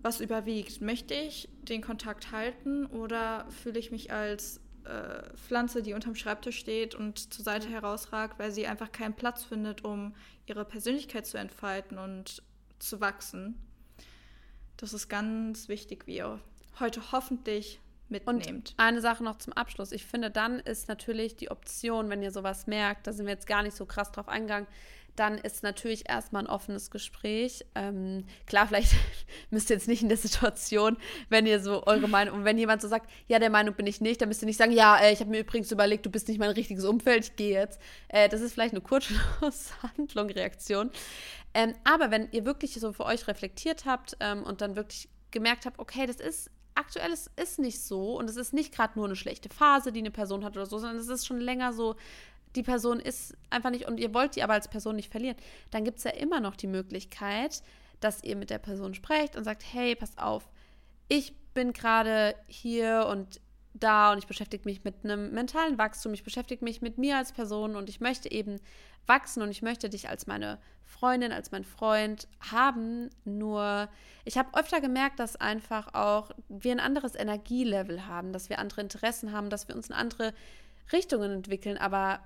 was 0.00 0.20
überwiegt? 0.20 0.80
Möchte 0.80 1.14
ich 1.14 1.48
den 1.62 1.82
Kontakt 1.82 2.30
halten 2.30 2.86
oder 2.86 3.50
fühle 3.50 3.80
ich 3.80 3.90
mich 3.90 4.12
als 4.12 4.60
äh, 4.84 5.34
Pflanze, 5.34 5.82
die 5.82 5.94
unterm 5.94 6.14
Schreibtisch 6.14 6.60
steht 6.60 6.94
und 6.94 7.34
zur 7.34 7.44
Seite 7.44 7.68
herausragt, 7.68 8.38
weil 8.38 8.52
sie 8.52 8.68
einfach 8.68 8.92
keinen 8.92 9.14
Platz 9.14 9.42
findet, 9.42 9.84
um 9.84 10.14
ihre 10.46 10.64
Persönlichkeit 10.64 11.26
zu 11.26 11.38
entfalten 11.38 11.98
und 11.98 12.44
zu 12.78 13.00
wachsen? 13.00 13.58
Das 14.76 14.92
ist 14.92 15.08
ganz 15.08 15.68
wichtig, 15.68 16.06
wie 16.06 16.18
ihr 16.18 16.38
heute 16.78 17.10
hoffentlich 17.10 17.80
mitnehmt. 18.08 18.70
Und 18.70 18.74
eine 18.76 19.00
Sache 19.00 19.24
noch 19.24 19.38
zum 19.38 19.52
Abschluss. 19.52 19.92
Ich 19.92 20.04
finde, 20.04 20.30
dann 20.30 20.60
ist 20.60 20.88
natürlich 20.88 21.36
die 21.36 21.50
Option, 21.50 22.10
wenn 22.10 22.22
ihr 22.22 22.30
sowas 22.30 22.66
merkt, 22.66 23.06
da 23.06 23.12
sind 23.12 23.26
wir 23.26 23.32
jetzt 23.32 23.46
gar 23.46 23.62
nicht 23.62 23.76
so 23.76 23.86
krass 23.86 24.12
drauf 24.12 24.28
eingegangen, 24.28 24.66
dann 25.16 25.38
ist 25.38 25.62
natürlich 25.62 26.08
erstmal 26.08 26.42
ein 26.42 26.48
offenes 26.48 26.90
Gespräch. 26.90 27.64
Ähm, 27.74 28.24
klar, 28.46 28.66
vielleicht 28.68 28.94
müsst 29.50 29.70
ihr 29.70 29.76
jetzt 29.76 29.88
nicht 29.88 30.02
in 30.02 30.08
der 30.08 30.18
Situation, 30.18 30.96
wenn 31.28 31.46
ihr 31.46 31.60
so 31.60 31.86
eure 31.86 32.08
Meinung, 32.08 32.38
und 32.38 32.44
wenn 32.44 32.58
jemand 32.58 32.82
so 32.82 32.88
sagt, 32.88 33.08
ja, 33.28 33.38
der 33.38 33.50
Meinung 33.50 33.74
bin 33.74 33.86
ich 33.86 34.00
nicht, 34.00 34.20
dann 34.20 34.28
müsst 34.28 34.42
ihr 34.42 34.46
nicht 34.46 34.58
sagen, 34.58 34.72
ja, 34.72 34.98
äh, 34.98 35.12
ich 35.12 35.20
habe 35.20 35.30
mir 35.30 35.40
übrigens 35.40 35.70
überlegt, 35.70 36.04
du 36.06 36.10
bist 36.10 36.28
nicht 36.28 36.38
mein 36.38 36.50
richtiges 36.50 36.84
Umfeld, 36.84 37.24
ich 37.24 37.36
gehe 37.36 37.58
jetzt. 37.58 37.80
Äh, 38.08 38.28
das 38.28 38.40
ist 38.40 38.52
vielleicht 38.52 38.74
eine 38.74 38.80
Kurzschlusshandlung, 38.80 40.30
Reaktion. 40.30 40.90
Ähm, 41.54 41.74
aber 41.84 42.10
wenn 42.10 42.28
ihr 42.32 42.44
wirklich 42.44 42.74
so 42.74 42.92
für 42.92 43.04
euch 43.04 43.28
reflektiert 43.28 43.84
habt 43.84 44.16
ähm, 44.18 44.42
und 44.42 44.60
dann 44.60 44.74
wirklich 44.74 45.08
gemerkt 45.30 45.66
habt, 45.66 45.78
okay, 45.78 46.06
das 46.06 46.16
ist 46.16 46.50
aktuell 46.74 47.12
ist, 47.12 47.30
ist 47.40 47.58
nicht 47.58 47.80
so 47.80 48.18
und 48.18 48.28
es 48.28 48.36
ist 48.36 48.52
nicht 48.52 48.74
gerade 48.74 48.98
nur 48.98 49.06
eine 49.06 49.16
schlechte 49.16 49.48
Phase, 49.48 49.92
die 49.92 50.00
eine 50.00 50.10
Person 50.10 50.44
hat 50.44 50.56
oder 50.56 50.66
so, 50.66 50.78
sondern 50.78 50.98
es 50.98 51.08
ist 51.08 51.26
schon 51.26 51.40
länger 51.40 51.72
so, 51.72 51.96
die 52.56 52.62
Person 52.62 53.00
ist 53.00 53.36
einfach 53.50 53.70
nicht 53.70 53.86
und 53.86 53.98
ihr 53.98 54.14
wollt 54.14 54.36
die 54.36 54.42
aber 54.42 54.54
als 54.54 54.68
Person 54.68 54.96
nicht 54.96 55.10
verlieren, 55.10 55.36
dann 55.70 55.84
gibt 55.84 55.98
es 55.98 56.04
ja 56.04 56.12
immer 56.12 56.40
noch 56.40 56.56
die 56.56 56.66
Möglichkeit, 56.66 57.62
dass 58.00 58.22
ihr 58.22 58.36
mit 58.36 58.50
der 58.50 58.58
Person 58.58 58.94
sprecht 58.94 59.36
und 59.36 59.44
sagt, 59.44 59.64
hey, 59.72 59.96
pass 59.96 60.18
auf, 60.18 60.48
ich 61.08 61.34
bin 61.54 61.72
gerade 61.72 62.34
hier 62.46 63.06
und 63.08 63.40
da 63.74 64.12
und 64.12 64.18
ich 64.18 64.26
beschäftige 64.26 64.64
mich 64.64 64.84
mit 64.84 65.04
einem 65.04 65.32
mentalen 65.32 65.78
Wachstum, 65.78 66.14
ich 66.14 66.24
beschäftige 66.24 66.64
mich 66.64 66.80
mit 66.80 66.96
mir 66.96 67.16
als 67.16 67.32
Person 67.32 67.76
und 67.76 67.88
ich 67.88 68.00
möchte 68.00 68.30
eben 68.30 68.60
wachsen 69.06 69.42
und 69.42 69.50
ich 69.50 69.62
möchte 69.62 69.90
dich 69.90 70.08
als 70.08 70.26
meine 70.26 70.58
Freundin, 70.84 71.32
als 71.32 71.50
mein 71.50 71.64
Freund 71.64 72.28
haben. 72.50 73.10
Nur 73.24 73.88
ich 74.24 74.38
habe 74.38 74.56
öfter 74.58 74.80
gemerkt, 74.80 75.18
dass 75.18 75.36
einfach 75.36 75.92
auch 75.92 76.30
wir 76.48 76.72
ein 76.72 76.80
anderes 76.80 77.14
Energielevel 77.14 78.06
haben, 78.06 78.32
dass 78.32 78.48
wir 78.48 78.58
andere 78.58 78.80
Interessen 78.80 79.32
haben, 79.32 79.50
dass 79.50 79.68
wir 79.68 79.76
uns 79.76 79.88
in 79.88 79.94
andere 79.94 80.32
Richtungen 80.92 81.32
entwickeln. 81.32 81.76
Aber 81.76 82.20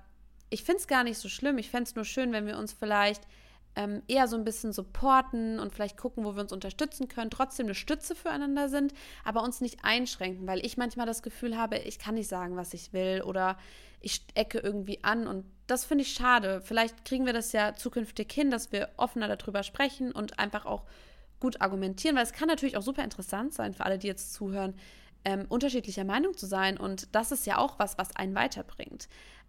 ich 0.49 0.63
finde 0.63 0.79
es 0.79 0.87
gar 0.87 1.03
nicht 1.03 1.17
so 1.17 1.29
schlimm. 1.29 1.57
Ich 1.57 1.69
fände 1.69 1.89
es 1.89 1.95
nur 1.95 2.05
schön, 2.05 2.31
wenn 2.31 2.45
wir 2.45 2.57
uns 2.57 2.73
vielleicht 2.73 3.23
ähm, 3.79 4.03
eher 4.09 4.27
so 4.27 4.35
ein 4.35 4.43
bisschen 4.43 4.73
supporten 4.73 5.57
und 5.57 5.73
vielleicht 5.73 5.95
gucken, 5.95 6.25
wo 6.25 6.35
wir 6.35 6.41
uns 6.41 6.51
unterstützen 6.51 7.07
können, 7.07 7.31
trotzdem 7.31 7.67
eine 7.67 7.75
Stütze 7.75 8.13
füreinander 8.13 8.67
sind, 8.67 8.93
aber 9.23 9.41
uns 9.41 9.61
nicht 9.61 9.79
einschränken, 9.83 10.45
weil 10.47 10.65
ich 10.65 10.75
manchmal 10.75 11.05
das 11.05 11.23
Gefühl 11.23 11.57
habe, 11.57 11.77
ich 11.77 11.97
kann 11.97 12.15
nicht 12.15 12.27
sagen, 12.27 12.57
was 12.57 12.73
ich 12.73 12.91
will 12.91 13.21
oder 13.21 13.57
ich 14.01 14.25
ecke 14.33 14.59
irgendwie 14.59 15.01
an 15.05 15.27
und 15.27 15.45
das 15.65 15.85
finde 15.85 16.01
ich 16.01 16.11
schade. 16.11 16.59
Vielleicht 16.61 17.05
kriegen 17.05 17.25
wir 17.25 17.31
das 17.31 17.53
ja 17.53 17.73
zukünftig 17.73 18.29
hin, 18.33 18.51
dass 18.51 18.73
wir 18.73 18.89
offener 18.97 19.33
darüber 19.33 19.63
sprechen 19.63 20.11
und 20.11 20.39
einfach 20.39 20.65
auch 20.65 20.83
gut 21.39 21.61
argumentieren, 21.61 22.17
weil 22.17 22.23
es 22.23 22.33
kann 22.33 22.49
natürlich 22.49 22.75
auch 22.75 22.81
super 22.81 23.05
interessant 23.05 23.53
sein 23.53 23.73
für 23.73 23.85
alle, 23.85 23.97
die 23.97 24.07
jetzt 24.07 24.33
zuhören, 24.33 24.73
ähm, 25.23 25.45
unterschiedlicher 25.47 26.03
Meinung 26.03 26.35
zu 26.35 26.47
sein 26.47 26.77
und 26.77 27.15
das 27.15 27.31
ist 27.31 27.45
ja 27.45 27.57
auch 27.57 27.79
was, 27.79 27.97
was 27.97 28.13
einen 28.17 28.35
weiterbringt. 28.35 29.07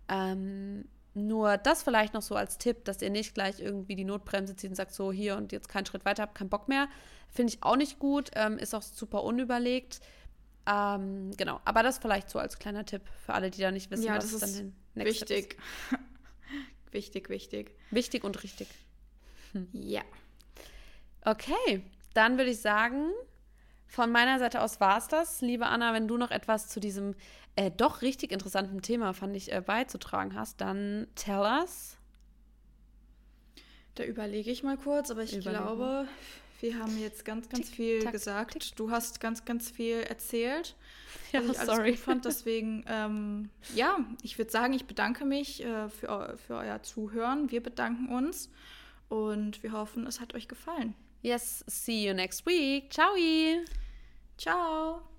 Ähm, 0.09 0.85
nur 1.15 1.57
das 1.57 1.83
vielleicht 1.83 2.15
noch 2.15 2.23
so 2.23 2.35
als 2.37 2.59
Tipp, 2.59 2.85
dass 2.85 3.03
ihr 3.03 3.11
nicht 3.11 3.35
gleich 3.35 3.61
irgendwie 3.61 3.97
die 3.97 4.05
Notbremse 4.05 4.55
zieht 4.57 4.71
und 4.71 4.77
sagt, 4.77 4.93
so 4.93 5.13
hier 5.13 5.37
und 5.37 5.53
jetzt 5.53 5.69
keinen 5.69 5.87
Schritt 5.87 6.05
weiter, 6.05 6.23
hab 6.23 6.35
keinen 6.35 6.51
Bock 6.51 6.69
mehr. 6.69 6.89
Finde 7.29 7.53
ich 7.53 7.63
auch 7.63 7.77
nicht 7.77 7.99
gut, 7.99 8.31
ähm, 8.35 8.59
ist 8.59 8.75
auch 8.75 8.83
super 8.83 9.25
unüberlegt. 9.25 10.01
Ähm, 10.67 11.33
genau, 11.37 11.61
aber 11.65 11.83
das 11.83 11.99
vielleicht 11.99 12.31
so 12.31 12.39
als 12.39 12.59
kleiner 12.59 12.85
Tipp 12.85 13.03
für 13.25 13.35
alle, 13.35 13.51
die 13.51 13.61
da 13.61 13.71
nicht 13.71 13.91
wissen, 13.91 14.05
ja, 14.05 14.17
was 14.17 14.31
das 14.31 14.41
dann 14.41 14.53
den 14.53 14.77
Next 14.95 15.23
wichtig. 15.23 15.57
ist. 15.57 15.99
wichtig, 16.93 17.29
wichtig. 17.29 17.77
Wichtig 17.91 18.25
und 18.25 18.43
richtig. 18.43 18.69
Hm. 19.53 19.69
Ja. 19.73 20.03
Okay, 21.25 21.83
dann 22.15 22.37
würde 22.39 22.51
ich 22.51 22.61
sagen, 22.61 23.11
von 23.91 24.13
meiner 24.13 24.39
Seite 24.39 24.63
aus 24.63 24.79
war 24.81 24.99
es 24.99 25.09
das. 25.09 25.41
Liebe 25.41 25.67
Anna, 25.67 25.93
wenn 25.93 26.07
du 26.07 26.17
noch 26.17 26.31
etwas 26.31 26.69
zu 26.69 26.79
diesem 26.79 27.17
äh, 27.57 27.73
doch 27.73 28.03
richtig 28.03 28.31
interessanten 28.31 28.83
Thema, 28.83 29.13
fand 29.15 29.37
ich, 29.37 29.53
äh, 29.53 29.61
beizutragen 29.61 30.37
hast, 30.37 30.61
dann 30.61 31.09
tell 31.17 31.41
us. 31.41 31.97
Da 33.97 34.05
überlege 34.05 34.49
ich 34.51 34.63
mal 34.63 34.77
kurz, 34.77 35.11
aber 35.11 35.25
ich 35.25 35.37
Überlegen. 35.37 35.65
glaube, 35.65 36.07
wir 36.61 36.79
haben 36.79 36.97
jetzt 37.01 37.25
ganz, 37.25 37.49
ganz 37.49 37.67
tick, 37.67 37.77
viel 37.77 37.99
tack, 38.05 38.13
gesagt. 38.13 38.61
Tick. 38.61 38.77
Du 38.77 38.93
hast 38.93 39.21
ganz, 39.21 39.45
ganz 39.45 39.69
viel 39.71 39.97
erzählt. 39.97 40.77
Ja, 41.33 41.41
was 41.49 41.57
ich 41.57 41.63
sorry. 41.65 41.81
alles 41.81 41.91
gut 41.97 41.99
fand. 41.99 42.25
Deswegen, 42.25 42.85
ähm, 42.87 43.51
ja, 43.75 43.99
ich 44.23 44.39
würde 44.39 44.53
sagen, 44.53 44.73
ich 44.73 44.85
bedanke 44.85 45.25
mich 45.25 45.65
äh, 45.65 45.89
für, 45.89 46.37
für 46.47 46.55
euer 46.55 46.81
Zuhören. 46.85 47.51
Wir 47.51 47.61
bedanken 47.61 48.09
uns 48.15 48.51
und 49.09 49.65
wir 49.65 49.73
hoffen, 49.73 50.07
es 50.07 50.21
hat 50.21 50.35
euch 50.35 50.47
gefallen. 50.47 50.95
Yes, 51.23 51.63
see 51.69 52.05
you 52.05 52.15
next 52.15 52.47
week. 52.47 52.91
Ciao. 52.91 53.15
Ciao. 54.39 55.10